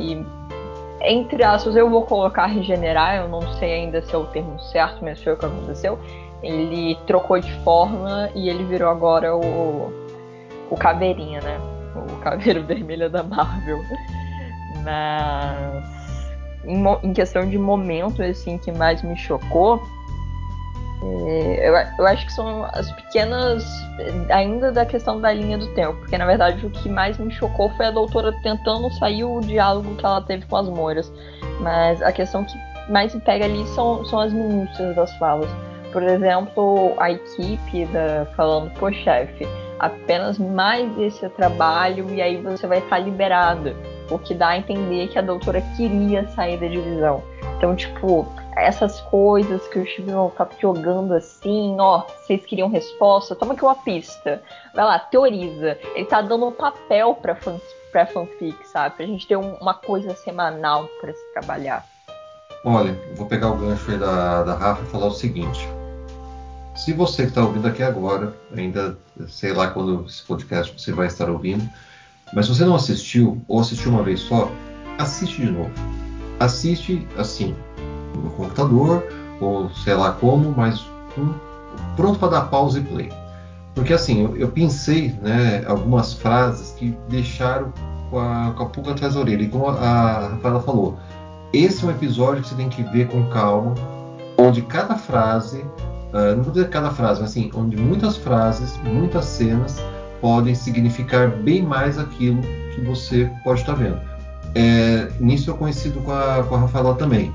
e, 0.00 0.24
entre 1.00 1.42
aspas, 1.44 1.76
eu 1.76 1.88
vou 1.88 2.04
colocar 2.04 2.46
regenerar, 2.46 3.16
eu 3.16 3.28
não 3.28 3.42
sei 3.54 3.74
ainda 3.74 4.02
se 4.02 4.14
é 4.14 4.18
o 4.18 4.26
termo 4.26 4.58
certo, 4.60 4.98
mas 5.02 5.22
foi 5.22 5.32
o 5.32 5.36
que 5.36 5.46
aconteceu. 5.46 5.98
Ele 6.42 6.96
trocou 7.06 7.38
de 7.40 7.52
forma 7.62 8.30
e 8.34 8.48
ele 8.48 8.64
virou 8.64 8.88
agora 8.88 9.36
o, 9.36 9.92
o 10.70 10.76
caveirinha, 10.76 11.40
né? 11.40 11.58
O 11.94 12.16
caveiro 12.20 12.62
vermelho 12.66 13.10
da 13.10 13.22
Marvel. 13.22 13.80
Mas 14.84 15.98
em, 16.64 16.84
em, 17.02 17.12
questão 17.12 17.48
de 17.48 17.58
momento 17.58 18.22
assim 18.22 18.58
que 18.58 18.70
mais 18.72 19.02
me 19.02 19.16
chocou, 19.16 19.82
eu, 21.00 21.74
eu, 21.98 22.06
acho 22.06 22.26
que 22.26 22.32
são 22.32 22.64
as 22.72 22.90
pequenas 22.92 23.64
ainda 24.30 24.72
da 24.72 24.84
questão 24.84 25.20
da 25.20 25.32
linha 25.32 25.56
do 25.56 25.68
tempo, 25.74 25.96
porque 25.98 26.18
na 26.18 26.26
verdade 26.26 26.66
o 26.66 26.70
que 26.70 26.88
mais 26.88 27.16
me 27.18 27.30
chocou 27.30 27.70
foi 27.70 27.86
a 27.86 27.90
doutora 27.90 28.32
tentando 28.42 28.90
sair 28.94 29.22
o 29.24 29.40
diálogo 29.40 29.94
que 29.94 30.04
ela 30.04 30.20
teve 30.20 30.44
com 30.46 30.56
as 30.56 30.68
moiras. 30.68 31.12
Mas 31.60 32.02
a 32.02 32.12
questão 32.12 32.44
que 32.44 32.58
mais 32.88 33.14
me 33.14 33.20
pega 33.20 33.44
ali 33.44 33.64
são, 33.68 34.04
são 34.06 34.20
as 34.20 34.32
minúcias 34.32 34.96
das 34.96 35.16
falas. 35.18 35.48
Por 35.92 36.02
exemplo, 36.02 36.94
a 36.98 37.12
equipe 37.12 37.86
da, 37.86 38.26
falando, 38.36 38.70
pô, 38.74 38.92
chefe, 38.92 39.46
apenas 39.78 40.38
mais 40.38 40.98
esse 40.98 41.28
trabalho 41.30 42.12
e 42.12 42.20
aí 42.20 42.36
você 42.36 42.66
vai 42.66 42.78
estar 42.78 42.98
liberado. 42.98 43.74
O 44.10 44.18
que 44.18 44.34
dá 44.34 44.48
a 44.48 44.58
entender 44.58 45.08
que 45.08 45.18
a 45.18 45.22
doutora 45.22 45.62
queria 45.76 46.26
sair 46.28 46.58
da 46.58 46.66
divisão. 46.66 47.22
Então, 47.56 47.74
tipo, 47.76 48.26
essas 48.60 49.00
coisas 49.02 49.66
que 49.68 49.78
o 49.78 49.86
Steven 49.86 50.30
tá 50.36 50.48
jogando 50.60 51.14
assim, 51.14 51.76
ó, 51.78 52.02
vocês 52.20 52.44
queriam 52.44 52.68
resposta, 52.68 53.34
toma 53.34 53.54
aqui 53.54 53.64
uma 53.64 53.74
pista. 53.74 54.42
Vai 54.74 54.84
lá, 54.84 54.98
teoriza. 54.98 55.78
Ele 55.94 56.04
tá 56.04 56.20
dando 56.20 56.46
um 56.46 56.52
papel 56.52 57.14
pra, 57.14 57.34
fan, 57.34 57.60
pra 57.92 58.06
fanfic, 58.06 58.56
sabe? 58.68 58.96
Pra 58.96 59.06
gente 59.06 59.26
ter 59.26 59.36
um, 59.36 59.54
uma 59.54 59.74
coisa 59.74 60.14
semanal 60.14 60.88
para 61.00 61.12
se 61.12 61.32
trabalhar. 61.32 61.84
Olha, 62.64 62.98
vou 63.14 63.26
pegar 63.26 63.50
o 63.50 63.56
gancho 63.56 63.90
aí 63.90 63.98
da, 63.98 64.42
da 64.42 64.54
Rafa 64.54 64.82
e 64.82 64.86
falar 64.86 65.06
o 65.06 65.12
seguinte. 65.12 65.68
Se 66.74 66.92
você 66.92 67.22
que 67.22 67.28
está 67.28 67.42
ouvindo 67.42 67.66
aqui 67.66 67.82
agora, 67.82 68.34
ainda 68.56 68.96
sei 69.28 69.52
lá 69.52 69.68
quando 69.68 70.06
esse 70.06 70.22
podcast 70.22 70.72
você 70.80 70.92
vai 70.92 71.06
estar 71.06 71.28
ouvindo, 71.28 71.68
mas 72.32 72.46
se 72.46 72.54
você 72.54 72.64
não 72.64 72.74
assistiu 72.74 73.42
ou 73.48 73.60
assistiu 73.60 73.90
uma 73.90 74.02
vez 74.02 74.20
só, 74.20 74.50
assiste 74.98 75.42
de 75.42 75.50
novo. 75.50 75.70
Assiste 76.38 77.06
assim, 77.16 77.56
no 78.14 78.30
computador 78.30 79.04
ou 79.40 79.70
sei 79.70 79.94
lá 79.94 80.12
como, 80.12 80.52
mas 80.56 80.86
um, 81.16 81.32
pronto 81.96 82.18
para 82.18 82.28
dar 82.28 82.40
pausa 82.42 82.78
e 82.78 82.82
play. 82.82 83.12
Porque 83.74 83.92
assim, 83.92 84.24
eu, 84.24 84.36
eu 84.36 84.48
pensei 84.48 85.14
né, 85.22 85.64
algumas 85.66 86.12
frases 86.12 86.72
que 86.72 86.96
deixaram 87.08 87.72
com 88.10 88.18
a, 88.18 88.52
com 88.56 88.62
a 88.64 88.66
pulga 88.66 88.92
atrás 88.92 89.14
da 89.14 89.20
orelha. 89.20 89.42
E 89.42 89.48
como 89.48 89.68
a 89.68 90.28
Rafaela 90.32 90.60
falou, 90.60 90.98
esse 91.52 91.84
é 91.84 91.88
um 91.88 91.90
episódio 91.90 92.42
que 92.42 92.48
você 92.48 92.54
tem 92.56 92.68
que 92.68 92.82
ver 92.82 93.08
com 93.08 93.28
calma, 93.28 93.74
onde 94.36 94.62
cada 94.62 94.96
frase 94.96 95.64
Uh, 96.08 96.34
não 96.36 96.42
vou 96.42 96.52
dizer 96.52 96.70
cada 96.70 96.90
frase, 96.90 97.20
mas 97.20 97.30
assim, 97.30 97.50
onde 97.54 97.76
muitas 97.76 98.16
frases, 98.16 98.78
muitas 98.82 99.26
cenas 99.26 99.78
podem 100.20 100.54
significar 100.54 101.28
bem 101.28 101.62
mais 101.62 101.98
aquilo 101.98 102.40
que 102.74 102.80
você 102.80 103.30
pode 103.44 103.60
estar 103.60 103.74
vendo. 103.74 104.00
É, 104.54 105.08
nisso 105.20 105.50
eu 105.50 105.54
conhecido 105.54 106.00
com 106.00 106.12
a, 106.12 106.42
com 106.44 106.54
a 106.54 106.58
Rafaela 106.60 106.94
também. 106.94 107.32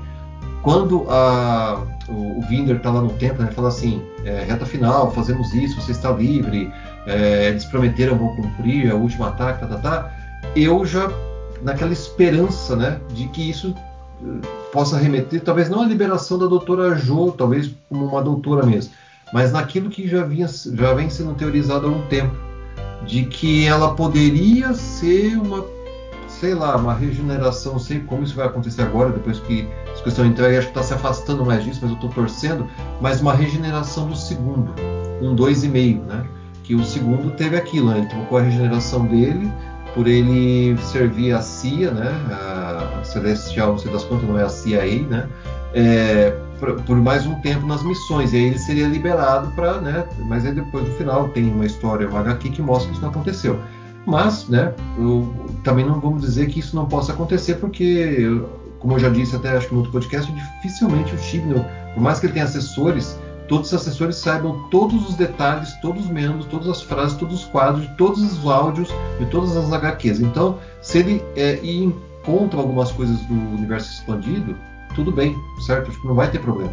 Quando 0.64 1.04
a, 1.10 1.84
o, 2.08 2.38
o 2.38 2.42
Vinder 2.48 2.76
está 2.76 2.90
lá 2.90 3.02
no 3.02 3.10
templo, 3.10 3.42
ele 3.42 3.50
né, 3.50 3.54
fala 3.54 3.68
assim: 3.68 4.02
é, 4.24 4.42
reta 4.44 4.64
final, 4.64 5.12
fazemos 5.12 5.52
isso, 5.52 5.78
você 5.78 5.92
está 5.92 6.10
livre, 6.10 6.72
é, 7.06 7.48
eles 7.48 7.66
prometeram, 7.66 8.16
vão 8.16 8.34
cumprir, 8.34 8.88
é 8.88 8.94
o 8.94 8.96
último 8.96 9.24
ataque, 9.26 9.60
tá, 9.60 9.66
tá, 9.66 9.76
tá. 9.76 10.10
Eu 10.56 10.86
já, 10.86 11.10
naquela 11.62 11.92
esperança 11.92 12.74
né, 12.74 12.98
de 13.10 13.28
que 13.28 13.50
isso 13.50 13.74
possa 14.72 14.96
remeter, 14.96 15.42
talvez 15.42 15.68
não 15.68 15.82
à 15.82 15.86
liberação 15.86 16.38
da 16.38 16.46
doutora 16.46 16.96
Jo, 16.96 17.30
talvez 17.30 17.70
como 17.90 18.06
uma 18.06 18.22
doutora 18.22 18.64
mesmo, 18.64 18.90
mas 19.34 19.52
naquilo 19.52 19.90
que 19.90 20.08
já, 20.08 20.24
vinha, 20.24 20.48
já 20.48 20.94
vem 20.94 21.10
sendo 21.10 21.34
teorizado 21.34 21.86
há 21.86 21.90
um 21.90 22.00
tempo, 22.06 22.34
de 23.06 23.26
que 23.26 23.66
ela 23.66 23.94
poderia 23.94 24.72
ser 24.72 25.36
uma, 25.36 25.62
sei 26.40 26.54
lá, 26.54 26.76
uma 26.76 26.94
regeneração, 26.94 27.78
sei 27.78 28.00
como 28.00 28.22
isso 28.22 28.34
vai 28.34 28.46
acontecer 28.46 28.82
agora, 28.82 29.10
depois 29.10 29.38
que 29.40 29.68
as 29.92 30.00
questões 30.00 30.28
entregue, 30.28 30.56
acho 30.56 30.66
que 30.68 30.78
está 30.78 30.82
se 30.82 30.94
afastando 30.94 31.44
mais 31.44 31.64
disso, 31.64 31.80
mas 31.82 31.90
eu 31.90 31.96
estou 31.96 32.10
torcendo, 32.10 32.68
mas 33.00 33.20
uma 33.20 33.34
regeneração 33.34 34.06
do 34.08 34.16
segundo, 34.16 34.74
um 35.22 35.34
dois 35.34 35.64
e 35.64 35.68
meio, 35.68 36.02
né? 36.02 36.24
Que 36.62 36.74
o 36.74 36.84
segundo 36.84 37.30
teve 37.36 37.56
aquilo, 37.56 37.90
né? 37.90 37.98
ele 37.98 38.06
trocou 38.06 38.38
a 38.38 38.42
regeneração 38.42 39.06
dele 39.06 39.52
por 39.94 40.08
ele 40.08 40.76
servir 40.78 41.32
a 41.32 41.40
CIA, 41.40 41.92
né, 41.92 42.10
a 42.32 43.04
Celestial, 43.04 43.72
não 43.72 43.78
sei 43.78 43.92
das 43.92 44.02
quantas, 44.02 44.28
não 44.28 44.38
é 44.38 44.42
a 44.42 44.48
CIA, 44.48 45.02
né, 45.02 45.28
é, 45.72 46.36
por, 46.58 46.74
por, 46.82 46.96
mais 46.96 47.24
um 47.26 47.34
tempo 47.36 47.64
nas 47.64 47.82
missões. 47.84 48.32
E 48.32 48.36
aí 48.36 48.44
ele 48.46 48.58
seria 48.58 48.88
liberado 48.88 49.52
para, 49.52 49.80
né, 49.80 50.04
mas 50.26 50.44
aí 50.44 50.52
depois 50.52 50.88
no 50.88 50.94
final 50.96 51.28
tem 51.28 51.48
uma 51.48 51.64
história, 51.64 52.08
uma 52.08 52.20
HQ 52.20 52.50
que 52.50 52.60
mostra 52.60 52.88
que 52.88 52.94
isso 52.94 53.02
não 53.02 53.10
aconteceu. 53.10 53.60
Mas, 54.06 54.48
né, 54.48 54.72
eu, 54.98 55.32
também 55.62 55.84
não 55.84 55.98
vamos 56.00 56.22
dizer 56.22 56.46
que 56.48 56.60
isso 56.60 56.76
não 56.76 56.86
possa 56.86 57.12
acontecer, 57.12 57.54
porque, 57.54 58.26
como 58.78 58.94
eu 58.94 58.98
já 58.98 59.08
disse 59.08 59.34
até 59.34 59.56
acho 59.56 59.68
que 59.68 59.72
no 59.72 59.80
outro 59.80 59.92
podcast, 59.92 60.30
dificilmente 60.32 61.14
o 61.14 61.18
Chibnall, 61.18 61.64
por 61.94 62.02
mais 62.02 62.20
que 62.20 62.26
ele 62.26 62.34
tenha 62.34 62.44
assessores, 62.44 63.18
todos 63.48 63.68
os 63.68 63.74
assessores 63.74 64.16
saibam 64.16 64.68
todos 64.70 65.08
os 65.08 65.14
detalhes, 65.14 65.72
todos 65.80 66.04
os 66.04 66.10
membros, 66.10 66.44
todas 66.46 66.68
as 66.68 66.82
frases, 66.82 67.16
todos 67.16 67.40
os 67.40 67.44
quadros, 67.46 67.86
todos 67.96 68.22
os 68.22 68.46
áudios 68.46 68.88
de 69.18 69.26
todas 69.26 69.56
as 69.56 69.72
HQs. 69.72 70.20
Então, 70.20 70.58
se 70.82 70.98
ele 70.98 71.22
é, 71.36 71.58
encontra 71.64 72.60
algumas 72.60 72.90
coisas 72.92 73.18
do 73.20 73.34
universo 73.34 73.90
expandido, 73.92 74.56
tudo 74.94 75.10
bem, 75.10 75.34
certo? 75.66 75.90
Acho 75.90 76.00
que 76.00 76.06
não 76.06 76.14
vai 76.14 76.30
ter 76.30 76.40
problema. 76.40 76.72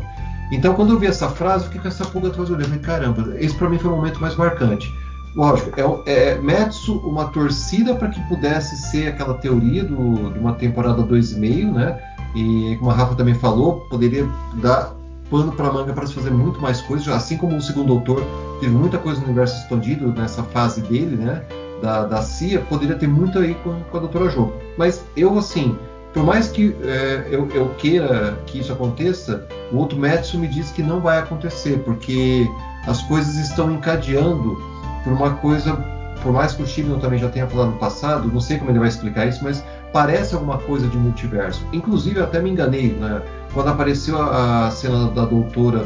Então, 0.52 0.74
quando 0.74 0.94
eu 0.94 1.00
vi 1.00 1.08
essa 1.08 1.30
frase, 1.30 1.64
eu 1.64 1.68
fiquei 1.68 1.82
com 1.82 1.88
essa 1.88 2.06
pulga 2.06 2.28
atrás 2.28 2.50
do 2.50 2.56
olho. 2.56 2.80
Caramba, 2.82 3.36
esse 3.40 3.56
para 3.56 3.70
mim 3.70 3.78
foi 3.78 3.90
o 3.90 3.96
momento 3.96 4.20
mais 4.20 4.36
marcante. 4.36 4.92
Lógico, 5.36 5.72
é, 6.06 6.12
é 6.14 6.38
Metsu 6.38 6.98
uma 7.00 7.26
torcida 7.30 7.96
para 7.96 8.10
que 8.10 8.20
pudesse 8.28 8.76
ser 8.78 9.08
aquela 9.08 9.36
teoria 9.36 9.84
do, 9.84 10.32
de 10.34 10.40
uma 10.40 10.54
temporada 10.54 11.02
2,5, 11.04 11.72
né? 11.72 12.00
E 12.36 12.76
como 12.80 12.92
a 12.92 12.94
Rafa 12.94 13.16
também 13.16 13.34
falou, 13.36 13.82
poderia 13.90 14.28
dar 14.56 14.94
pano 15.30 15.52
para 15.54 15.72
manga 15.72 15.94
para 15.94 16.06
se 16.06 16.14
fazer 16.14 16.32
muito 16.32 16.60
mais 16.62 16.82
coisas, 16.82 17.08
assim 17.08 17.38
como 17.38 17.56
o 17.56 17.62
segundo 17.62 17.94
autor 17.94 18.22
teve 18.60 18.74
muita 18.74 18.98
coisa 18.98 19.20
no 19.22 19.28
universo 19.28 19.58
expandido 19.62 20.12
nessa 20.12 20.44
fase 20.44 20.82
dele, 20.82 21.16
né, 21.16 21.42
da, 21.82 22.04
da 22.04 22.22
CIA, 22.22 22.60
poderia 22.62 22.96
ter 22.96 23.08
muito 23.08 23.40
aí 23.40 23.56
com, 23.56 23.80
com 23.90 23.98
a 23.98 24.00
Doutora 24.02 24.30
Jo. 24.30 24.52
Mas 24.78 25.06
eu, 25.16 25.38
assim, 25.40 25.78
por 26.14 26.24
mais 26.24 26.50
que 26.50 26.76
é, 26.84 27.28
eu, 27.32 27.48
eu, 27.54 27.70
queira 27.78 28.38
que 28.46 28.60
isso 28.60 28.74
aconteça, 28.74 29.48
o 29.72 29.78
outro 29.78 29.98
Metsu 29.98 30.38
me 30.38 30.48
diz 30.48 30.70
que 30.72 30.84
não 30.84 31.00
vai 31.00 31.20
acontecer, 31.20 31.80
porque 31.80 32.46
as 32.86 33.02
coisas 33.04 33.38
estão 33.38 33.72
encadeando 33.72 34.58
por 35.04 35.14
uma 35.14 35.32
coisa, 35.36 35.76
por 36.22 36.32
mais 36.32 36.54
que 36.54 36.64
o 36.64 36.68
Chibnall 36.68 37.00
também 37.00 37.20
já 37.20 37.30
tenha 37.30 37.48
falado 37.48 37.72
no 37.72 37.78
passado, 37.78 38.32
não 38.32 38.42
sei 38.42 38.58
como 38.58 38.72
ele 38.72 38.80
vai 38.80 38.88
explicar 38.88 39.28
isso, 39.28 39.44
mas 39.44 39.64
parece 39.92 40.34
alguma 40.34 40.58
coisa 40.58 40.88
de 40.88 40.98
multiverso. 40.98 41.66
Inclusive, 41.74 42.20
eu 42.20 42.24
até 42.24 42.40
me 42.40 42.50
enganei, 42.50 42.94
né? 42.94 43.22
quando 43.54 43.70
apareceu 43.70 44.22
a, 44.22 44.70
cena 44.72 45.10
da 45.10 45.26
doutora 45.26 45.86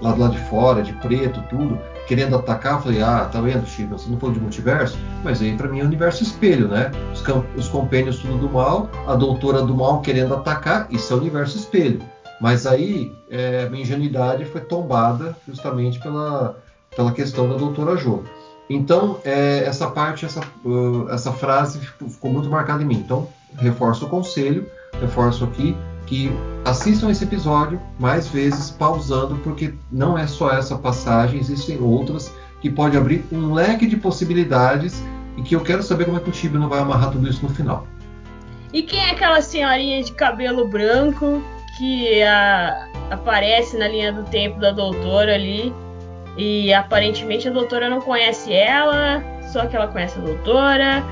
lá 0.00 0.12
do 0.12 0.20
lado 0.20 0.34
de 0.34 0.44
fora, 0.44 0.82
de 0.82 0.92
preto, 0.94 1.42
tudo, 1.48 1.78
querendo 2.06 2.36
atacar, 2.36 2.74
eu 2.74 2.80
falei, 2.80 3.02
ah, 3.02 3.28
tá 3.30 3.40
vendo, 3.40 3.66
Chico, 3.66 3.98
você 3.98 4.10
não 4.10 4.18
falou 4.18 4.34
de 4.34 4.40
multiverso? 4.40 4.98
Mas 5.24 5.40
aí 5.40 5.56
para 5.56 5.68
mim 5.68 5.80
é 5.80 5.84
universo 5.84 6.22
espelho, 6.22 6.68
né? 6.68 6.90
Os, 7.12 7.24
os 7.56 7.68
compênios 7.68 8.18
tudo 8.18 8.36
do 8.36 8.50
mal, 8.50 8.90
a 9.06 9.14
doutora 9.14 9.62
do 9.62 9.74
mal 9.74 10.00
querendo 10.02 10.34
atacar, 10.34 10.86
isso 10.90 11.12
é 11.12 11.16
universo 11.16 11.56
espelho. 11.56 12.00
Mas 12.40 12.66
aí 12.66 13.10
é, 13.30 13.68
minha 13.70 13.82
ingenuidade 13.82 14.44
foi 14.44 14.60
tombada 14.60 15.34
justamente 15.48 15.98
pela, 15.98 16.56
pela 16.96 17.12
questão 17.12 17.48
da 17.48 17.56
doutora 17.56 17.96
Jo. 17.96 18.24
Então, 18.68 19.20
é, 19.24 19.64
essa 19.64 19.88
parte, 19.88 20.24
essa, 20.24 20.40
uh, 20.64 21.08
essa 21.10 21.30
frase 21.32 21.78
ficou 21.78 22.32
muito 22.32 22.48
marcada 22.50 22.82
em 22.82 22.86
mim. 22.86 22.96
Então, 22.96 23.28
reforço 23.56 24.06
o 24.06 24.08
conselho, 24.08 24.66
reforço 25.00 25.44
aqui, 25.44 25.76
que 26.06 26.32
assistam 26.64 27.10
esse 27.10 27.24
episódio 27.24 27.80
mais 27.98 28.26
vezes, 28.28 28.70
pausando, 28.70 29.36
porque 29.36 29.74
não 29.90 30.18
é 30.18 30.26
só 30.26 30.50
essa 30.50 30.76
passagem, 30.76 31.38
existem 31.38 31.80
outras 31.80 32.32
que 32.60 32.70
pode 32.70 32.96
abrir 32.96 33.24
um 33.30 33.52
leque 33.52 33.86
de 33.86 33.96
possibilidades 33.96 35.02
e 35.36 35.42
que 35.42 35.54
eu 35.54 35.60
quero 35.60 35.82
saber 35.82 36.06
como 36.06 36.16
é 36.16 36.20
que 36.20 36.30
o 36.30 36.34
Chibi 36.34 36.58
não 36.58 36.68
vai 36.68 36.80
amarrar 36.80 37.12
tudo 37.12 37.28
isso 37.28 37.42
no 37.42 37.54
final. 37.54 37.86
E 38.72 38.82
quem 38.82 39.00
é 39.00 39.10
aquela 39.10 39.40
senhorinha 39.40 40.02
de 40.02 40.12
cabelo 40.12 40.66
branco 40.68 41.42
que 41.76 42.22
a, 42.22 42.88
aparece 43.10 43.76
na 43.76 43.86
linha 43.86 44.12
do 44.12 44.24
tempo 44.24 44.58
da 44.58 44.70
doutora 44.72 45.34
ali 45.34 45.72
e 46.36 46.72
aparentemente 46.72 47.48
a 47.48 47.50
doutora 47.50 47.88
não 47.88 48.00
conhece 48.00 48.52
ela, 48.52 49.22
só 49.52 49.66
que 49.66 49.76
ela 49.76 49.88
conhece 49.88 50.18
a 50.18 50.22
doutora. 50.22 51.02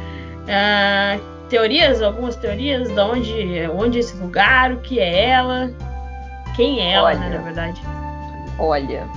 Ah, 0.49 1.19
teorias, 1.49 2.03
algumas 2.03 2.37
teorias 2.37 2.89
de 2.89 3.01
onde, 3.01 3.69
onde 3.69 3.99
esse 3.99 4.17
lugar, 4.17 4.73
o 4.73 4.79
que 4.79 4.99
é 4.99 5.31
ela, 5.31 5.71
quem 6.57 6.81
é 6.81 6.93
ela, 6.93 7.15
né, 7.15 7.21
olha, 7.21 7.31
né, 7.31 7.37
na 7.39 7.45
verdade. 7.45 7.83
Olha, 8.59 9.09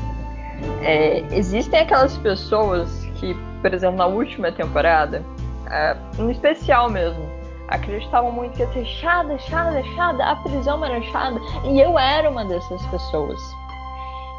é, 0.82 1.24
existem 1.32 1.80
aquelas 1.80 2.18
pessoas 2.18 2.89
que, 3.16 3.36
por 3.62 3.74
exemplo, 3.74 3.97
na 3.97 4.05
última 4.05 4.51
temporada, 4.51 5.24
é, 5.70 5.95
no 6.18 6.32
especial 6.32 6.89
mesmo, 6.89 7.28
acreditavam 7.70 8.32
muito 8.32 8.53
que 8.53 8.62
ia 8.62 8.72
ser 8.74 8.86
chada, 8.86 9.38
chada, 9.39 9.84
chada, 9.95 10.24
a 10.24 10.36
prisão 10.38 10.84
era 10.84 11.01
chada, 11.03 11.39
e 11.66 11.80
eu 11.80 11.97
era 11.99 12.30
uma 12.30 12.45
dessas 12.45 12.86
pessoas. 12.88 13.39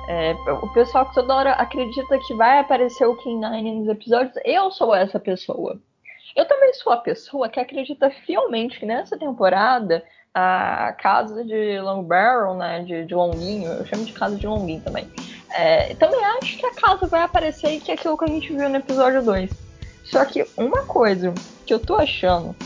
É, 0.08 0.32
o 0.32 0.72
pessoal 0.72 1.06
que 1.06 1.14
toda 1.14 1.34
hora 1.34 1.52
acredita 1.52 2.18
que 2.26 2.34
vai 2.34 2.58
aparecer 2.58 3.04
o 3.04 3.14
King 3.16 3.46
Nine 3.46 3.80
nos 3.80 3.88
episódios, 3.88 4.34
eu 4.42 4.70
sou 4.70 4.94
essa 4.94 5.20
pessoa. 5.20 5.78
Eu 6.34 6.46
também 6.46 6.72
sou 6.72 6.94
a 6.94 6.96
pessoa 6.96 7.48
que 7.50 7.60
acredita 7.60 8.10
fielmente 8.24 8.80
que 8.80 8.86
nessa 8.86 9.18
temporada 9.18 10.02
a 10.34 10.94
casa 10.98 11.44
de 11.44 11.78
Long 11.80 12.02
Barrel, 12.04 12.54
né, 12.54 12.84
de, 12.84 13.04
de 13.04 13.14
Longuinho, 13.14 13.70
eu 13.70 13.84
chamo 13.84 14.04
de 14.04 14.12
casa 14.14 14.36
de 14.36 14.46
Longuinho 14.46 14.80
também. 14.82 15.10
É, 15.54 15.94
também 15.96 16.24
acho 16.24 16.56
que 16.56 16.64
a 16.64 16.74
casa 16.74 17.06
vai 17.06 17.22
aparecer 17.22 17.72
e 17.72 17.80
que 17.80 17.90
é 17.90 17.94
aquilo 17.94 18.16
que 18.16 18.24
a 18.24 18.28
gente 18.28 18.48
viu 18.48 18.68
no 18.68 18.76
episódio 18.76 19.22
2. 19.22 19.50
Só 20.04 20.24
que 20.24 20.46
uma 20.56 20.84
coisa 20.84 21.34
que 21.66 21.74
eu 21.74 21.78
tô 21.78 21.96
achando, 21.96 22.56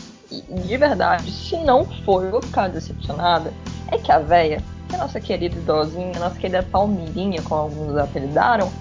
de 0.65 0.77
verdade, 0.77 1.29
se 1.29 1.57
não 1.57 1.83
for 2.03 2.23
eu 2.25 2.41
ficar 2.41 2.69
decepcionada, 2.69 3.51
é 3.91 3.97
que 3.97 4.11
a 4.11 4.19
véia, 4.19 4.61
que 4.93 4.95
a 4.95 4.97
nossa 4.99 5.19
querida 5.19 5.55
idosinha, 5.55 6.11
a 6.15 6.19
nossa 6.19 6.39
querida 6.39 6.63
Palmirinha, 6.63 7.41
como 7.41 7.61
alguns 7.61 7.97
apelidaram, 7.97 8.71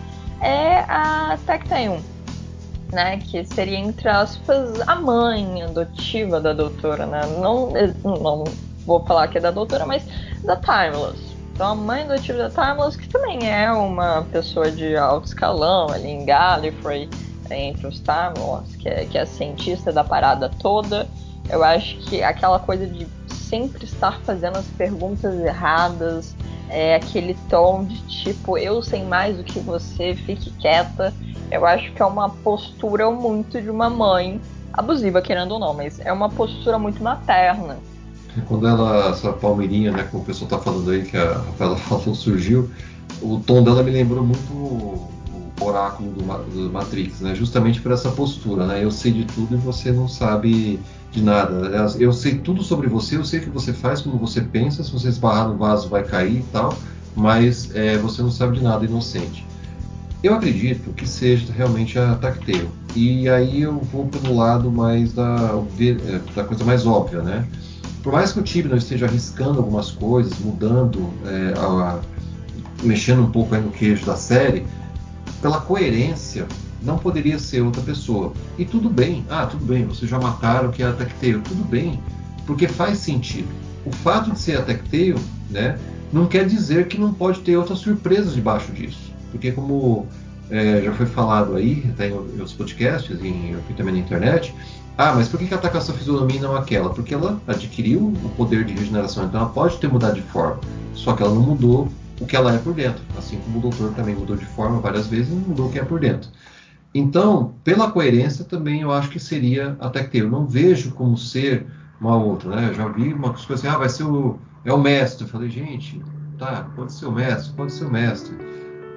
é 0.41 0.81
a 0.81 1.39
Tectaeum, 1.47 2.01
né? 2.93 3.17
Que 3.19 3.45
seria, 3.45 3.79
entre 3.79 4.09
aspas, 4.09 4.81
a 4.87 4.95
mãe 4.97 5.63
adotiva 5.63 6.41
da 6.41 6.53
doutora, 6.53 7.07
né? 7.07 7.23
Não, 7.41 7.73
não 8.05 8.45
vou 8.85 9.01
falar 9.05 9.29
que 9.29 9.39
é 9.39 9.41
da 9.41 9.51
doutora, 9.51 9.87
mas 9.87 10.05
da 10.45 10.57
Timeless. 10.57 11.33
Então, 11.55 11.73
a 11.73 11.75
mãe 11.75 12.03
adotiva 12.03 12.49
da 12.49 12.51
Timeless, 12.51 12.97
que 12.97 13.09
também 13.09 13.51
é 13.51 13.71
uma 13.73 14.23
pessoa 14.31 14.71
de 14.71 14.97
alto 14.97 15.29
escalão 15.29 15.89
ali 15.91 16.09
em 16.09 16.25
Gallifrey, 16.25 17.09
entre 17.51 17.87
os 17.87 18.01
Timeless, 18.01 18.77
que 18.77 18.89
é, 18.89 19.05
que 19.05 19.17
é 19.17 19.25
cientista 19.25 19.93
da 19.93 20.03
parada 20.05 20.51
toda. 20.61 21.07
Eu 21.49 21.63
acho 21.63 21.99
que 21.99 22.23
aquela 22.23 22.59
coisa 22.59 22.87
de 22.87 23.07
sempre 23.53 23.85
estar 23.85 24.19
fazendo 24.21 24.57
as 24.57 24.67
perguntas 24.79 25.39
erradas, 25.39 26.35
é 26.71 26.95
aquele 26.95 27.37
tom 27.51 27.85
de 27.85 28.01
tipo, 28.07 28.57
eu 28.57 28.81
sei 28.81 29.05
mais 29.05 29.37
do 29.37 29.45
que 29.45 29.61
você, 29.61 30.15
fique 30.15 30.51
quieta. 30.53 31.13
Eu 31.51 31.67
acho 31.67 31.93
que 31.93 32.01
é 32.01 32.07
uma 32.07 32.31
postura 32.31 33.11
muito 33.11 33.61
de 33.61 33.69
uma 33.69 33.91
mãe, 33.91 34.41
abusiva, 34.73 35.21
querendo 35.21 35.53
ou 35.53 35.59
não, 35.59 35.75
mas 35.75 36.01
é 36.01 36.11
uma 36.11 36.31
postura 36.31 36.79
muito 36.79 37.03
materna. 37.03 37.77
Quando 38.49 38.67
ela, 38.67 39.11
essa 39.11 39.35
palmeirinha, 39.35 39.93
né, 39.93 40.09
como 40.11 40.23
o 40.23 40.27
pessoal 40.27 40.49
tá 40.49 40.59
falando 40.59 40.91
aí, 40.91 41.03
que 41.03 41.19
a 41.19 41.35
Rafaela 41.35 41.77
falou, 41.89 42.15
surgiu, 42.15 42.71
o 43.21 43.39
tom 43.39 43.63
dela 43.63 43.83
me 43.83 43.91
lembrou 43.91 44.25
muito 44.25 45.11
oráculo 45.61 46.11
do, 46.11 46.23
do 46.23 46.73
Matrix, 46.73 47.21
né? 47.21 47.35
Justamente 47.35 47.81
por 47.81 47.93
essa 47.93 48.11
postura, 48.11 48.67
né? 48.67 48.83
Eu 48.83 48.91
sei 48.91 49.13
de 49.13 49.25
tudo 49.25 49.55
e 49.55 49.59
você 49.59 49.93
não 49.93 50.09
sabe 50.09 50.81
de 51.11 51.23
nada. 51.23 51.55
Eu 51.99 52.13
sei 52.13 52.39
tudo 52.39 52.63
sobre 52.63 52.89
você, 52.89 53.17
eu 53.17 53.25
sei 53.25 53.41
o 53.41 53.43
que 53.43 53.51
você 53.51 53.73
faz, 53.73 54.01
como 54.01 54.19
você 54.19 54.41
pensa, 54.41 54.83
se 54.83 54.91
você 54.91 55.09
esbarrar 55.09 55.49
no 55.49 55.57
vaso 55.57 55.89
vai 55.89 56.03
cair 56.03 56.39
e 56.39 56.45
tal, 56.53 56.75
mas 57.15 57.75
é, 57.75 57.99
você 57.99 58.23
não 58.23 58.31
sabe 58.31 58.59
de 58.59 58.65
nada, 58.65 58.85
inocente. 58.85 59.47
Eu 60.23 60.35
acredito 60.35 60.93
que 60.93 61.07
seja 61.07 61.53
realmente 61.53 61.99
a 61.99 62.15
Tactile. 62.15 62.69
E 62.95 63.29
aí 63.29 63.63
eu 63.63 63.79
vou 63.79 64.07
pelo 64.07 64.37
lado 64.37 64.71
mais 64.71 65.13
da, 65.13 65.61
é, 65.81 66.21
da 66.35 66.45
coisa 66.45 66.65
mais 66.65 66.87
óbvia, 66.87 67.23
né? 67.23 67.47
Por 68.03 68.13
mais 68.13 68.33
que 68.33 68.39
o 68.39 68.43
time 68.43 68.69
não 68.69 68.77
esteja 68.77 69.07
arriscando 69.07 69.59
algumas 69.59 69.91
coisas, 69.91 70.39
mudando, 70.39 71.11
é, 71.27 71.55
a, 71.59 71.99
mexendo 72.83 73.23
um 73.23 73.31
pouco 73.31 73.55
no 73.57 73.71
queijo 73.71 74.07
da 74.07 74.17
série, 74.17 74.65
pela 75.43 75.61
coerência 75.61 76.47
não 76.81 76.97
poderia 76.97 77.39
ser 77.39 77.61
outra 77.61 77.83
pessoa. 77.83 78.33
E 78.57 78.65
tudo 78.65 78.89
bem, 78.89 79.27
ah, 79.29 79.47
tudo 79.47 79.65
bem, 79.65 79.85
vocês 79.85 80.11
já 80.11 80.19
mataram 80.19 80.71
que 80.71 80.83
é 80.83 80.87
a 80.87 80.93
Tectail, 80.93 81.41
tudo 81.43 81.65
bem, 81.65 82.01
porque 82.47 82.67
faz 82.67 82.99
sentido. 82.99 83.49
O 83.85 83.91
fato 83.91 84.31
de 84.31 84.39
ser 84.39 84.59
a 84.59 84.63
Tectail, 84.63 85.17
né, 85.51 85.79
não 86.13 86.27
quer 86.27 86.47
dizer 86.47 86.87
que 86.89 86.99
não 86.99 87.13
pode 87.13 87.41
ter 87.41 87.57
outras 87.57 87.79
surpresas 87.81 88.35
debaixo 88.35 88.73
disso. 88.73 89.13
Porque 89.31 89.51
como 89.51 90.07
é, 90.51 90.83
já 90.83 90.93
foi 90.93 91.07
falado 91.07 91.57
aí, 91.57 91.85
até 91.89 92.09
em 92.09 92.13
outros 92.13 92.53
podcasts, 92.53 93.23
em, 93.23 93.55
aqui 93.55 93.75
também 93.75 93.95
na 93.95 94.01
internet, 94.01 94.55
ah, 94.99 95.15
mas 95.15 95.27
por 95.27 95.41
que, 95.41 95.47
que 95.47 95.57
com 95.57 95.79
essa 95.79 95.93
fisionomia 95.93 96.37
e 96.37 96.41
não 96.41 96.55
aquela? 96.55 96.91
Porque 96.91 97.15
ela 97.15 97.41
adquiriu 97.47 98.13
o 98.23 98.29
poder 98.37 98.65
de 98.65 98.75
regeneração, 98.75 99.25
então 99.25 99.41
ela 99.41 99.49
pode 99.49 99.79
ter 99.79 99.89
mudado 99.89 100.15
de 100.15 100.23
forma, 100.23 100.61
só 100.95 101.15
que 101.15 101.23
ela 101.23 101.35
não 101.35 101.41
mudou 101.41 101.89
o 102.23 102.27
que 102.27 102.37
ela 102.37 102.55
é 102.55 102.59
por 102.59 102.73
dentro, 102.73 103.03
assim 103.19 103.41
como 103.41 103.59
o 103.59 103.61
doutor 103.61 103.93
também 103.95 104.15
mudou 104.15 104.37
de 104.37 104.47
forma 104.47 104.81
várias 104.81 105.09
vezes 105.09 105.33
e 105.33 105.35
mudou 105.35 105.67
o 105.67 105.71
que 105.71 105.79
é 105.79 105.85
por 105.85 105.99
dentro. 105.99 106.31
Então, 106.95 107.55
pela 107.65 107.91
coerência, 107.91 108.45
também 108.45 108.83
eu 108.83 108.93
acho 108.93 109.09
que 109.09 109.19
seria 109.19 109.77
a 109.81 109.89
Tecteu. 109.89 110.31
Não 110.31 110.47
vejo 110.47 110.93
como 110.93 111.17
ser 111.17 111.67
uma 112.01 112.17
outra, 112.17 112.55
né? 112.55 112.69
Eu 112.69 112.75
já 112.75 112.87
vi 112.89 113.13
uma 113.13 113.33
coisa 113.33 113.55
assim, 113.55 113.67
ah, 113.67 113.79
vai 113.79 113.89
ser 113.89 114.05
o 114.05 114.39
é 114.65 114.73
o 114.73 114.79
mestre. 114.79 115.25
Eu 115.25 115.29
falei, 115.29 115.51
gente, 115.51 116.01
tá, 116.39 116.71
pode 116.77 116.93
ser 116.93 117.07
o 117.07 117.13
mestre, 117.13 117.53
pode 117.55 117.73
ser 117.73 117.85
o 117.87 117.91
mestre, 117.91 118.37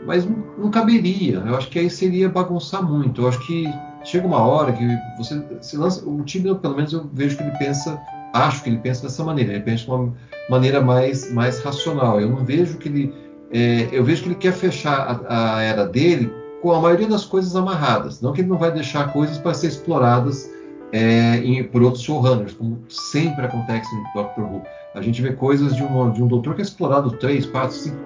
mas 0.05 0.25
não, 0.25 0.37
não 0.57 0.69
caberia. 0.69 1.37
Eu 1.37 1.55
acho 1.55 1.69
que 1.69 1.79
aí 1.79 1.89
seria 1.89 2.29
bagunçar 2.29 2.83
muito. 2.83 3.21
Eu 3.21 3.29
acho 3.29 3.39
que 3.47 3.65
chega 4.03 4.27
uma 4.27 4.39
hora 4.39 4.71
que 4.71 4.85
você 5.17 5.43
se 5.61 5.77
lança, 5.77 6.07
o 6.07 6.21
time, 6.23 6.53
pelo 6.55 6.75
menos 6.75 6.93
eu 6.93 7.09
vejo 7.11 7.37
que 7.37 7.43
ele 7.43 7.57
pensa, 7.57 7.99
acho 8.35 8.63
que 8.63 8.69
ele 8.69 8.77
pensa 8.77 9.03
dessa 9.03 9.23
maneira. 9.23 9.53
Ele 9.53 9.63
pensa 9.63 9.85
de 9.85 9.91
uma 9.91 10.13
maneira 10.49 10.81
mais 10.81 11.31
mais 11.31 11.59
racional. 11.61 12.19
Eu 12.19 12.29
não 12.29 12.45
vejo 12.45 12.77
que 12.77 12.89
ele 12.89 13.13
é, 13.51 13.87
eu 13.91 14.03
vejo 14.03 14.23
que 14.23 14.29
ele 14.29 14.35
quer 14.35 14.53
fechar 14.53 15.25
a, 15.27 15.57
a 15.57 15.61
era 15.61 15.85
dele 15.85 16.31
com 16.61 16.71
a 16.71 16.81
maioria 16.81 17.07
das 17.07 17.25
coisas 17.25 17.55
amarradas. 17.55 18.21
Não 18.21 18.33
que 18.33 18.41
ele 18.41 18.49
não 18.49 18.57
vai 18.57 18.71
deixar 18.71 19.11
coisas 19.13 19.37
para 19.37 19.53
ser 19.53 19.67
exploradas 19.67 20.49
é, 20.91 21.37
em, 21.37 21.63
por 21.63 21.81
outros 21.81 22.03
showrunners, 22.03 22.53
como 22.53 22.81
sempre 22.89 23.45
acontece 23.45 23.87
no 23.95 24.03
Doctor 24.13 24.43
Who. 24.43 24.61
A 24.93 25.01
gente 25.01 25.21
vê 25.21 25.33
coisas 25.33 25.75
de 25.75 25.83
um, 25.83 26.11
de 26.11 26.23
um 26.23 26.27
doutor 26.27 26.55
que 26.55 26.61
é 26.61 26.63
explorado 26.63 27.11
3, 27.11 27.45
4, 27.47 27.75
5, 27.75 27.97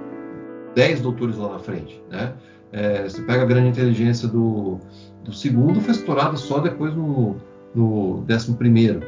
10 0.75 1.01
doutores 1.01 1.37
lá 1.37 1.53
na 1.53 1.59
frente. 1.59 2.01
Né? 2.09 2.33
É, 2.71 3.03
você 3.03 3.21
pega 3.21 3.43
a 3.43 3.45
grande 3.45 3.69
inteligência 3.69 4.27
do, 4.27 4.79
do 5.23 5.33
segundo, 5.33 5.79
foi 5.81 5.91
explorada 5.91 6.35
só 6.37 6.59
depois 6.59 6.93
no, 6.95 7.37
no 7.73 8.23
décimo 8.25 8.57
primeiro. 8.57 9.01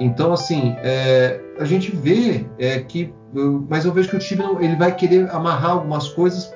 Então, 0.00 0.32
assim, 0.32 0.76
é, 0.78 1.40
a 1.58 1.64
gente 1.64 1.94
vê 1.94 2.46
é, 2.58 2.78
que, 2.80 3.12
mas 3.68 3.84
eu 3.84 3.92
vejo 3.92 4.10
que 4.10 4.16
o 4.16 4.18
time 4.18 4.44
ele 4.60 4.76
vai 4.76 4.94
querer 4.94 5.28
amarrar 5.30 5.72
algumas 5.72 6.08
coisas 6.08 6.52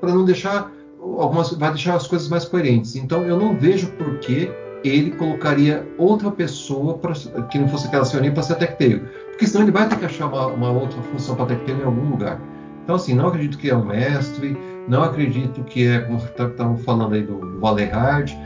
para 0.00 0.14
não 0.14 0.24
deixar 0.24 0.72
algumas, 1.00 1.52
vai 1.52 1.70
deixar 1.70 1.94
as 1.94 2.06
coisas 2.06 2.28
mais 2.28 2.44
coerentes. 2.44 2.96
Então 2.96 3.22
eu 3.24 3.38
não 3.38 3.56
vejo 3.56 3.88
por 3.92 4.18
que 4.18 4.50
ele 4.84 5.10
colocaria 5.12 5.86
outra 5.98 6.30
pessoa 6.30 6.98
pra, 6.98 7.12
que 7.50 7.58
não 7.58 7.68
fosse 7.68 7.86
aquela 7.86 8.04
senhorinha 8.04 8.32
para 8.32 8.42
ser 8.42 8.56
tecteio. 8.56 9.08
Porque 9.30 9.46
senão 9.46 9.64
ele 9.64 9.72
vai 9.72 9.88
ter 9.88 9.98
que 9.98 10.04
achar 10.04 10.26
uma, 10.26 10.46
uma 10.46 10.70
outra 10.70 11.00
função 11.12 11.34
para 11.36 11.46
tecteio 11.46 11.80
em 11.80 11.84
algum 11.84 12.10
lugar. 12.10 12.40
Então, 12.84 12.96
assim, 12.96 13.14
não 13.14 13.28
acredito 13.28 13.58
que 13.58 13.68
é 13.68 13.76
um 13.76 13.84
mestre, 13.84 14.56
não 14.88 15.02
acredito 15.02 15.62
que 15.64 15.86
é, 15.86 16.00
como 16.00 16.18
estavam 16.18 16.76
falando 16.78 17.14
aí 17.14 17.22
do, 17.22 17.38
do 17.38 17.58
Valerhard. 17.58 18.36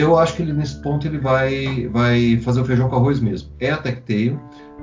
Eu 0.00 0.18
acho 0.18 0.34
que 0.34 0.42
ele, 0.42 0.52
nesse 0.54 0.80
ponto 0.80 1.06
ele 1.06 1.18
vai, 1.18 1.86
vai 1.88 2.38
fazer 2.42 2.60
o 2.60 2.64
feijão 2.64 2.88
com 2.88 2.96
arroz 2.96 3.20
mesmo. 3.20 3.50
É 3.60 3.70
a 3.70 3.76
Tecteio, 3.76 4.40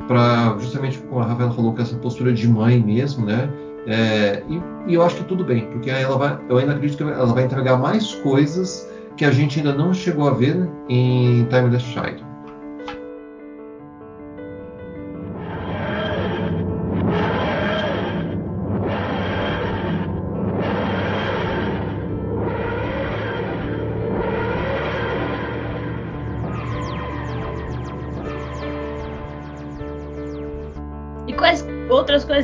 para 0.08 0.56
justamente 0.60 1.00
como 1.00 1.22
a 1.22 1.26
Rafaela 1.26 1.52
falou, 1.52 1.74
com 1.74 1.82
essa 1.82 1.96
postura 1.96 2.32
de 2.32 2.48
mãe 2.48 2.80
mesmo, 2.80 3.26
né? 3.26 3.50
É, 3.88 4.44
e, 4.48 4.92
e, 4.92 4.94
eu 4.94 5.02
acho 5.02 5.16
que 5.16 5.24
tudo 5.24 5.44
bem, 5.44 5.66
porque 5.72 5.90
ela 5.90 6.18
vai, 6.18 6.38
eu 6.50 6.58
ainda 6.58 6.74
acredito 6.74 6.98
que 6.98 7.04
ela 7.04 7.34
vai 7.34 7.46
entregar 7.46 7.78
mais 7.78 8.14
coisas 8.16 8.88
que 9.16 9.26
a 9.26 9.32
gente 9.32 9.58
ainda 9.58 9.74
não 9.74 9.92
chegou 9.94 10.28
a 10.28 10.32
ver 10.32 10.70
em 10.88 11.46
Timeless 11.46 11.84
Child. 11.86 12.27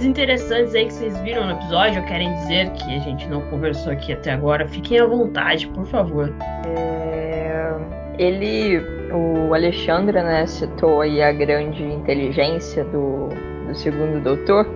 Coisas 0.03 0.05
interessantes 0.05 0.75
aí 0.75 0.85
que 0.85 0.93
vocês 0.93 1.17
viram 1.19 1.45
no 1.45 1.53
episódio 1.53 2.01
ou 2.01 2.07
querem 2.07 2.33
dizer 2.35 2.69
que 2.71 2.95
a 2.95 2.99
gente 2.99 3.27
não 3.27 3.41
conversou 3.49 3.91
aqui 3.91 4.13
até 4.13 4.33
agora, 4.33 4.67
fiquem 4.67 4.99
à 4.99 5.05
vontade, 5.05 5.67
por 5.67 5.85
favor. 5.85 6.33
É, 6.65 7.73
ele, 8.17 8.79
o 9.11 9.53
Alexandre, 9.53 10.21
né, 10.21 10.45
citou 10.45 11.01
aí 11.01 11.21
a 11.21 11.31
grande 11.31 11.83
inteligência 11.83 12.83
do, 12.85 13.29
do 13.67 13.75
segundo 13.75 14.21
doutor, 14.21 14.67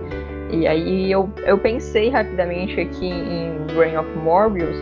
e 0.50 0.66
aí 0.66 1.12
eu, 1.12 1.30
eu 1.44 1.58
pensei 1.58 2.08
rapidamente 2.08 2.80
aqui 2.80 3.08
em 3.08 3.74
Brain 3.74 3.96
of 3.96 4.10
Morbius, 4.18 4.76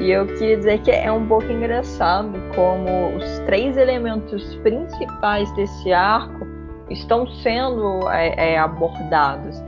e 0.00 0.10
eu 0.10 0.26
queria 0.26 0.56
dizer 0.56 0.80
que 0.80 0.90
é 0.90 1.12
um 1.12 1.26
pouco 1.26 1.50
engraçado 1.50 2.32
como 2.54 3.14
os 3.16 3.38
três 3.40 3.76
elementos 3.76 4.56
principais 4.56 5.50
desse 5.54 5.92
arco 5.92 6.46
estão 6.90 7.26
sendo 7.26 8.08
é, 8.10 8.54
é, 8.54 8.58
abordados, 8.58 9.62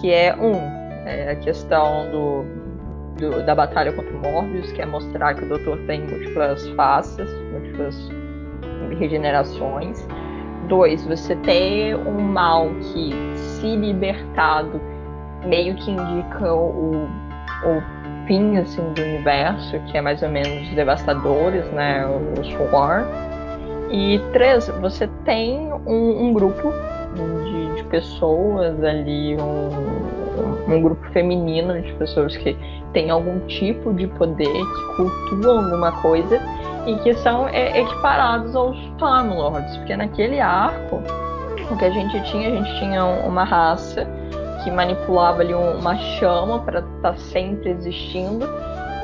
que 0.00 0.12
é 0.12 0.34
um 0.36 0.80
é 1.06 1.30
a 1.32 1.36
questão 1.36 2.10
do, 2.10 2.44
do, 3.18 3.44
da 3.44 3.54
batalha 3.54 3.92
contra 3.92 4.14
o 4.14 4.20
Morbius, 4.20 4.70
que 4.72 4.82
é 4.82 4.86
mostrar 4.86 5.34
que 5.34 5.44
o 5.44 5.48
Doutor 5.48 5.78
tem 5.86 6.02
múltiplas 6.02 6.68
faces, 6.70 7.30
múltiplas 7.52 8.10
regenerações. 8.98 10.06
Dois, 10.68 11.04
você 11.06 11.34
ter 11.36 11.96
um 11.96 12.20
mal 12.20 12.68
que, 12.92 13.12
se 13.36 13.76
libertado, 13.76 14.80
meio 15.44 15.74
que 15.74 15.90
indica 15.90 16.54
o, 16.54 17.04
o 17.04 18.26
fim 18.26 18.58
assim, 18.58 18.92
do 18.92 19.02
universo, 19.02 19.80
que 19.86 19.96
é 19.96 20.00
mais 20.00 20.22
ou 20.22 20.28
menos 20.28 20.68
os 20.68 20.74
devastadores, 20.74 21.64
né? 21.72 22.06
Os 22.38 22.72
War 22.72 23.04
e 23.90 24.20
três, 24.32 24.68
você 24.80 25.08
tem 25.24 25.72
um, 25.84 26.26
um 26.26 26.32
grupo 26.32 26.72
de, 27.14 27.59
pessoas 27.90 28.82
ali, 28.82 29.36
um, 29.36 30.72
um, 30.72 30.82
grupo 30.82 31.04
feminino 31.12 31.80
de 31.80 31.92
pessoas 31.94 32.36
que 32.36 32.56
têm 32.92 33.10
algum 33.10 33.40
tipo 33.46 33.92
de 33.92 34.06
poder, 34.06 34.46
que 34.46 34.96
cultuam 34.96 35.64
alguma 35.64 35.92
coisa 36.00 36.40
e 36.86 36.94
que 36.96 37.14
são 37.14 37.48
é, 37.48 37.80
equiparados 37.80 38.54
aos 38.54 38.76
Time 38.96 39.34
Lords, 39.34 39.76
porque 39.78 39.96
naquele 39.96 40.40
arco 40.40 41.02
o 41.70 41.76
que 41.76 41.84
a 41.84 41.90
gente 41.90 42.22
tinha, 42.30 42.48
a 42.48 42.56
gente 42.56 42.78
tinha 42.78 43.04
uma 43.04 43.44
raça 43.44 44.06
que 44.64 44.70
manipulava 44.70 45.40
ali 45.42 45.54
uma 45.54 45.96
chama 46.18 46.60
para 46.60 46.80
estar 46.80 47.12
tá 47.12 47.16
sempre 47.16 47.70
existindo 47.70 48.46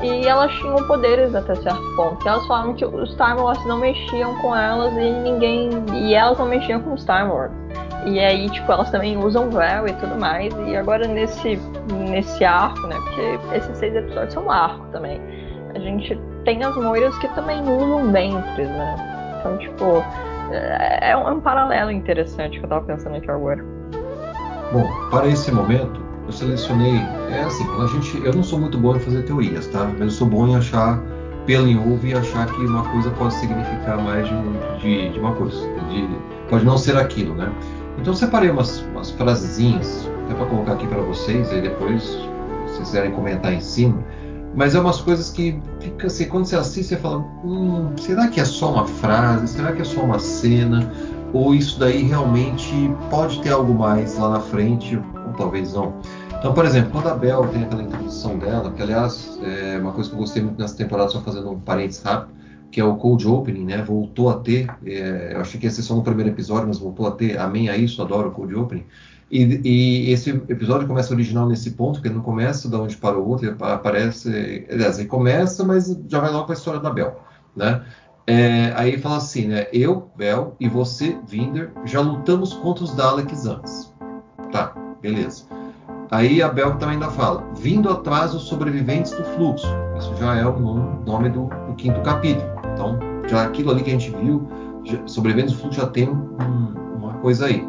e 0.01 0.27
elas 0.27 0.51
tinham 0.53 0.75
poderes 0.87 1.33
até 1.33 1.55
certo 1.55 1.81
ponto. 1.95 2.23
E 2.23 2.27
elas 2.27 2.45
falavam 2.45 2.73
que 2.73 2.85
os 2.85 3.09
Time 3.15 3.35
Lords 3.35 3.65
não 3.65 3.77
mexiam 3.79 4.35
com 4.41 4.55
elas 4.55 4.93
e 4.93 5.11
ninguém 5.11 5.69
e 5.93 6.13
elas 6.13 6.37
não 6.37 6.47
mexiam 6.47 6.81
com 6.81 6.93
os 6.93 7.03
Time 7.03 7.29
Lords. 7.29 7.66
E 8.07 8.19
aí, 8.19 8.49
tipo, 8.49 8.71
elas 8.71 8.89
também 8.89 9.17
usam 9.17 9.49
véu 9.49 9.85
e 9.85 9.93
tudo 9.93 10.17
mais. 10.17 10.53
E 10.65 10.77
agora 10.77 11.05
nesse, 11.05 11.59
nesse 12.09 12.45
arco, 12.45 12.87
né? 12.87 12.95
Porque 12.95 13.57
esses 13.57 13.77
seis 13.77 13.93
episódios 13.93 14.33
são 14.33 14.45
um 14.45 14.51
arco 14.51 14.85
também. 14.93 15.21
A 15.75 15.79
gente 15.79 16.17
tem 16.45 16.63
as 16.63 16.73
moiras 16.77 17.15
que 17.17 17.27
também 17.35 17.61
usam 17.61 18.09
ventres, 18.09 18.69
né? 18.69 19.37
Então, 19.39 19.57
tipo, 19.57 20.03
é, 20.51 21.11
é 21.11 21.17
um, 21.17 21.27
é 21.27 21.31
um 21.33 21.41
paralelo 21.41 21.91
interessante 21.91 22.57
que 22.57 22.65
eu 22.65 22.69
tava 22.69 22.85
pensando 22.85 23.17
aqui 23.17 23.29
agora. 23.29 23.63
Bom, 24.71 24.89
para 25.09 25.27
esse 25.27 25.51
momento, 25.51 26.01
eu 26.25 26.31
selecionei. 26.31 27.01
É 27.29 27.43
assim, 27.43 27.65
a 27.81 27.87
gente, 27.87 28.25
eu 28.25 28.33
não 28.33 28.43
sou 28.43 28.57
muito 28.57 28.77
bom 28.77 28.95
em 28.95 28.99
fazer 28.99 29.23
teorias, 29.23 29.67
tá? 29.67 29.83
Mas 29.83 29.99
eu 29.99 30.09
sou 30.11 30.27
bom 30.27 30.47
em 30.47 30.55
achar 30.55 30.97
pelo 31.45 31.67
em 31.67 31.77
ovo 31.77 32.07
e 32.07 32.13
achar 32.13 32.45
que 32.47 32.65
uma 32.65 32.83
coisa 32.89 33.09
pode 33.11 33.33
significar 33.33 33.97
mais 34.01 34.25
de, 34.27 34.35
de, 34.79 35.09
de 35.09 35.19
uma 35.19 35.33
coisa. 35.33 35.57
De, 35.89 36.07
pode 36.49 36.65
não 36.65 36.77
ser 36.77 36.95
aquilo, 36.95 37.35
né? 37.35 37.51
Então 37.97 38.13
separei 38.13 38.49
umas, 38.49 38.79
umas 38.79 39.11
frasezinhas, 39.11 40.07
até 40.25 40.33
para 40.33 40.45
colocar 40.45 40.73
aqui 40.73 40.87
para 40.87 41.01
vocês, 41.01 41.51
e 41.51 41.61
depois, 41.61 42.03
se 42.03 42.17
vocês 42.65 42.79
quiserem 42.79 43.11
comentar 43.11 43.53
em 43.53 43.61
cima. 43.61 44.03
Mas 44.55 44.73
é 44.73 44.79
umas 44.79 45.01
coisas 45.01 45.29
que 45.29 45.59
fica 45.79 46.07
assim, 46.07 46.25
quando 46.25 46.45
você 46.45 46.55
assiste, 46.55 46.89
você 46.89 46.97
fala: 46.97 47.19
hum, 47.43 47.91
será 47.97 48.27
que 48.27 48.39
é 48.39 48.45
só 48.45 48.71
uma 48.71 48.87
frase? 48.87 49.47
Será 49.47 49.71
que 49.71 49.81
é 49.81 49.85
só 49.85 50.01
uma 50.01 50.19
cena? 50.19 50.91
Ou 51.33 51.53
isso 51.53 51.79
daí 51.79 52.03
realmente 52.03 52.73
pode 53.09 53.41
ter 53.41 53.51
algo 53.51 53.73
mais 53.73 54.17
lá 54.17 54.29
na 54.29 54.39
frente, 54.39 54.95
ou 54.97 55.33
talvez 55.37 55.73
não. 55.73 55.93
Então, 56.39 56.53
por 56.53 56.65
exemplo, 56.65 56.91
quando 56.91 57.09
a 57.09 57.15
Bel 57.15 57.47
tem 57.47 57.63
aquela 57.63 57.83
introdução 57.83 58.37
dela, 58.37 58.71
que 58.71 58.81
aliás 58.81 59.39
é 59.43 59.77
uma 59.79 59.91
coisa 59.91 60.09
que 60.09 60.15
eu 60.15 60.19
gostei 60.19 60.41
muito 60.41 60.59
nessa 60.59 60.75
temporada, 60.75 61.09
só 61.09 61.19
fazendo 61.21 61.51
um 61.51 61.59
parênteses 61.59 62.01
rápido, 62.03 62.31
que 62.71 62.79
é 62.79 62.83
o 62.83 62.95
Cold 62.95 63.27
Opening, 63.27 63.65
né? 63.65 63.81
Voltou 63.81 64.29
a 64.29 64.39
ter. 64.39 64.67
É, 64.85 65.33
eu 65.33 65.41
achei 65.41 65.59
que 65.59 65.65
ia 65.65 65.71
ser 65.71 65.81
só 65.81 65.95
no 65.95 66.03
primeiro 66.03 66.31
episódio, 66.31 66.67
mas 66.67 66.79
voltou 66.79 67.07
a 67.07 67.11
ter. 67.11 67.37
Amém 67.37 67.69
a 67.69 67.77
isso, 67.77 68.01
adoro 68.01 68.29
o 68.29 68.31
Cold 68.31 68.55
Opening. 68.55 68.85
E, 69.29 69.61
e, 69.63 70.11
esse 70.11 70.29
episódio 70.29 70.87
começa 70.87 71.13
original 71.13 71.47
nesse 71.47 71.71
ponto, 71.71 72.01
que 72.01 72.07
ele 72.07 72.15
não 72.15 72.21
começa 72.21 72.69
da 72.69 72.79
onde 72.79 72.95
para 72.95 73.17
o 73.17 73.27
outro, 73.27 73.47
ele 73.47 73.55
aparece. 73.59 74.65
Aliás, 74.69 74.99
ele 74.99 75.07
começa, 75.07 75.63
mas 75.65 75.99
já 76.07 76.19
vai 76.19 76.31
logo 76.31 76.45
para 76.45 76.53
a 76.53 76.57
história 76.57 76.79
da 76.79 76.89
Bel, 76.89 77.19
né? 77.55 77.83
É, 78.25 78.73
aí 78.75 78.97
fala 78.97 79.17
assim, 79.17 79.47
né? 79.47 79.67
Eu, 79.71 80.09
Bel 80.15 80.55
e 80.59 80.67
você, 80.67 81.17
Vinder, 81.25 81.71
já 81.85 82.01
lutamos 82.01 82.53
contra 82.53 82.83
os 82.83 82.93
Daleks 82.93 83.45
antes. 83.45 83.93
Tá, 84.51 84.73
beleza. 85.01 85.45
Aí 86.11 86.41
a 86.41 86.47
Bel 86.47 86.77
também 86.77 86.95
ainda 86.95 87.09
fala, 87.09 87.43
vindo 87.55 87.89
atrás 87.89 88.31
dos 88.31 88.43
sobreviventes 88.43 89.11
do 89.11 89.23
fluxo. 89.23 89.67
Isso 89.97 90.13
já 90.17 90.35
é 90.35 90.45
o 90.45 90.57
nome 91.05 91.29
do, 91.29 91.45
do 91.67 91.75
quinto 91.75 92.01
capítulo. 92.01 92.56
Então, 92.77 92.99
já 93.27 93.43
aquilo 93.43 93.71
ali 93.71 93.81
que 93.81 93.89
a 93.89 93.93
gente 93.93 94.11
viu, 94.11 94.47
já, 94.83 94.99
sobreviventes 95.07 95.55
do 95.55 95.59
fluxo 95.59 95.81
já 95.81 95.87
tem 95.87 96.07
um, 96.07 96.73
uma 96.95 97.13
coisa 97.13 97.47
aí. 97.47 97.67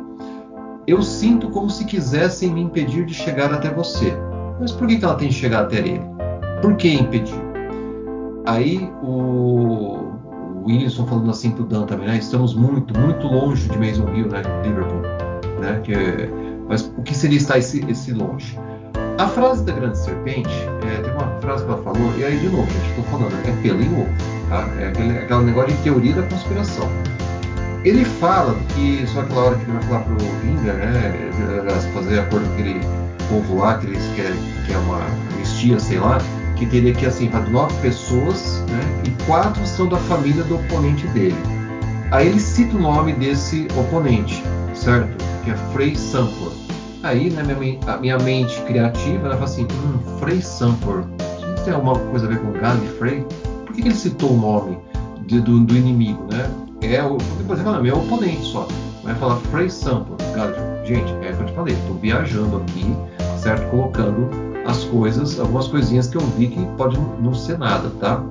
Eu 0.87 1.03
sinto 1.03 1.49
como 1.49 1.71
se 1.71 1.85
quisessem 1.87 2.53
me 2.53 2.61
impedir 2.61 3.07
de 3.07 3.15
chegar 3.15 3.53
até 3.53 3.71
você. 3.71 4.15
Mas 4.61 4.71
por 4.73 4.87
que, 4.87 4.99
que 4.99 5.05
ela 5.05 5.15
tem 5.15 5.29
que 5.29 5.35
chegar 5.35 5.63
até 5.63 5.79
ele? 5.79 6.01
Por 6.61 6.77
que 6.77 6.93
impedir? 6.93 7.41
Aí 8.45 8.91
o, 9.03 9.07
o 9.07 10.65
Wilson 10.67 11.07
falando 11.07 11.31
assim 11.31 11.51
pro 11.51 11.65
Dan 11.65 11.87
também, 11.87 12.07
né? 12.07 12.19
Estamos 12.19 12.55
muito, 12.55 12.99
muito 12.99 13.27
longe 13.27 13.69
de 13.69 13.79
Mason 13.79 14.09
Hill, 14.15 14.29
né? 14.29 14.43
Liverpool, 14.65 15.03
né? 15.61 15.81
Que 15.85 15.95
mas 16.69 16.93
o 16.99 17.03
que 17.03 17.17
seria 17.17 17.39
estar 17.39 17.59
esse, 17.59 17.85
esse 17.91 18.13
longe? 18.13 18.59
A 19.19 19.27
frase 19.27 19.65
da 19.65 19.73
grande 19.73 19.99
serpente, 19.99 20.51
é, 20.87 21.01
tem 21.01 21.13
uma 21.13 21.41
frase 21.41 21.65
que 21.65 21.71
ela 21.71 21.83
falou, 21.83 22.13
e 22.19 22.25
aí 22.25 22.39
de 22.39 22.49
novo, 22.49 22.71
gente, 22.71 22.91
estou 22.91 23.05
falando, 23.05 23.33
é 23.47 23.63
pelo 23.63 23.83
em 23.83 24.01
ovo, 24.01 24.38
tá? 24.49 24.69
É 24.79 24.89
aquele, 24.89 25.19
aquele 25.19 25.43
negócio 25.43 25.77
de 25.77 25.83
teoria 25.83 26.15
da 26.15 26.23
conspiração. 26.23 26.89
Ele 27.85 28.05
fala 28.05 28.59
que, 28.75 29.07
só 29.07 29.21
aquela 29.21 29.45
hora 29.45 29.55
que 29.57 29.63
ele 29.63 29.73
vai 29.73 29.83
falar 29.83 30.01
pro 30.01 30.17
Vinga, 30.43 30.73
né, 30.73 31.31
fazer 31.95 32.21
acordo 32.21 32.47
com 32.47 32.53
aquele 32.55 32.81
povo 33.29 33.59
lá, 33.59 33.79
que 33.79 33.87
eles 33.87 34.03
querem, 34.17 34.39
que 34.67 34.73
é 34.73 34.79
uma 34.79 35.01
anistia, 35.35 35.79
sei 35.79 35.99
lá, 35.99 36.19
que 36.57 36.67
teria 36.67 36.93
que, 36.93 37.07
assim, 37.07 37.29
para 37.29 37.41
nove 37.41 37.75
pessoas, 37.81 38.65
né, 38.69 38.81
e 39.07 39.25
quatro 39.25 39.65
são 39.65 39.87
da 39.87 39.97
família 39.97 40.43
do 40.45 40.57
oponente 40.57 41.07
dele. 41.09 41.37
Aí 42.11 42.27
ele 42.27 42.41
cita 42.41 42.77
o 42.77 42.81
nome 42.81 43.13
desse 43.13 43.69
oponente, 43.79 44.43
certo? 44.75 45.17
Que 45.45 45.51
é 45.51 45.55
Frey 45.73 45.95
Sampler. 45.95 46.53
Aí, 47.03 47.31
né, 47.31 47.43
minha, 47.43 47.79
a 47.87 47.97
minha 47.99 48.19
mente 48.19 48.61
criativa, 48.63 49.27
ela 49.27 49.35
fala 49.35 49.45
assim, 49.45 49.65
hum, 49.65 50.19
Frey 50.19 50.43
Sampler, 50.43 51.05
isso 51.55 51.65
tem 51.65 51.75
alguma 51.75 51.97
coisa 51.97 52.27
a 52.27 52.29
ver 52.29 52.41
com 52.41 52.53
Frey? 52.99 53.25
Por 53.25 53.48
que, 53.79 53.83
que 53.83 53.89
ele 53.89 53.95
citou 53.95 54.33
o 54.33 54.37
nome 54.37 54.79
de, 55.27 55.41
do, 55.41 55.61
do, 55.61 55.77
inimigo, 55.77 56.25
né? 56.31 56.51
É 56.83 57.03
o, 57.03 57.17
por 57.17 57.55
exemplo, 57.55 57.75
é 57.75 57.81
meu 57.81 57.99
oponente 57.99 58.45
só. 58.45 58.67
Vai 59.03 59.15
falar 59.15 59.39
Sampler, 59.69 60.19
Gallifrey. 60.35 60.87
Gente, 60.87 61.13
é 61.25 61.33
o 61.33 61.37
que 61.37 61.43
eu 61.43 61.47
te 61.47 61.53
falei, 61.53 61.75
estou 61.75 61.97
viajando 61.97 62.57
aqui, 62.59 62.97
certo? 63.39 63.69
Colocando 63.71 64.29
as 64.67 64.85
coisas, 64.85 65.39
algumas 65.39 65.69
coisinhas 65.69 66.09
que 66.09 66.17
eu 66.17 66.21
vi 66.21 66.49
que 66.49 66.65
pode 66.77 66.99
não 67.21 67.33
ser 67.33 67.59
nada, 67.59 67.91
tá? 68.01 68.23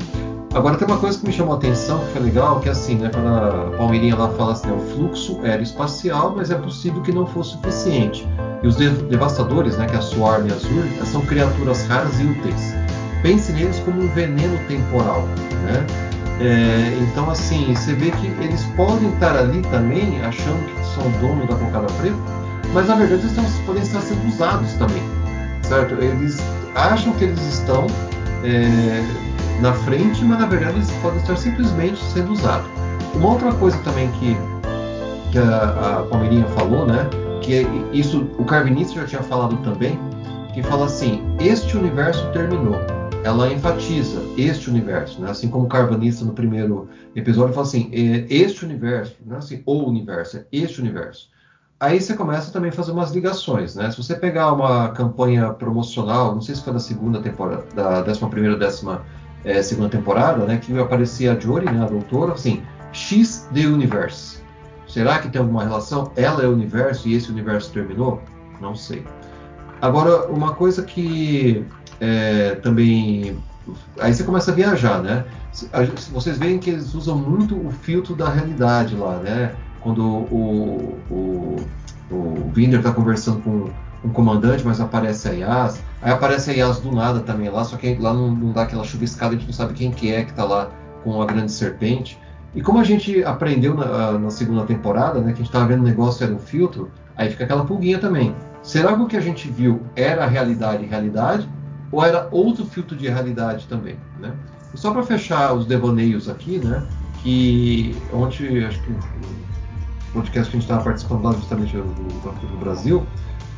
Agora 0.53 0.77
tem 0.77 0.87
uma 0.87 0.97
coisa 0.97 1.19
que 1.19 1.25
me 1.25 1.31
chamou 1.31 1.53
a 1.53 1.57
atenção, 1.57 1.99
que 1.99 2.05
foi 2.13 2.21
legal, 2.21 2.59
que 2.59 2.69
é 2.69 2.71
assim, 2.71 2.95
né, 2.95 3.09
quando 3.13 3.27
a 3.27 3.77
Palmeirinha 3.77 4.15
lá 4.15 4.29
fala 4.29 4.53
assim, 4.53 4.71
o 4.71 4.79
fluxo 4.79 5.39
era 5.43 5.61
espacial, 5.61 6.33
mas 6.35 6.49
é 6.49 6.55
possível 6.55 7.01
que 7.01 7.11
não 7.11 7.25
fosse 7.25 7.51
suficiente. 7.51 8.27
E 8.63 8.67
os 8.67 8.75
devastadores, 8.75 9.77
né, 9.77 9.85
que 9.85 9.95
é 9.95 9.99
a 9.99 10.01
Swarm 10.01 10.47
e 10.47 10.51
a 10.51 11.05
são 11.05 11.21
criaturas 11.21 11.85
raras 11.85 12.19
e 12.19 12.23
úteis. 12.23 12.86
Pense 13.21 13.51
neles 13.51 13.79
como 13.79 14.01
um 14.01 14.07
veneno 14.09 14.57
temporal, 14.67 15.23
né? 15.63 15.85
É, 16.39 16.95
então, 17.01 17.29
assim, 17.31 17.73
você 17.73 17.93
vê 17.93 18.11
que 18.11 18.27
eles 18.43 18.63
podem 18.75 19.09
estar 19.09 19.35
ali 19.35 19.61
também, 19.71 20.21
achando 20.23 20.63
que 20.65 20.85
são 20.93 21.09
dono 21.19 21.47
da 21.47 21.55
cocada 21.55 21.87
preta, 21.93 22.15
mas 22.73 22.87
na 22.87 22.95
verdade 22.95 23.21
eles 23.21 23.31
estão, 23.31 23.65
podem 23.65 23.81
estar 23.81 24.01
sendo 24.01 24.27
usados 24.27 24.73
também, 24.73 25.01
certo? 25.63 25.95
Eles 25.95 26.37
acham 26.75 27.11
que 27.13 27.23
eles 27.23 27.41
estão 27.41 27.87
é, 28.43 29.03
na 29.61 29.73
frente, 29.73 30.23
mas 30.23 30.39
na 30.39 30.45
verdade 30.45 30.75
eles 30.75 30.91
podem 31.01 31.19
estar 31.19 31.37
simplesmente 31.37 31.97
sendo 32.13 32.33
usados. 32.33 32.67
Uma 33.15 33.29
outra 33.29 33.51
coisa 33.53 33.77
também 33.79 34.07
que, 34.11 34.37
que 35.31 35.39
a, 35.39 35.99
a 35.99 36.03
Palmeirinha 36.03 36.45
falou, 36.49 36.85
né? 36.85 37.07
Que 37.41 37.63
é 37.63 37.67
isso 37.91 38.29
o 38.37 38.45
Carvinista 38.45 38.99
já 38.99 39.05
tinha 39.07 39.23
falado 39.23 39.57
também, 39.57 39.99
que 40.53 40.61
fala 40.61 40.85
assim: 40.85 41.23
este 41.39 41.75
universo 41.75 42.29
terminou 42.31 42.77
ela 43.23 43.51
enfatiza 43.51 44.21
este 44.37 44.69
universo, 44.69 45.21
né? 45.21 45.29
assim 45.29 45.49
como 45.49 45.65
o 45.65 45.67
Carvanista 45.67 46.23
no 46.23 46.33
primeiro 46.33 46.89
episódio 47.15 47.53
fala 47.53 47.65
assim, 47.65 47.89
é 47.91 48.25
este 48.33 48.63
universo, 48.63 49.15
não 49.25 49.35
é 49.35 49.39
assim, 49.39 49.61
o 49.65 49.83
universo, 49.83 50.37
é 50.37 50.45
este 50.51 50.79
universo. 50.79 51.29
Aí 51.79 52.01
você 52.01 52.15
começa 52.15 52.51
também 52.51 52.69
a 52.69 52.73
fazer 52.73 52.91
umas 52.91 53.11
ligações, 53.11 53.75
né? 53.75 53.91
Se 53.91 53.97
você 53.97 54.15
pegar 54.15 54.51
uma 54.51 54.89
campanha 54.89 55.53
promocional, 55.53 56.33
não 56.33 56.41
sei 56.41 56.55
se 56.55 56.63
foi 56.63 56.73
da 56.73 56.79
segunda 56.79 57.21
temporada, 57.21 57.63
da 57.75 58.01
décima 58.01 58.29
primeira 58.29 58.55
ou 58.55 58.59
décima 58.59 59.05
é, 59.45 59.61
segunda 59.61 59.89
temporada, 59.89 60.43
né? 60.45 60.57
Que 60.57 60.75
aparecia 60.79 61.33
a 61.33 61.39
Jory, 61.39 61.65
né, 61.65 61.83
a 61.83 61.85
doutora, 61.85 62.33
assim, 62.33 62.63
X 62.91 63.47
The 63.53 63.67
Universe. 63.67 64.39
Será 64.87 65.19
que 65.19 65.29
tem 65.29 65.39
alguma 65.39 65.63
relação? 65.63 66.11
Ela 66.15 66.43
é 66.43 66.47
o 66.47 66.53
universo 66.53 67.07
e 67.07 67.13
esse 67.13 67.29
universo 67.29 67.71
terminou? 67.71 68.23
Não 68.59 68.73
sei. 68.73 69.05
Agora, 69.79 70.25
uma 70.31 70.55
coisa 70.55 70.81
que 70.81 71.63
é, 71.99 72.55
também. 72.55 73.37
Aí 73.99 74.13
você 74.13 74.23
começa 74.23 74.51
a 74.51 74.53
viajar, 74.53 75.01
né? 75.01 75.25
Vocês 76.11 76.37
veem 76.37 76.59
que 76.59 76.69
eles 76.69 76.93
usam 76.93 77.17
muito 77.17 77.55
o 77.55 77.71
filtro 77.71 78.15
da 78.15 78.29
realidade 78.29 78.95
lá, 78.95 79.17
né? 79.17 79.53
Quando 79.81 80.03
o, 80.03 80.97
o, 81.09 81.55
o 82.11 82.51
Vinder 82.53 82.79
está 82.79 82.91
conversando 82.91 83.41
com 83.41 83.69
um 84.03 84.09
comandante, 84.09 84.63
mas 84.63 84.79
aparece 84.79 85.27
a 85.27 85.31
Yas. 85.31 85.81
Aí 86.01 86.11
aparece 86.11 86.51
a 86.51 86.53
Yas 86.53 86.79
do 86.79 86.91
nada 86.91 87.19
também 87.21 87.49
lá, 87.49 87.63
só 87.63 87.75
que 87.77 87.95
lá 87.95 88.13
não, 88.13 88.31
não 88.31 88.51
dá 88.51 88.63
aquela 88.63 88.83
chuviscada, 88.83 89.35
a 89.35 89.37
gente 89.37 89.47
não 89.47 89.53
sabe 89.53 89.73
quem 89.73 89.91
que 89.91 90.13
é 90.13 90.23
que 90.23 90.31
está 90.31 90.43
lá 90.43 90.69
com 91.03 91.21
a 91.21 91.25
grande 91.25 91.51
serpente. 91.51 92.19
E 92.55 92.61
como 92.61 92.79
a 92.79 92.83
gente 92.83 93.23
aprendeu 93.23 93.73
na, 93.73 94.13
na 94.13 94.29
segunda 94.29 94.63
temporada, 94.63 95.19
né, 95.19 95.27
que 95.27 95.33
a 95.33 95.37
gente 95.37 95.45
estava 95.47 95.67
vendo 95.67 95.81
o 95.81 95.83
negócio 95.83 96.23
era 96.23 96.33
um 96.33 96.39
filtro, 96.39 96.91
aí 97.15 97.29
fica 97.29 97.43
aquela 97.43 97.65
pulguinha 97.65 97.99
também. 97.99 98.35
Será 98.63 98.95
que 98.95 99.01
o 99.01 99.07
que 99.07 99.17
a 99.17 99.21
gente 99.21 99.47
viu 99.47 99.81
era 99.95 100.25
realidade 100.25 100.85
realidade? 100.85 101.47
Ou 101.91 102.03
era 102.03 102.27
outro 102.31 102.65
filtro 102.65 102.95
de 102.95 103.07
realidade 103.07 103.67
também, 103.67 103.97
né? 104.19 104.33
E 104.73 104.77
só 104.77 104.91
para 104.91 105.03
fechar 105.03 105.53
os 105.53 105.65
devaneios 105.65 106.27
aqui, 106.27 106.59
né? 106.59 106.85
Que 107.23 107.95
ontem, 108.13 108.63
acho 108.65 108.81
que 108.81 108.91
o 108.91 110.13
podcast 110.13 110.51
que 110.51 110.57
a 110.57 110.59
gente 110.59 110.63
estava 110.63 110.83
participando 110.83 111.23
lá 111.23 111.33
justamente 111.33 111.75
do, 111.75 111.83
do, 111.83 112.47
do 112.47 112.57
Brasil, 112.57 113.05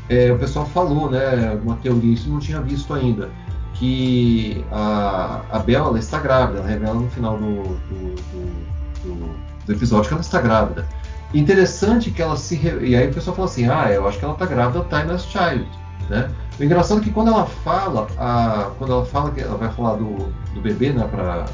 é, 0.09 0.31
o 0.31 0.39
pessoal 0.39 0.65
falou, 0.65 1.09
né? 1.09 1.59
Uma 1.63 1.75
teoria, 1.77 2.13
isso 2.13 2.29
não 2.29 2.39
tinha 2.39 2.61
visto 2.61 2.93
ainda, 2.93 3.29
que 3.73 4.63
a, 4.71 5.41
a 5.51 5.59
Bela 5.59 5.87
ela 5.87 5.99
está 5.99 6.19
grávida, 6.19 6.59
ela 6.59 6.67
revela 6.67 6.95
no 6.95 7.09
final 7.09 7.37
do, 7.37 7.63
do, 7.63 8.15
do, 9.65 9.71
episódio 9.71 10.07
que 10.07 10.13
ela 10.13 10.21
está 10.21 10.41
grávida. 10.41 10.85
Interessante 11.33 12.11
que 12.11 12.21
ela 12.21 12.35
se. 12.35 12.55
Re... 12.55 12.87
E 12.87 12.95
aí 12.95 13.09
o 13.09 13.13
pessoal 13.13 13.35
fala 13.35 13.47
assim: 13.47 13.69
ah, 13.69 13.91
eu 13.91 14.07
acho 14.07 14.17
que 14.17 14.25
ela 14.25 14.33
tá 14.33 14.45
grávida 14.45 14.83
da 14.83 14.99
Timeless 14.99 15.23
Child. 15.25 15.67
Né? 16.09 16.29
O 16.59 16.63
engraçado 16.63 16.99
é 16.99 17.03
que 17.03 17.11
quando 17.11 17.27
ela 17.27 17.45
fala, 17.45 18.07
a... 18.17 18.71
quando 18.77 18.91
ela 18.91 19.05
fala 19.05 19.31
que 19.31 19.41
ela 19.41 19.57
vai 19.57 19.71
falar 19.71 19.95
do, 19.95 20.15
do 20.53 20.61
bebê, 20.61 20.91
né, 20.91 21.07
para 21.07 21.45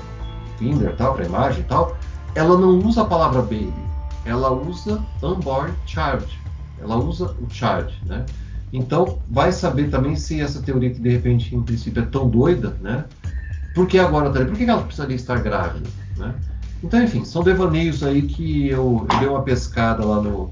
Tinder, 0.57 0.95
tal, 0.95 1.13
para 1.13 1.25
imagem 1.25 1.63
tal, 1.63 1.97
ela 2.33 2.57
não 2.57 2.79
usa 2.79 3.01
a 3.01 3.05
palavra 3.05 3.41
baby, 3.41 3.73
ela 4.25 4.51
usa 4.51 5.03
unborn 5.21 5.73
child, 5.85 6.25
ela 6.81 6.95
usa 6.95 7.35
o 7.41 7.49
child, 7.49 7.93
né? 8.05 8.25
Então 8.71 9.19
vai 9.29 9.51
saber 9.51 9.89
também 9.89 10.15
se 10.15 10.41
essa 10.41 10.61
teoria 10.61 10.89
que 10.89 10.99
de 10.99 11.09
repente 11.09 11.55
em 11.55 11.61
princípio 11.61 12.03
é 12.03 12.05
tão 12.05 12.29
doida, 12.29 12.75
né? 12.81 13.05
Por 13.73 13.87
que 13.87 13.99
agora, 13.99 14.29
Por 14.31 14.55
que 14.55 14.63
ela 14.63 14.81
precisaria 14.81 15.15
estar 15.15 15.39
grávida, 15.41 15.89
né? 16.17 16.33
Então, 16.83 17.01
enfim, 17.01 17.25
são 17.25 17.43
devaneios 17.43 18.03
aí 18.03 18.21
que 18.21 18.69
eu, 18.69 19.05
eu 19.09 19.19
dei 19.19 19.27
uma 19.27 19.41
pescada 19.41 20.05
lá 20.05 20.21
no, 20.21 20.51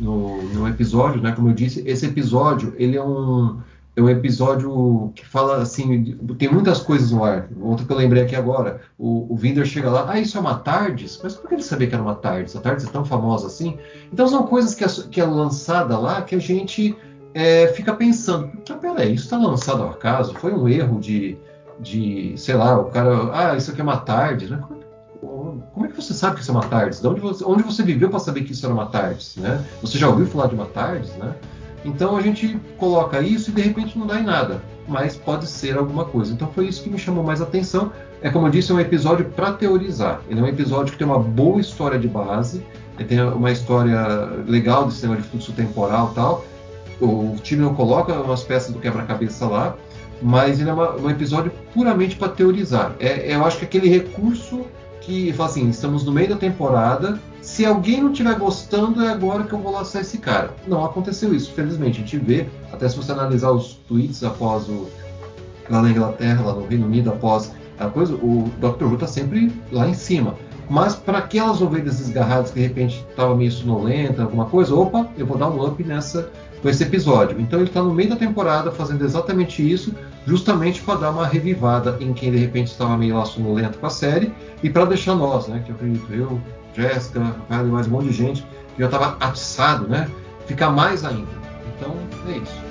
no, 0.00 0.42
no, 0.42 0.68
episódio, 0.68 1.20
né? 1.20 1.32
Como 1.32 1.48
eu 1.48 1.54
disse, 1.54 1.82
esse 1.86 2.06
episódio 2.06 2.74
ele 2.78 2.96
é 2.96 3.02
um, 3.02 3.58
é 3.94 4.02
um 4.02 4.08
episódio 4.08 5.12
que 5.14 5.26
fala 5.26 5.58
assim, 5.62 6.16
tem 6.38 6.50
muitas 6.50 6.80
coisas 6.80 7.10
no 7.10 7.22
ar. 7.22 7.48
Outro 7.60 7.86
que 7.86 7.92
eu 7.92 7.96
lembrei 7.96 8.22
aqui 8.22 8.34
agora, 8.34 8.80
o, 8.98 9.32
o 9.32 9.36
Vinder 9.36 9.66
chega 9.66 9.90
lá, 9.90 10.06
ah, 10.10 10.18
isso 10.18 10.36
é 10.36 10.40
uma 10.40 10.56
Tardes? 10.56 11.20
Mas 11.22 11.36
por 11.36 11.48
que 11.48 11.54
ele 11.54 11.62
sabia 11.62 11.86
que 11.86 11.94
era 11.94 12.02
uma 12.02 12.14
Tardes? 12.14 12.56
A 12.56 12.60
Tardes 12.60 12.86
é 12.86 12.90
tão 12.90 13.04
famosa 13.04 13.46
assim? 13.46 13.78
Então 14.12 14.26
são 14.26 14.44
coisas 14.44 14.74
que 14.74 14.84
é, 14.84 14.88
que 15.10 15.20
é 15.20 15.24
lançada 15.24 15.98
lá 15.98 16.22
que 16.22 16.34
a 16.34 16.40
gente 16.40 16.96
é, 17.34 17.68
fica 17.68 17.94
pensando, 17.94 18.50
ah, 18.70 18.74
peraí, 18.74 19.14
isso 19.14 19.24
está 19.24 19.36
lançado 19.36 19.82
ao 19.82 19.90
acaso? 19.90 20.34
Foi 20.34 20.52
um 20.52 20.68
erro 20.68 20.98
de, 20.98 21.36
de, 21.78 22.34
sei 22.36 22.54
lá, 22.54 22.78
o 22.78 22.86
cara, 22.86 23.30
ah, 23.32 23.56
isso 23.56 23.70
aqui 23.70 23.80
é 23.80 23.84
uma 23.84 23.98
Tardes, 23.98 24.50
né? 24.50 24.60
Como 25.20 25.84
é 25.84 25.88
que 25.88 25.96
você 25.96 26.14
sabe 26.14 26.36
que 26.36 26.42
isso 26.42 26.50
é 26.50 26.54
uma 26.54 26.64
TARDIS? 26.64 27.00
De 27.00 27.06
onde 27.06 27.20
você, 27.20 27.44
onde 27.44 27.62
você 27.62 27.82
viveu 27.82 28.08
para 28.08 28.18
saber 28.18 28.42
que 28.42 28.52
isso 28.52 28.64
era 28.64 28.74
uma 28.74 28.86
TARDIS? 28.86 29.36
Né? 29.36 29.64
Você 29.82 29.98
já 29.98 30.08
ouviu 30.08 30.26
falar 30.26 30.46
de 30.46 30.54
uma 30.54 30.66
TARDIS? 30.66 31.10
Né? 31.16 31.34
Então 31.84 32.16
a 32.16 32.20
gente 32.20 32.58
coloca 32.78 33.20
isso 33.20 33.50
e 33.50 33.52
de 33.52 33.62
repente 33.62 33.98
não 33.98 34.06
dá 34.06 34.18
em 34.18 34.24
nada, 34.24 34.62
mas 34.88 35.16
pode 35.16 35.46
ser 35.46 35.76
alguma 35.76 36.04
coisa. 36.04 36.32
Então 36.32 36.48
foi 36.54 36.66
isso 36.66 36.82
que 36.82 36.90
me 36.90 36.98
chamou 36.98 37.22
mais 37.22 37.40
atenção. 37.40 37.92
É 38.22 38.30
como 38.30 38.46
eu 38.46 38.50
disse, 38.50 38.72
é 38.72 38.74
um 38.74 38.80
episódio 38.80 39.26
para 39.26 39.52
teorizar. 39.52 40.20
Ele 40.28 40.40
é 40.40 40.42
um 40.42 40.48
episódio 40.48 40.92
que 40.92 40.98
tem 40.98 41.06
uma 41.06 41.18
boa 41.18 41.60
história 41.60 41.98
de 41.98 42.08
base, 42.08 42.62
tem 43.08 43.20
uma 43.22 43.50
história 43.50 43.98
legal 44.46 44.84
desse 44.84 44.96
sistema 44.96 45.16
de 45.16 45.22
fluxo 45.22 45.52
temporal 45.52 46.12
tal. 46.14 46.44
O 47.00 47.34
time 47.42 47.62
não 47.62 47.74
coloca 47.74 48.12
umas 48.12 48.42
peças 48.42 48.74
do 48.74 48.78
quebra-cabeça 48.78 49.46
lá, 49.46 49.74
mas 50.20 50.60
ele 50.60 50.68
é 50.68 50.72
uma, 50.72 50.96
um 50.96 51.08
episódio 51.08 51.50
puramente 51.72 52.16
para 52.16 52.28
teorizar. 52.28 52.94
É, 53.00 53.34
eu 53.34 53.44
acho 53.44 53.58
que 53.58 53.64
aquele 53.64 53.88
recurso 53.88 54.66
que 55.00 55.32
fala 55.32 55.48
assim: 55.48 55.68
estamos 55.68 56.04
no 56.04 56.12
meio 56.12 56.28
da 56.30 56.36
temporada. 56.36 57.18
Se 57.40 57.64
alguém 57.64 58.02
não 58.02 58.12
estiver 58.12 58.34
gostando, 58.38 59.02
é 59.02 59.08
agora 59.08 59.44
que 59.44 59.52
eu 59.52 59.58
vou 59.58 59.72
lançar 59.72 60.02
esse 60.02 60.18
cara. 60.18 60.54
Não 60.66 60.84
aconteceu 60.84 61.34
isso, 61.34 61.52
felizmente. 61.52 61.98
A 61.98 62.04
gente 62.04 62.18
vê, 62.18 62.46
até 62.72 62.88
se 62.88 62.96
você 62.96 63.12
analisar 63.12 63.50
os 63.50 63.74
tweets 63.88 64.22
após 64.22 64.68
o. 64.68 64.88
lá 65.68 65.82
na 65.82 65.90
Inglaterra, 65.90 66.44
lá 66.44 66.52
no 66.52 66.66
Reino 66.66 66.86
Unido, 66.86 67.10
após 67.10 67.52
a 67.78 67.86
coisa, 67.86 68.14
o 68.14 68.50
Dr. 68.58 68.84
Who 68.84 68.98
tá 68.98 69.06
sempre 69.06 69.50
lá 69.72 69.88
em 69.88 69.94
cima. 69.94 70.36
Mas 70.68 70.94
para 70.94 71.18
aquelas 71.18 71.60
ovelhas 71.60 71.98
desgarradas 71.98 72.50
que 72.50 72.60
de 72.60 72.66
repente 72.66 73.04
estava 73.10 73.34
meio 73.34 73.50
sonolenta, 73.50 74.22
alguma 74.22 74.44
coisa, 74.44 74.72
opa, 74.72 75.08
eu 75.18 75.26
vou 75.26 75.36
dar 75.36 75.48
um 75.48 75.66
up 75.66 75.82
nessa 75.82 76.30
com 76.62 76.68
esse 76.68 76.82
episódio. 76.82 77.40
Então 77.40 77.58
ele 77.58 77.68
está 77.68 77.82
no 77.82 77.92
meio 77.92 78.10
da 78.10 78.16
temporada 78.16 78.70
fazendo 78.70 79.04
exatamente 79.04 79.68
isso, 79.68 79.94
justamente 80.26 80.82
para 80.82 81.00
dar 81.00 81.10
uma 81.10 81.26
revivada 81.26 81.96
em 82.00 82.12
quem 82.12 82.30
de 82.30 82.38
repente 82.38 82.68
estava 82.68 82.96
meio 82.96 83.16
lá 83.16 83.24
sonolento 83.24 83.78
com 83.78 83.86
a 83.86 83.90
série 83.90 84.32
e 84.62 84.70
para 84.70 84.84
deixar 84.84 85.14
nós, 85.14 85.48
né, 85.48 85.62
que 85.64 85.70
eu 85.70 85.76
acredito 85.76 86.12
eu, 86.12 86.40
Jéssica, 86.74 87.20
Rafael 87.20 87.68
e 87.68 87.70
mais 87.70 87.86
um 87.86 87.90
monte 87.90 88.06
de 88.06 88.12
gente 88.12 88.42
que 88.42 88.80
já 88.80 88.86
estava 88.86 89.16
atiçado, 89.20 89.88
né, 89.88 90.08
ficar 90.46 90.70
mais 90.70 91.04
ainda. 91.04 91.30
Então 91.76 91.94
é 92.28 92.38
isso. 92.38 92.69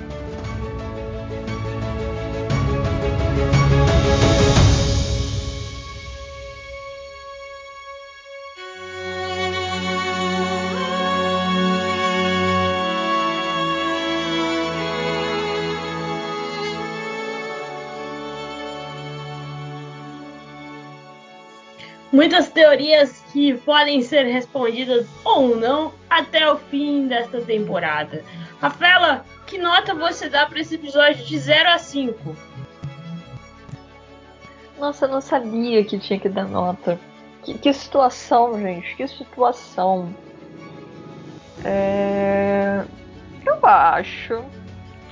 Muitas 22.20 22.50
teorias 22.50 23.24
que 23.32 23.56
podem 23.56 24.02
ser 24.02 24.24
respondidas 24.24 25.06
ou 25.24 25.56
não 25.56 25.94
até 26.10 26.52
o 26.52 26.58
fim 26.58 27.08
desta 27.08 27.40
temporada. 27.40 28.22
Rafaela, 28.60 29.24
que 29.46 29.56
nota 29.56 29.94
você 29.94 30.28
dá 30.28 30.44
para 30.44 30.60
esse 30.60 30.74
episódio 30.74 31.24
de 31.24 31.38
0 31.38 31.70
a 31.70 31.78
5? 31.78 32.36
Nossa, 34.78 35.06
eu 35.06 35.08
não 35.08 35.22
sabia 35.22 35.82
que 35.82 35.98
tinha 35.98 36.20
que 36.20 36.28
dar 36.28 36.46
nota. 36.46 37.00
Que, 37.42 37.56
que 37.56 37.72
situação, 37.72 38.60
gente, 38.60 38.96
que 38.96 39.08
situação. 39.08 40.14
É... 41.64 42.84
Eu 43.46 43.64
acho 43.64 44.44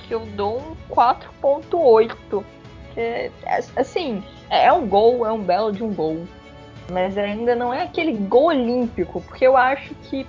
que 0.03 0.13
eu 0.13 0.27
dou 0.35 0.59
um 0.59 0.93
4.8. 0.93 2.43
É, 2.95 3.31
assim, 3.75 4.23
é 4.47 4.71
um 4.71 4.87
gol, 4.87 5.25
é 5.25 5.31
um 5.31 5.41
belo 5.41 5.71
de 5.71 5.83
um 5.83 5.91
gol 5.91 6.27
mas 6.91 7.17
ainda 7.17 7.55
não 7.55 7.73
é 7.73 7.83
aquele 7.83 8.13
gol 8.13 8.45
olímpico, 8.45 9.21
porque 9.21 9.45
eu 9.45 9.55
acho 9.55 9.93
que. 9.95 10.25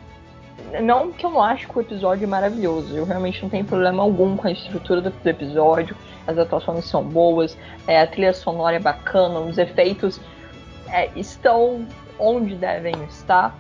Não 0.83 1.11
que 1.11 1.25
eu 1.25 1.31
não 1.31 1.43
acho 1.43 1.67
que 1.67 1.79
o 1.79 1.81
episódio 1.81 2.25
é 2.25 2.27
maravilhoso, 2.27 2.95
eu 2.95 3.05
realmente 3.05 3.43
não 3.43 3.49
tenho 3.49 3.65
problema 3.65 4.03
algum 4.03 4.37
com 4.37 4.47
a 4.47 4.53
estrutura 4.53 5.01
do, 5.01 5.29
episódio, 5.29 5.97
as 6.27 6.39
atuações 6.39 6.85
são 6.85 7.03
boas, 7.03 7.57
é, 7.89 8.01
a 8.01 8.07
trilha 8.07 8.33
sonora 8.33 8.77
é 8.77 8.79
bacana, 8.79 9.41
os 9.41 9.59
efeitos 9.59 10.21
é, 10.89 11.09
estão 11.17 11.87
onde 12.19 12.55
devem 12.55 12.95
estar. 13.09 13.59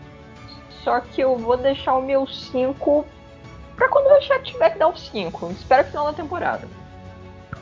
Só 0.85 1.01
que 1.01 1.21
eu 1.21 1.37
vou 1.37 1.57
deixar 1.57 1.97
o 1.97 2.03
meu 2.03 2.27
5 2.27 3.05
para 3.77 3.89
quando 3.89 4.07
eu 4.07 4.23
já 4.23 4.39
tiver 4.41 4.71
que 4.71 4.79
dar 4.79 4.89
o 4.89 4.97
5. 4.97 5.51
Espero 5.53 5.85
que 5.85 5.91
final 5.91 6.07
da 6.07 6.13
temporada. 6.13 6.69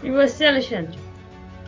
E 0.03 0.11
você, 0.11 0.47
Alexandre? 0.47 1.08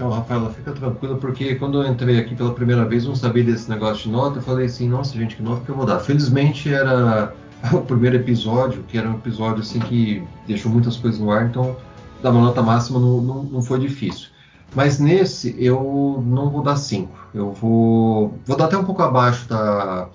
Então, 0.01 0.09
Rafaela, 0.09 0.49
fica 0.49 0.73
tranquila, 0.73 1.17
porque 1.17 1.57
quando 1.57 1.83
eu 1.83 1.87
entrei 1.87 2.19
aqui 2.19 2.35
pela 2.35 2.55
primeira 2.55 2.87
vez, 2.87 3.05
não 3.05 3.15
sabia 3.15 3.45
desse 3.45 3.69
negócio 3.69 4.05
de 4.05 4.09
nota, 4.09 4.39
eu 4.39 4.43
falei 4.43 4.65
assim, 4.65 4.89
nossa 4.89 5.15
gente, 5.15 5.37
que 5.37 5.43
nota 5.43 5.63
que 5.63 5.69
eu 5.69 5.75
vou 5.75 5.85
dar. 5.85 6.01
Felizmente 6.01 6.73
era 6.73 7.35
o 7.71 7.83
primeiro 7.83 8.17
episódio, 8.17 8.83
que 8.85 8.97
era 8.97 9.07
um 9.07 9.17
episódio 9.17 9.61
assim 9.61 9.79
que 9.79 10.27
deixou 10.47 10.73
muitas 10.73 10.97
coisas 10.97 11.21
no 11.21 11.31
ar, 11.31 11.45
então 11.45 11.77
dar 12.23 12.31
uma 12.31 12.41
nota 12.41 12.63
máxima 12.63 12.99
não, 12.99 13.21
não, 13.21 13.43
não 13.43 13.61
foi 13.61 13.79
difícil. 13.79 14.29
Mas 14.75 14.99
nesse 14.99 15.55
eu 15.63 16.25
não 16.27 16.49
vou 16.49 16.63
dar 16.63 16.77
5. 16.77 17.29
Eu 17.35 17.53
vou. 17.53 18.39
Vou 18.47 18.57
dar 18.57 18.65
até 18.65 18.79
um 18.79 18.85
pouco 18.85 19.03
abaixo 19.03 19.47
da, 19.51 20.09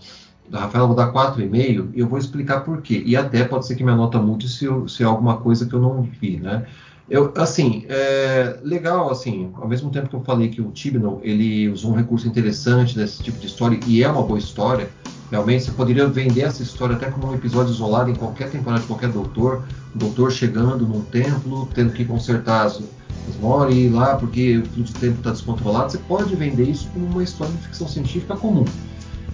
da 0.49 0.61
Rafaela, 0.61 0.87
vou 0.87 0.95
dar 0.95 1.13
4,5 1.13 1.89
e 1.93 1.99
eu 1.99 2.07
vou 2.07 2.17
explicar 2.17 2.61
por 2.61 2.81
quê. 2.81 3.03
E 3.05 3.15
até 3.15 3.43
pode 3.43 3.67
ser 3.67 3.75
que 3.75 3.83
minha 3.83 3.95
nota 3.95 4.17
mude 4.17 4.49
se, 4.49 4.65
se 4.87 5.03
é 5.03 5.05
alguma 5.05 5.37
coisa 5.37 5.67
que 5.67 5.75
eu 5.75 5.79
não 5.79 6.01
vi, 6.01 6.37
né? 6.37 6.65
Eu, 7.07 7.31
assim, 7.37 7.85
é 7.87 8.59
legal, 8.63 9.11
assim, 9.11 9.51
ao 9.55 9.67
mesmo 9.67 9.91
tempo 9.91 10.09
que 10.09 10.15
eu 10.15 10.23
falei 10.23 10.49
que 10.49 10.59
o 10.59 10.71
Tibnall, 10.71 11.19
ele 11.23 11.69
usou 11.69 11.91
um 11.91 11.95
recurso 11.95 12.27
interessante 12.27 12.95
desse 12.95 13.21
tipo 13.21 13.37
de 13.37 13.45
história, 13.45 13.79
e 13.85 14.03
é 14.03 14.09
uma 14.09 14.23
boa 14.23 14.39
história, 14.39 14.89
realmente 15.29 15.65
você 15.65 15.71
poderia 15.71 16.07
vender 16.07 16.41
essa 16.41 16.63
história 16.63 16.95
até 16.95 17.11
como 17.11 17.27
um 17.27 17.35
episódio 17.35 17.71
isolado 17.71 18.09
em 18.09 18.15
qualquer 18.15 18.49
temporada 18.49 18.81
de 18.81 18.87
qualquer 18.87 19.11
doutor, 19.11 19.67
o 19.93 19.97
doutor 19.99 20.31
chegando 20.31 20.87
num 20.87 21.01
templo, 21.01 21.67
tendo 21.75 21.93
que 21.93 22.05
consertar 22.05 22.65
as, 22.65 22.81
as 23.27 23.37
Mori 23.37 23.87
lá, 23.87 24.17
porque 24.17 24.57
o 24.57 24.65
fluxo 24.65 24.93
de 24.93 24.99
tempo 24.99 25.17
está 25.19 25.29
descontrolado, 25.29 25.91
você 25.91 25.99
pode 25.99 26.35
vender 26.35 26.67
isso 26.69 26.89
como 26.91 27.05
uma 27.05 27.23
história 27.23 27.53
de 27.53 27.61
ficção 27.61 27.87
científica 27.87 28.35
comum. 28.35 28.65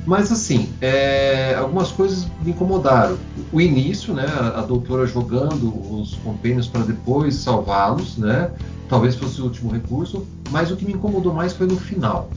Mas 0.06 0.32
assim, 0.32 0.70
é, 0.82 1.56
algumas 1.56 1.92
coisas 1.92 2.28
me 2.44 2.52
incomodaram. 2.52 3.18
O 3.54 3.62
início, 3.62 4.14
né, 4.14 4.26
a, 4.26 4.62
doutora 4.62 5.06
jogando 5.06 5.68
os 5.94 6.16
compênios 6.16 6.68
para 6.68 6.82
depois 6.82 7.36
salvá-los, 7.36 8.18
né? 8.18 8.50
Talvez 8.90 9.16
fosse 9.16 9.40
o 9.42 9.46
último 9.46 9.72
recurso. 9.72 10.26
Mas 10.50 10.72
o 10.72 10.76
que 10.76 10.86
me 10.86 10.94
incomodou 10.94 11.34
mais 11.34 11.54
foi 11.54 11.68
no 11.68 11.78
final. 11.78 12.30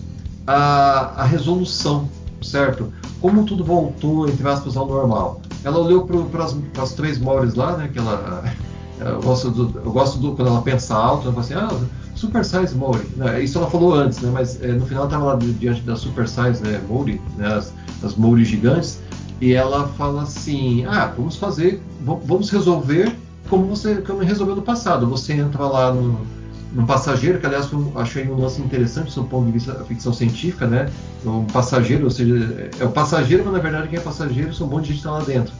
A, 0.46 1.22
a 1.22 1.24
resolução, 1.24 2.08
certo? 2.42 2.92
Como 3.20 3.44
tudo 3.44 3.64
voltou, 3.64 4.28
entre 4.28 4.46
aspas, 4.46 4.76
ao 4.76 4.86
normal. 4.86 5.40
Ela 5.64 5.78
olhou 5.78 6.06
para 6.06 6.44
as 6.82 6.92
três 6.92 7.18
mores 7.18 7.54
lá, 7.54 7.78
né? 7.78 7.88
Que 7.90 7.98
ela, 7.98 8.44
eu 9.00 9.22
gosto, 9.22 9.50
do, 9.50 9.78
eu 9.78 9.90
gosto 9.90 10.18
do, 10.18 10.32
quando 10.32 10.48
ela 10.48 10.60
pensa 10.60 10.94
alto, 10.94 11.28
ela 11.28 11.42
fala 11.42 11.44
assim, 11.44 11.54
ah, 11.54 12.03
Super 12.24 12.44
Size 12.44 12.74
Mori. 12.74 13.06
Né? 13.16 13.42
Isso 13.42 13.58
ela 13.58 13.70
falou 13.70 13.94
antes, 13.94 14.20
né? 14.20 14.30
mas 14.32 14.62
é, 14.62 14.68
no 14.68 14.86
final 14.86 15.04
estava 15.04 15.24
lá 15.24 15.38
diante 15.58 15.82
da 15.82 15.96
Super 15.96 16.28
Size 16.28 16.62
né, 16.62 16.80
Mori, 16.88 17.20
né? 17.36 17.46
as, 17.54 17.72
as 18.02 18.14
Mori 18.14 18.44
gigantes, 18.44 19.00
e 19.40 19.52
ela 19.52 19.88
fala 19.88 20.22
assim: 20.22 20.84
ah, 20.86 21.12
vamos 21.16 21.36
fazer, 21.36 21.82
vamos 22.00 22.50
resolver 22.50 23.14
como 23.48 23.66
você 23.66 23.96
como 23.96 24.20
resolveu 24.20 24.56
no 24.56 24.62
passado. 24.62 25.06
Você 25.08 25.34
entra 25.34 25.66
lá 25.66 25.92
num 25.92 26.86
passageiro, 26.86 27.38
que 27.38 27.46
aliás 27.46 27.70
eu 27.70 27.92
achei 27.96 28.28
um 28.28 28.40
lance 28.40 28.60
interessante 28.60 29.14
do 29.14 29.24
ponto 29.24 29.46
de 29.46 29.52
vista 29.52 29.72
da 29.72 29.84
ficção 29.84 30.12
científica, 30.12 30.66
né? 30.66 30.90
Um 31.24 31.44
passageiro, 31.44 32.04
ou 32.04 32.10
seja, 32.10 32.70
é 32.78 32.84
o 32.84 32.90
passageiro, 32.90 33.44
mas 33.44 33.54
na 33.54 33.60
verdade 33.60 33.88
quem 33.88 33.98
é 33.98 34.02
passageiro 34.02 34.54
são 34.54 34.66
um 34.66 34.70
monte 34.70 34.86
de 34.86 34.88
gente 34.94 35.02
que 35.02 35.08
está 35.08 35.18
lá 35.18 35.24
dentro. 35.24 35.52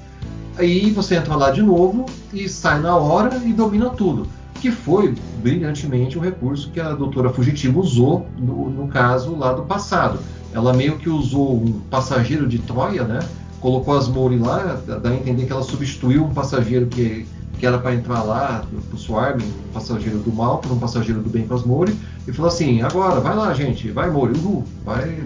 Aí 0.56 0.90
você 0.90 1.16
entra 1.16 1.34
lá 1.34 1.50
de 1.50 1.62
novo 1.62 2.06
e 2.32 2.48
sai 2.48 2.80
na 2.80 2.96
hora 2.96 3.36
e 3.44 3.52
domina 3.52 3.90
tudo. 3.90 4.26
Que 4.64 4.70
foi 4.70 5.14
brilhantemente 5.42 6.18
um 6.18 6.22
recurso 6.22 6.70
que 6.70 6.80
a 6.80 6.94
doutora 6.94 7.28
Fugitiva 7.28 7.78
usou 7.78 8.26
no, 8.38 8.70
no 8.70 8.88
caso 8.88 9.36
lá 9.36 9.52
do 9.52 9.64
passado. 9.64 10.18
Ela 10.54 10.72
meio 10.72 10.96
que 10.96 11.06
usou 11.06 11.62
um 11.62 11.80
passageiro 11.90 12.48
de 12.48 12.58
Troia, 12.60 13.04
né? 13.04 13.18
Colocou 13.60 13.94
as 13.94 14.08
Mori 14.08 14.38
lá, 14.38 14.80
dá 14.86 15.10
a 15.10 15.14
entender 15.14 15.44
que 15.44 15.52
ela 15.52 15.62
substituiu 15.62 16.24
um 16.24 16.32
passageiro 16.32 16.86
que, 16.86 17.26
que 17.58 17.66
era 17.66 17.76
para 17.76 17.94
entrar 17.94 18.22
lá 18.22 18.64
pro 18.88 18.96
Swarm, 18.96 19.42
um 19.42 19.72
passageiro 19.74 20.20
do 20.20 20.32
mal, 20.32 20.56
por 20.60 20.72
um 20.72 20.78
passageiro 20.78 21.20
do 21.20 21.28
bem 21.28 21.46
com 21.46 21.52
as 21.52 21.62
Mori, 21.62 21.94
e 22.26 22.32
falou 22.32 22.50
assim: 22.50 22.80
agora, 22.80 23.20
vai 23.20 23.36
lá, 23.36 23.52
gente, 23.52 23.90
vai 23.90 24.08
Mori, 24.08 24.32
uhul, 24.38 24.64
vai, 24.82 25.22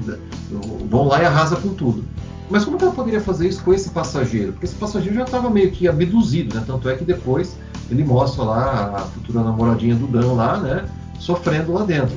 vão 0.91 1.07
lá 1.07 1.23
e 1.23 1.27
arrasa 1.27 1.55
com 1.55 1.69
tudo. 1.69 2.03
Mas 2.51 2.65
como 2.65 2.77
que 2.77 2.83
ela 2.83 2.93
poderia 2.93 3.21
fazer 3.21 3.47
isso 3.47 3.63
com 3.63 3.73
esse 3.73 3.91
passageiro? 3.91 4.51
Porque 4.51 4.67
esse 4.67 4.75
passageiro 4.75 5.15
já 5.15 5.23
estava 5.23 5.49
meio 5.49 5.71
que 5.71 5.87
abduzido, 5.87 6.57
né? 6.57 6.65
Tanto 6.67 6.89
é 6.89 6.97
que 6.97 7.05
depois 7.05 7.57
ele 7.91 8.05
mostra 8.05 8.45
lá 8.45 8.97
a 8.97 8.99
futura 9.01 9.43
namoradinha 9.43 9.95
do 9.95 10.07
Dan 10.07 10.33
lá, 10.33 10.59
né? 10.59 10.85
Sofrendo 11.19 11.73
lá 11.73 11.85
dentro. 11.85 12.17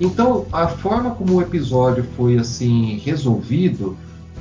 Então, 0.00 0.46
a 0.52 0.66
forma 0.66 1.12
como 1.12 1.36
o 1.36 1.42
episódio 1.42 2.04
foi 2.16 2.38
assim 2.38 2.98
resolvido, 3.04 3.96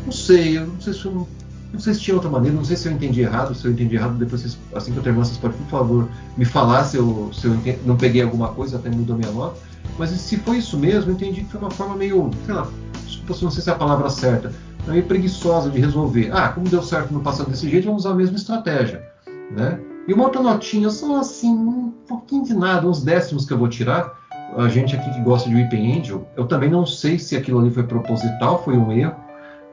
não 0.06 0.12
sei, 0.12 0.58
eu 0.58 0.66
não 0.66 0.82
sei 0.82 0.94
se 0.94 1.06
eu, 1.06 1.28
não 1.72 1.80
sei 1.80 1.94
se 1.94 2.00
tinha 2.00 2.16
outra 2.16 2.30
maneira, 2.30 2.58
não 2.58 2.66
sei 2.66 2.76
se 2.76 2.88
eu 2.88 2.92
entendi 2.92 3.22
errado, 3.22 3.54
se 3.54 3.66
eu 3.66 3.72
entendi 3.72 3.96
errado, 3.96 4.18
depois 4.18 4.42
vocês, 4.42 4.58
assim 4.74 4.92
que 4.92 4.98
eu 4.98 5.04
terminar, 5.04 5.26
vocês 5.26 5.38
podem, 5.38 5.58
por 5.58 5.70
favor, 5.70 6.08
me 6.36 6.46
falar 6.46 6.84
se 6.86 6.98
eu, 6.98 7.30
se 7.32 7.46
eu 7.46 7.54
entendi, 7.54 7.78
não 7.86 7.96
peguei 7.96 8.24
alguma 8.24 8.50
coisa, 8.50 8.78
até 8.78 8.90
mudou 8.90 9.16
minha 9.16 9.32
nota. 9.32 9.60
Mas 10.00 10.10
se 10.10 10.38
foi 10.38 10.58
isso 10.58 10.78
mesmo, 10.78 11.12
eu 11.12 11.16
entendi 11.16 11.42
que 11.42 11.52
foi 11.52 11.60
uma 11.60 11.72
forma 11.72 11.96
meio, 11.96 12.32
sei 12.46 12.56
lá, 12.56 12.68
desculpa 13.06 13.34
se 13.36 13.44
não 13.44 13.52
sei 13.52 13.64
se 13.64 13.70
é 13.70 13.74
a 13.74 13.76
palavra 13.76 14.10
certa, 14.10 14.52
meio 14.88 15.04
preguiçosa 15.04 15.70
de 15.70 15.80
resolver. 15.80 16.32
Ah, 16.34 16.50
como 16.50 16.68
deu 16.68 16.82
certo 16.82 17.14
no 17.14 17.20
passado 17.20 17.52
desse 17.52 17.70
jeito, 17.70 17.86
vamos 17.86 18.04
usar 18.04 18.14
a 18.14 18.18
mesma 18.18 18.36
estratégia. 18.36 19.08
Né? 19.52 19.80
E 20.12 20.14
uma 20.14 20.26
outra 20.26 20.42
notinha, 20.42 20.90
só 20.90 21.22
assim, 21.22 21.50
um 21.50 21.94
pouquinho 22.06 22.44
de 22.44 22.54
nada, 22.54 22.86
uns 22.86 23.02
décimos 23.02 23.46
que 23.46 23.54
eu 23.54 23.58
vou 23.58 23.70
tirar. 23.70 24.20
A 24.58 24.68
gente 24.68 24.94
aqui 24.94 25.10
que 25.10 25.22
gosta 25.22 25.50
de 25.50 25.56
Weeping 25.56 26.00
Angel, 26.00 26.28
eu 26.36 26.46
também 26.46 26.70
não 26.70 26.86
sei 26.86 27.18
se 27.18 27.38
aquilo 27.38 27.60
ali 27.60 27.72
foi 27.72 27.84
proposital, 27.84 28.62
foi 28.62 28.76
um 28.76 28.92
erro, 28.92 29.16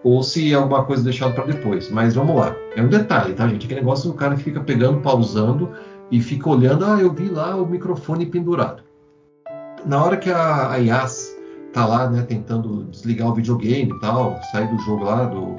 ou 0.05 0.23
se 0.23 0.53
é 0.53 0.55
alguma 0.55 0.85
coisa 0.85 1.03
deixada 1.03 1.35
para 1.35 1.47
depois. 1.47 1.91
Mas 1.91 2.15
vamos 2.15 2.37
lá. 2.37 2.55
É 2.77 2.81
um 2.81 2.87
detalhe, 2.87 3.35
tá, 3.35 3.49
gente? 3.49 3.67
Aquele 3.67 3.81
negócio 3.81 4.13
do 4.13 4.17
cara 4.17 4.37
que 4.37 4.45
fica 4.45 4.61
pegando, 4.61 5.01
pausando 5.01 5.73
e 6.09 6.21
fica 6.21 6.49
olhando, 6.49 6.85
ah, 6.85 7.01
eu 7.01 7.13
vi 7.13 7.29
lá 7.29 7.57
o 7.57 7.67
microfone 7.67 8.25
pendurado. 8.25 8.85
Na 9.85 10.05
hora 10.05 10.17
que 10.17 10.31
a, 10.31 10.71
a 10.71 10.77
Yas 10.77 11.35
tá 11.73 11.85
lá, 11.85 12.09
né, 12.09 12.23
tentando 12.23 12.85
desligar 12.85 13.27
o 13.27 13.35
videogame 13.35 13.91
e 13.91 14.01
tal, 14.01 14.39
sair 14.53 14.69
do 14.69 14.79
jogo 14.79 15.03
lá 15.03 15.25
do 15.25 15.57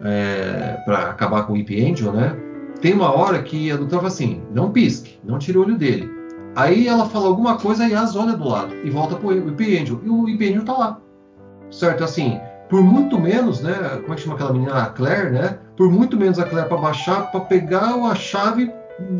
é, 0.00 0.80
para 0.84 1.10
acabar 1.10 1.46
com 1.46 1.52
o 1.52 1.56
Ip 1.56 1.70
Angel, 1.80 2.12
né? 2.12 2.45
Tem 2.80 2.92
uma 2.92 3.10
hora 3.10 3.42
que 3.42 3.70
a 3.70 3.76
doutora 3.76 4.02
fala 4.02 4.08
assim, 4.08 4.42
não 4.52 4.70
pisque, 4.70 5.18
não 5.24 5.38
tire 5.38 5.58
o 5.58 5.62
olho 5.62 5.76
dele. 5.76 6.10
Aí 6.54 6.88
ela 6.88 7.06
fala 7.06 7.26
alguma 7.26 7.58
coisa 7.58 7.86
e 7.86 7.92
Yas 7.92 8.16
olha 8.16 8.32
do 8.32 8.48
lado 8.48 8.74
e 8.84 8.90
volta 8.90 9.16
pro 9.16 9.32
Ip 9.32 9.62
Angel 9.62 10.00
e 10.04 10.08
o 10.08 10.28
Ip 10.28 10.48
Angel 10.48 10.64
tá 10.64 10.72
lá, 10.72 11.00
certo? 11.70 12.04
Assim, 12.04 12.40
por 12.68 12.82
muito 12.82 13.18
menos, 13.18 13.60
né? 13.60 13.74
Como 14.00 14.12
é 14.12 14.16
que 14.16 14.22
chama 14.22 14.34
aquela 14.34 14.52
menina, 14.52 14.74
a 14.74 14.86
Claire, 14.86 15.30
né? 15.30 15.58
Por 15.76 15.90
muito 15.90 16.16
menos 16.16 16.38
a 16.38 16.44
Claire 16.44 16.68
para 16.68 16.78
baixar, 16.78 17.30
para 17.30 17.40
pegar 17.40 17.94
a 17.94 18.14
chave, 18.14 18.72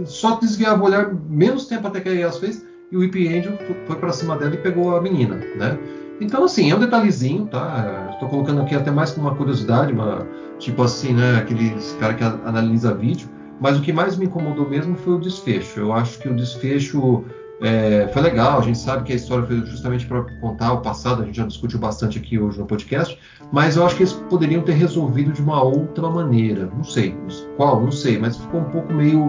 só 0.04 0.36
desviar 0.36 0.80
o 0.80 0.84
olhar 0.84 1.14
menos 1.28 1.66
tempo 1.66 1.86
até 1.86 2.00
que 2.00 2.09
a 2.09 2.12
Yas 2.12 2.38
fez 2.38 2.66
e 2.90 2.96
o 2.96 3.04
Ip 3.04 3.28
Angel 3.28 3.52
foi 3.86 3.96
para 3.96 4.12
cima 4.12 4.36
dela 4.36 4.54
e 4.54 4.59
pegou 4.59 4.96
a 4.96 5.00
menina, 5.00 5.36
né? 5.57 5.78
Então, 6.20 6.44
assim, 6.44 6.70
é 6.70 6.74
um 6.74 6.78
detalhezinho, 6.78 7.46
tá? 7.46 8.09
Estou 8.12 8.28
colocando 8.28 8.62
aqui 8.62 8.74
até 8.74 8.90
mais 8.90 9.11
como 9.11 9.28
uma 9.28 9.36
curiosidade, 9.36 9.92
uma, 9.92 10.26
tipo 10.59 10.82
assim, 10.82 11.12
né? 11.12 11.36
Aqueles 11.36 11.94
cara 12.00 12.14
que 12.14 12.24
analisa 12.24 12.94
vídeo. 12.94 13.28
Mas 13.61 13.78
o 13.78 13.82
que 13.82 13.92
mais 13.92 14.16
me 14.16 14.26
incomodou 14.26 14.68
mesmo 14.68 14.96
foi 14.96 15.14
o 15.14 15.18
desfecho. 15.18 15.80
Eu 15.80 15.92
acho 15.92 16.18
que 16.18 16.28
o 16.28 16.36
desfecho 16.36 17.24
é, 17.61 18.09
foi 18.12 18.22
legal. 18.22 18.59
A 18.59 18.62
gente 18.62 18.78
sabe 18.78 19.04
que 19.04 19.12
a 19.12 19.16
história 19.16 19.46
foi 19.46 19.64
justamente 19.64 20.07
para 20.07 20.22
contar 20.40 20.74
o 20.74 20.80
passado. 20.80 21.22
A 21.22 21.24
gente 21.26 21.36
já 21.36 21.46
discutiu 21.46 21.78
bastante 21.78 22.18
aqui 22.18 22.38
hoje 22.38 22.59
no 22.59 22.66
podcast. 22.66 23.18
Mas 23.52 23.76
eu 23.76 23.86
acho 23.86 23.96
que 23.96 24.02
eles 24.02 24.12
poderiam 24.12 24.62
ter 24.62 24.72
resolvido 24.72 25.32
de 25.32 25.42
uma 25.42 25.62
outra 25.62 26.11
maneira. 26.11 26.70
Não 26.74 26.84
sei 26.84 27.16
qual, 27.57 27.80
não 27.80 27.92
sei. 27.92 28.18
Mas 28.18 28.36
ficou 28.36 28.61
um 28.61 28.64
pouco 28.64 28.92
meio 28.92 29.28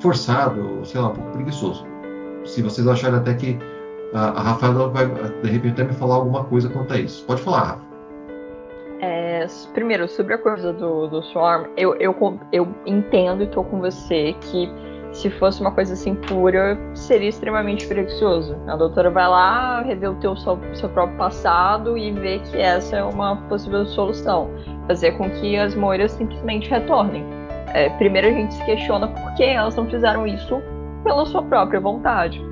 forçado, 0.00 0.80
sei 0.84 1.00
lá, 1.00 1.08
um 1.08 1.14
pouco 1.14 1.30
preguiçoso. 1.32 1.84
Se 2.44 2.62
vocês 2.62 2.86
acharem 2.86 3.18
até 3.18 3.34
que 3.34 3.58
a, 4.14 4.40
Rafaela 4.40 4.88
vai, 4.88 5.06
de 5.06 5.50
repente, 5.50 5.72
até 5.72 5.84
me 5.84 5.92
falar 5.92 6.16
alguma 6.16 6.44
coisa 6.44 6.68
quanto 6.68 6.94
a 6.94 6.98
isso. 6.98 7.24
Pode 7.24 7.42
falar, 7.42 7.62
Rafa. 7.62 7.87
É, 9.00 9.46
primeiro, 9.72 10.08
sobre 10.08 10.34
a 10.34 10.38
coisa 10.38 10.72
do, 10.72 11.06
do 11.06 11.22
Swarm, 11.22 11.66
eu, 11.76 11.94
eu, 11.96 12.14
eu 12.52 12.68
entendo 12.84 13.44
e 13.44 13.46
tô 13.46 13.62
com 13.62 13.80
você 13.80 14.34
que 14.40 14.68
se 15.12 15.30
fosse 15.30 15.60
uma 15.60 15.72
coisa 15.72 15.94
assim 15.94 16.14
pura, 16.14 16.78
seria 16.94 17.28
extremamente 17.28 17.86
preguiçoso. 17.86 18.56
A 18.66 18.76
doutora 18.76 19.10
vai 19.10 19.26
lá, 19.26 19.82
rever 19.82 20.10
o 20.10 20.14
teu 20.16 20.36
seu, 20.36 20.58
seu 20.74 20.88
próprio 20.88 21.16
passado 21.16 21.96
e 21.96 22.12
ver 22.12 22.40
que 22.42 22.58
essa 22.58 22.96
é 22.96 23.02
uma 23.02 23.36
possível 23.48 23.86
solução. 23.86 24.50
Fazer 24.86 25.12
com 25.12 25.30
que 25.30 25.56
as 25.56 25.74
moiras 25.74 26.12
simplesmente 26.12 26.68
retornem. 26.68 27.24
É, 27.74 27.88
primeiro 27.90 28.28
a 28.28 28.32
gente 28.32 28.54
se 28.54 28.64
questiona 28.64 29.08
por 29.08 29.34
que 29.34 29.44
elas 29.44 29.76
não 29.76 29.86
fizeram 29.88 30.26
isso 30.26 30.60
pela 31.04 31.24
sua 31.26 31.42
própria 31.42 31.80
vontade. 31.80 32.42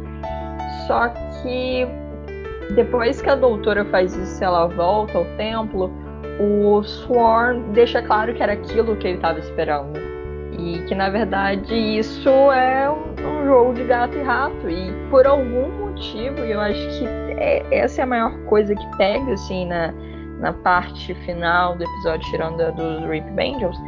Só 0.87 1.09
que 1.09 1.87
depois 2.75 3.21
que 3.21 3.29
a 3.29 3.35
doutora 3.35 3.85
faz 3.87 4.15
isso, 4.17 4.43
ela 4.43 4.67
volta 4.67 5.19
ao 5.19 5.25
templo, 5.37 5.91
o 6.39 6.83
Sworn 6.83 7.73
deixa 7.73 8.03
claro 8.03 8.35
que 8.35 8.43
era 8.43 8.53
aquilo 8.53 8.97
que 8.97 9.09
ele 9.09 9.17
estava 9.17 9.39
esperando. 9.39 9.99
E 10.59 10.79
que 10.87 10.95
na 10.95 11.11
verdade 11.11 11.75
isso 11.75 12.31
é 12.53 12.91
um, 12.91 13.45
jogo 13.47 13.75
de 13.75 13.85
gato 13.85 14.17
e 14.17 14.23
rato. 14.23 14.69
E 14.69 14.93
por 15.11 15.27
algum 15.27 15.71
motivo, 15.87 16.39
eu 16.41 16.61
acho 16.61 16.99
que 16.99 17.07
é, 17.39 17.63
essa 17.71 18.03
é 18.03 18.05
a 18.05 18.07
maior 18.07 18.37
coisa 18.45 18.75
que 18.75 18.97
pega 18.97 19.33
assim 19.33 19.67
na, 19.67 19.93
na 20.41 20.53
parte 20.53 21.15
final 21.27 21.77
do 21.77 21.85
episódio, 21.85 22.31
tirando 22.31 22.61
a 22.61 22.71
dos 22.71 23.09
Rip 23.09 23.29
Angels, 23.39 23.79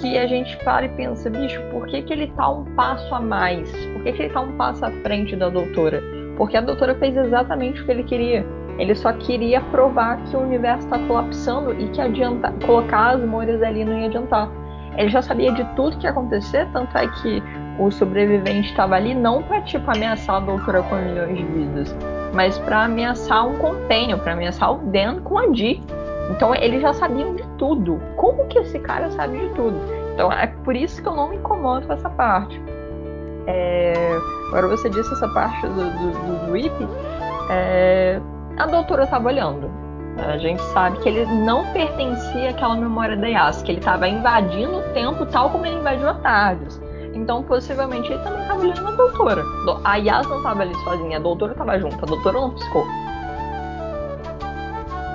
que 0.00 0.18
a 0.18 0.26
gente 0.26 0.56
para 0.64 0.86
e 0.86 0.88
pensa, 0.90 1.30
bicho, 1.30 1.60
por 1.70 1.86
que, 1.86 2.02
que 2.02 2.12
ele 2.12 2.28
tá 2.28 2.48
um 2.50 2.64
passo 2.74 3.14
a 3.14 3.20
mais? 3.20 3.70
Por 3.70 4.02
que, 4.02 4.12
que 4.12 4.22
ele 4.22 4.32
tá 4.32 4.40
um 4.40 4.56
passo 4.56 4.84
à 4.84 4.90
frente 5.02 5.34
da 5.36 5.48
doutora? 5.48 6.02
Porque 6.36 6.56
a 6.56 6.60
doutora 6.60 6.94
fez 6.94 7.16
exatamente 7.16 7.80
o 7.80 7.84
que 7.84 7.90
ele 7.90 8.04
queria. 8.04 8.46
Ele 8.80 8.94
só 8.94 9.12
queria 9.12 9.60
provar 9.60 10.16
que 10.24 10.34
o 10.34 10.40
universo 10.40 10.86
está 10.86 10.98
colapsando 11.06 11.78
e 11.78 11.86
que 11.88 12.00
colocar 12.66 13.10
as 13.10 13.20
Moiras 13.22 13.62
ali 13.62 13.84
não 13.84 13.98
ia 13.98 14.06
adiantar. 14.06 14.50
Ele 14.96 15.10
já 15.10 15.20
sabia 15.20 15.52
de 15.52 15.62
tudo 15.76 15.98
que 15.98 16.06
ia 16.06 16.10
acontecer, 16.10 16.66
tanto 16.72 16.96
é 16.96 17.06
que 17.06 17.42
o 17.78 17.90
sobrevivente 17.90 18.70
estava 18.70 18.96
ali 18.96 19.14
não 19.14 19.42
para 19.42 19.60
tipo 19.60 19.88
ameaçar 19.90 20.36
a 20.36 20.40
doutora 20.40 20.82
com 20.82 20.96
milhões 20.96 21.36
de 21.36 21.44
vidas, 21.44 21.96
mas 22.34 22.58
para 22.58 22.84
ameaçar 22.84 23.46
um 23.46 23.58
compênio, 23.58 24.18
para 24.18 24.32
ameaçar 24.32 24.72
o 24.72 24.78
Dan 24.86 25.20
com 25.20 25.38
a 25.38 25.46
Dee. 25.48 25.82
Então 26.30 26.54
eles 26.54 26.80
já 26.80 26.94
sabiam 26.94 27.34
de 27.34 27.46
tudo. 27.58 28.00
Como 28.16 28.46
que 28.46 28.58
esse 28.58 28.78
cara 28.78 29.10
sabe 29.10 29.38
de 29.40 29.48
tudo? 29.50 29.78
Então 30.14 30.32
é 30.32 30.46
por 30.46 30.74
isso 30.74 31.02
que 31.02 31.08
eu 31.08 31.14
não 31.14 31.28
me 31.28 31.36
incomodo 31.36 31.86
com 31.86 31.92
essa 31.92 32.08
parte. 32.08 32.60
É... 33.46 34.16
Agora 34.48 34.68
você 34.68 34.88
disse 34.88 35.12
essa 35.12 35.28
parte 35.28 35.66
do, 35.66 35.74
do, 35.74 36.46
do. 36.46 36.90
É... 37.50 38.20
A 38.60 38.66
doutora 38.66 39.04
estava 39.04 39.28
olhando. 39.28 39.70
A 40.18 40.36
gente 40.36 40.62
sabe 40.74 40.98
que 40.98 41.08
ele 41.08 41.24
não 41.24 41.64
pertencia 41.72 42.50
àquela 42.50 42.76
memória 42.76 43.16
da 43.16 43.26
Yas, 43.26 43.62
que 43.62 43.72
ele 43.72 43.78
estava 43.78 44.06
invadindo 44.06 44.78
o 44.78 44.82
tempo 44.92 45.24
tal 45.26 45.50
como 45.50 45.64
ele 45.64 45.76
invadiu 45.76 46.12
Tardes. 46.16 46.80
Então, 47.14 47.42
possivelmente, 47.42 48.12
ele 48.12 48.22
também 48.22 48.42
estava 48.42 48.60
olhando 48.60 48.88
a 48.88 48.90
doutora. 48.92 49.42
A 49.84 49.96
Yas 49.96 50.26
não 50.26 50.36
estava 50.38 50.62
ali 50.62 50.74
sozinha, 50.84 51.16
a 51.16 51.20
doutora 51.20 51.52
estava 51.52 51.78
junto, 51.78 51.96
a 51.96 52.06
doutora 52.06 52.40
não 52.40 52.50
piscou. 52.50 52.86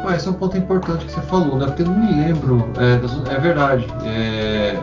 Ah, 0.07 0.15
esse 0.15 0.27
é 0.27 0.31
um 0.31 0.35
ponto 0.35 0.57
importante 0.57 1.05
que 1.05 1.11
você 1.11 1.21
falou, 1.21 1.57
né? 1.57 1.65
Porque 1.67 1.83
eu 1.83 1.87
não 1.87 1.97
me 1.97 2.11
lembro. 2.11 2.67
É, 2.77 3.33
é 3.33 3.39
verdade. 3.39 3.87
É 4.05 4.77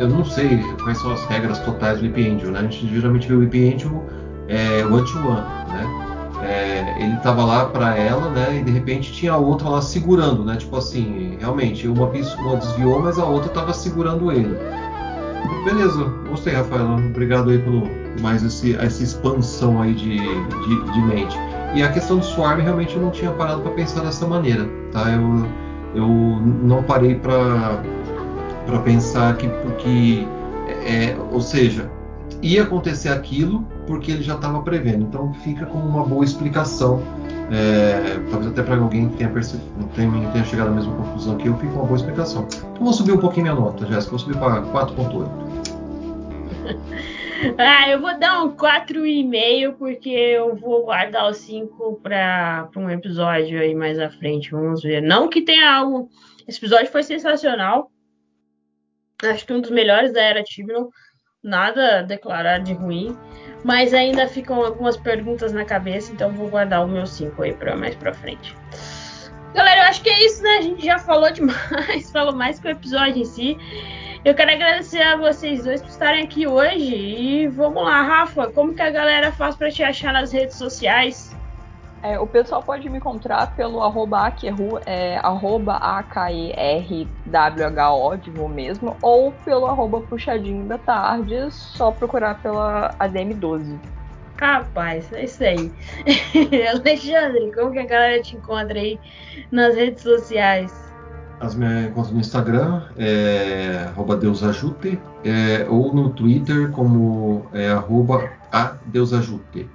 eu 0.00 0.08
não 0.08 0.24
sei 0.24 0.62
quais 0.82 0.98
são 0.98 1.12
as 1.12 1.22
regras 1.26 1.58
totais 1.58 1.98
do 1.98 2.06
Whip 2.06 2.18
Angel, 2.26 2.50
né? 2.50 2.60
A 2.60 2.62
gente 2.62 2.88
geralmente 2.88 3.28
vê 3.28 3.34
o 3.34 3.40
Whip 3.40 3.74
Angel 3.74 4.02
é, 4.48 4.84
one 4.84 5.04
to 5.04 5.18
one, 5.18 5.42
né? 5.68 6.10
É, 6.42 6.79
ele 7.00 7.16
estava 7.16 7.44
lá 7.44 7.64
para 7.64 7.96
ela, 7.96 8.30
né? 8.30 8.58
E 8.58 8.62
de 8.62 8.70
repente 8.70 9.10
tinha 9.12 9.32
a 9.32 9.38
outra 9.38 9.68
lá 9.68 9.80
segurando, 9.80 10.44
né? 10.44 10.56
Tipo 10.56 10.76
assim, 10.76 11.36
realmente, 11.40 11.88
uma, 11.88 12.06
uma 12.06 12.56
desviou, 12.56 13.00
mas 13.00 13.18
a 13.18 13.24
outra 13.24 13.48
estava 13.48 13.72
segurando 13.72 14.30
ele. 14.30 14.54
Beleza, 15.64 16.04
gostei, 16.28 16.52
Rafaela. 16.52 16.96
Obrigado 16.96 17.50
aí 17.50 17.58
por 17.58 17.88
mais 18.20 18.42
esse, 18.42 18.76
essa 18.76 19.02
expansão 19.02 19.80
aí 19.80 19.94
de, 19.94 20.18
de, 20.18 20.92
de 20.92 21.00
mente. 21.02 21.36
E 21.74 21.82
a 21.82 21.90
questão 21.90 22.18
do 22.18 22.24
Swarm 22.24 22.60
realmente 22.60 22.94
eu 22.94 23.02
não 23.02 23.10
tinha 23.10 23.30
parado 23.30 23.62
para 23.62 23.72
pensar 23.72 24.02
dessa 24.02 24.26
maneira, 24.26 24.68
tá? 24.92 25.10
Eu, 25.10 25.46
eu 25.94 26.08
não 26.62 26.82
parei 26.82 27.14
para 27.14 27.82
para 28.66 28.78
pensar 28.80 29.36
que 29.36 29.48
porque 29.48 30.26
é, 30.86 31.16
ou 31.32 31.40
seja 31.40 31.90
ia 32.42 32.62
acontecer 32.62 33.08
aquilo 33.08 33.66
porque 33.90 34.12
ele 34.12 34.22
já 34.22 34.36
estava 34.36 34.62
prevendo 34.62 35.02
então 35.02 35.34
fica 35.34 35.66
como 35.66 35.84
uma 35.84 36.04
boa 36.04 36.24
explicação 36.24 37.02
É, 37.52 38.20
talvez 38.30 38.52
até 38.52 38.62
para 38.62 38.76
alguém 38.76 39.08
que 39.08 39.16
tenha, 39.16 39.28
tenha, 39.96 40.30
tenha, 40.30 40.44
chegado 40.44 40.68
à 40.68 40.70
mesma 40.70 40.94
conclusão 40.94 41.36
que 41.36 41.48
eu, 41.48 41.58
fica 41.58 41.72
uma 41.72 41.84
boa 41.84 41.96
explicação. 41.96 42.46
Então 42.46 42.84
vou 42.84 42.92
subir 42.92 43.10
um 43.10 43.18
pouquinho 43.18 43.46
minha 43.46 43.56
nota, 43.56 43.84
Jéssica. 43.86 44.10
Vou 44.10 44.20
subir 44.20 44.38
para 44.38 44.62
4.8. 44.62 45.28
ah, 47.58 47.90
eu 47.90 48.00
vou 48.00 48.16
dar 48.20 48.44
um 48.44 48.54
4,5 48.54 49.72
porque 49.72 50.10
eu 50.10 50.54
vou 50.54 50.84
guardar 50.84 51.28
o 51.28 51.34
5 51.34 51.98
para 52.00 52.70
um 52.76 52.88
episódio 52.88 53.60
aí 53.60 53.74
mais 53.74 53.98
à 53.98 54.08
frente. 54.10 54.52
Vamos 54.52 54.82
ver. 54.82 55.02
Não 55.02 55.28
que 55.28 55.42
tenha 55.42 55.74
algo. 55.74 56.08
Esse 56.46 56.58
episódio 56.58 56.86
foi 56.92 57.02
sensacional. 57.02 57.90
Acho 59.24 59.44
que 59.44 59.52
um 59.52 59.60
dos 59.60 59.72
melhores 59.72 60.12
da 60.12 60.22
era 60.22 60.44
Tibnon. 60.44 60.88
Nada 61.42 61.98
a 61.98 62.02
declarar 62.02 62.58
de 62.58 62.74
ruim. 62.74 63.16
Mas 63.64 63.92
ainda 63.92 64.26
ficam 64.26 64.64
algumas 64.64 64.96
perguntas 64.96 65.52
na 65.52 65.64
cabeça, 65.64 66.12
então 66.12 66.30
vou 66.32 66.48
guardar 66.48 66.84
o 66.84 66.88
meu 66.88 67.06
5 67.06 67.42
aí 67.42 67.52
para 67.52 67.76
mais 67.76 67.94
para 67.94 68.14
frente. 68.14 68.56
Galera, 69.54 69.80
eu 69.80 69.84
acho 69.84 70.02
que 70.02 70.08
é 70.08 70.24
isso, 70.24 70.42
né? 70.42 70.58
A 70.58 70.62
gente 70.62 70.84
já 70.84 70.98
falou 70.98 71.30
demais, 71.32 72.10
falou 72.10 72.34
mais 72.34 72.58
que 72.58 72.68
o 72.68 72.70
episódio 72.70 73.22
em 73.22 73.24
si. 73.24 73.58
Eu 74.24 74.34
quero 74.34 74.50
agradecer 74.50 75.00
a 75.00 75.16
vocês 75.16 75.64
dois 75.64 75.80
por 75.80 75.88
estarem 75.88 76.24
aqui 76.24 76.46
hoje. 76.46 76.94
E 76.94 77.48
vamos 77.48 77.82
lá, 77.82 78.02
Rafa, 78.02 78.48
como 78.48 78.74
que 78.74 78.82
a 78.82 78.90
galera 78.90 79.32
faz 79.32 79.56
para 79.56 79.70
te 79.70 79.82
achar 79.82 80.12
nas 80.12 80.30
redes 80.30 80.56
sociais? 80.56 81.34
É, 82.02 82.18
o 82.18 82.26
pessoal 82.26 82.62
pode 82.62 82.88
me 82.88 82.96
encontrar 82.96 83.54
pelo 83.54 83.82
arroba 83.82 84.26
Akerru, 84.26 84.80
é, 84.86 85.18
arroba 85.18 85.74
A-K-E-R-W-H-O, 85.76 86.56
de 88.16 88.30
mesmo, 88.30 88.96
ou 89.02 89.32
pelo 89.44 89.66
arroba 89.66 90.00
Puxadinho 90.00 90.64
da 90.64 90.78
Tarde, 90.78 91.50
só 91.50 91.90
procurar 91.90 92.40
pela 92.40 92.94
ADM12. 92.98 93.78
Rapaz, 94.40 95.12
é 95.12 95.24
isso 95.24 95.44
aí. 95.44 95.70
Alexandre, 96.72 97.52
como 97.52 97.72
que 97.72 97.80
a 97.80 97.86
galera 97.86 98.22
te 98.22 98.34
encontra 98.34 98.78
aí 98.78 98.98
nas 99.52 99.74
redes 99.74 100.02
sociais? 100.02 100.72
As 101.38 101.54
minhas 101.54 101.92
contas 101.92 102.12
no 102.12 102.20
Instagram 102.20 102.84
é 102.96 103.84
arroba 103.88 104.16
Deusajute, 104.16 104.98
é, 105.22 105.66
ou 105.68 105.94
no 105.94 106.08
Twitter 106.10 106.70
como 106.70 107.46
é, 107.52 107.68
arroba 107.70 108.30
adeusajute. 108.50 109.68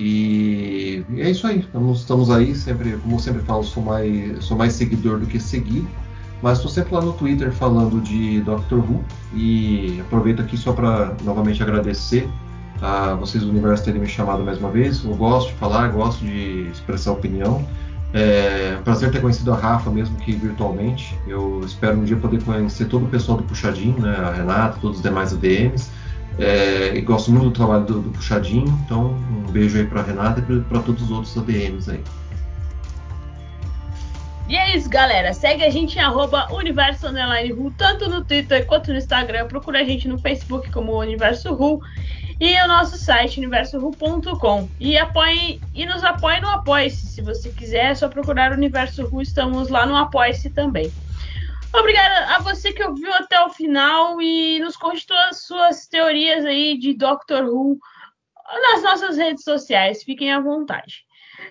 E 0.00 1.04
é 1.18 1.30
isso 1.30 1.46
aí. 1.46 1.58
Estamos, 1.58 2.00
estamos 2.00 2.30
aí, 2.30 2.54
sempre, 2.54 2.92
como 3.02 3.20
sempre 3.20 3.42
falo, 3.42 3.62
sou 3.62 3.82
mais, 3.82 4.42
sou 4.42 4.56
mais 4.56 4.72
seguidor 4.72 5.18
do 5.18 5.26
que 5.26 5.38
seguido. 5.38 5.86
Mas 6.42 6.56
estou 6.56 6.70
sempre 6.70 6.94
lá 6.94 7.02
no 7.02 7.12
Twitter 7.12 7.52
falando 7.52 8.00
de 8.00 8.40
Doctor 8.40 8.78
Who. 8.78 9.04
E 9.34 10.00
aproveito 10.00 10.40
aqui 10.40 10.56
só 10.56 10.72
para 10.72 11.14
novamente 11.22 11.62
agradecer 11.62 12.26
a 12.80 13.12
vocês 13.14 13.44
do 13.44 13.50
universo 13.50 13.84
terem 13.84 14.00
me 14.00 14.06
chamado 14.06 14.42
mais 14.42 14.56
uma 14.58 14.70
vez. 14.70 15.04
Eu 15.04 15.14
gosto 15.14 15.48
de 15.48 15.54
falar, 15.56 15.88
gosto 15.88 16.24
de 16.24 16.68
expressar 16.72 17.12
opinião. 17.12 17.62
É 18.14 18.78
um 18.80 18.82
prazer 18.82 19.12
ter 19.12 19.20
conhecido 19.20 19.52
a 19.52 19.56
Rafa, 19.56 19.90
mesmo 19.90 20.16
que 20.16 20.32
virtualmente. 20.32 21.14
Eu 21.28 21.60
espero 21.64 21.98
um 21.98 22.04
dia 22.04 22.16
poder 22.16 22.42
conhecer 22.42 22.86
todo 22.86 23.04
o 23.04 23.08
pessoal 23.08 23.36
do 23.36 23.44
Puxadinho, 23.44 24.00
né? 24.00 24.16
a 24.16 24.32
Renata, 24.32 24.78
todos 24.80 24.96
os 24.96 25.02
demais 25.02 25.34
ADMs. 25.34 25.90
É, 26.38 26.94
e 26.94 27.00
gosto 27.00 27.30
muito 27.30 27.44
do 27.44 27.50
trabalho 27.50 27.84
do, 27.84 28.00
do 28.00 28.10
Puxadinho, 28.10 28.68
então 28.84 29.12
um 29.12 29.50
beijo 29.50 29.78
aí 29.78 29.86
para 29.86 30.02
Renata 30.02 30.40
e 30.40 30.60
para 30.60 30.80
todos 30.80 31.02
os 31.02 31.10
outros 31.10 31.36
ADMs 31.36 31.90
aí. 31.90 32.02
E 34.50 34.56
é 34.56 34.76
isso, 34.76 34.88
galera. 34.88 35.32
Segue 35.32 35.62
a 35.62 35.70
gente 35.70 35.96
em 35.96 36.00
arroba 36.00 36.52
Universo 36.52 37.06
Ru, 37.06 37.72
tanto 37.78 38.08
no 38.10 38.24
Twitter 38.24 38.66
quanto 38.66 38.90
no 38.90 38.98
Instagram. 38.98 39.46
Procura 39.46 39.80
a 39.80 39.84
gente 39.84 40.08
no 40.08 40.18
Facebook 40.18 40.72
como 40.72 40.98
Universo 40.98 41.54
Ru 41.54 41.80
e 42.40 42.60
o 42.60 42.66
nosso 42.66 42.96
site 42.96 43.38
universoru.com. 43.38 44.68
E 44.80 44.98
apoie 44.98 45.60
e 45.72 45.86
nos 45.86 46.02
apoie 46.02 46.40
no 46.40 46.48
Apoie-se. 46.48 47.06
Se 47.06 47.22
você 47.22 47.50
quiser, 47.50 47.92
é 47.92 47.94
só 47.94 48.08
procurar 48.08 48.50
Universo 48.50 49.06
Ru. 49.06 49.22
Estamos 49.22 49.68
lá 49.68 49.86
no 49.86 49.94
Apoie-se 49.94 50.50
também. 50.50 50.90
Obrigada 51.72 52.34
a 52.34 52.40
você 52.40 52.72
que 52.72 52.82
ouviu 52.82 53.12
até 53.12 53.40
o 53.44 53.50
final 53.50 54.20
e 54.20 54.58
nos 54.60 54.76
conte 54.76 55.06
todas 55.06 55.30
as 55.30 55.46
suas 55.46 55.86
teorias 55.86 56.44
aí 56.44 56.76
de 56.76 56.94
Doctor 56.94 57.44
Who 57.44 57.78
nas 58.62 58.82
nossas 58.82 59.16
redes 59.16 59.44
sociais. 59.44 60.02
Fiquem 60.02 60.32
à 60.32 60.40
vontade. 60.40 61.04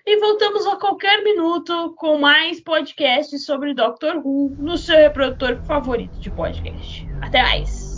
E 0.05 0.20
voltamos 0.20 0.67
a 0.67 0.76
qualquer 0.76 1.24
minuto 1.24 1.93
com 1.97 2.20
mais 2.20 2.59
podcasts 2.59 3.45
sobre 3.45 3.74
Doctor 3.74 4.17
Who 4.17 4.55
no 4.57 4.78
seu 4.78 4.97
reprodutor 4.97 5.61
favorito 5.65 6.20
de 6.20 6.30
podcast. 6.30 7.07
Até 7.22 7.41
mais! 7.41 7.89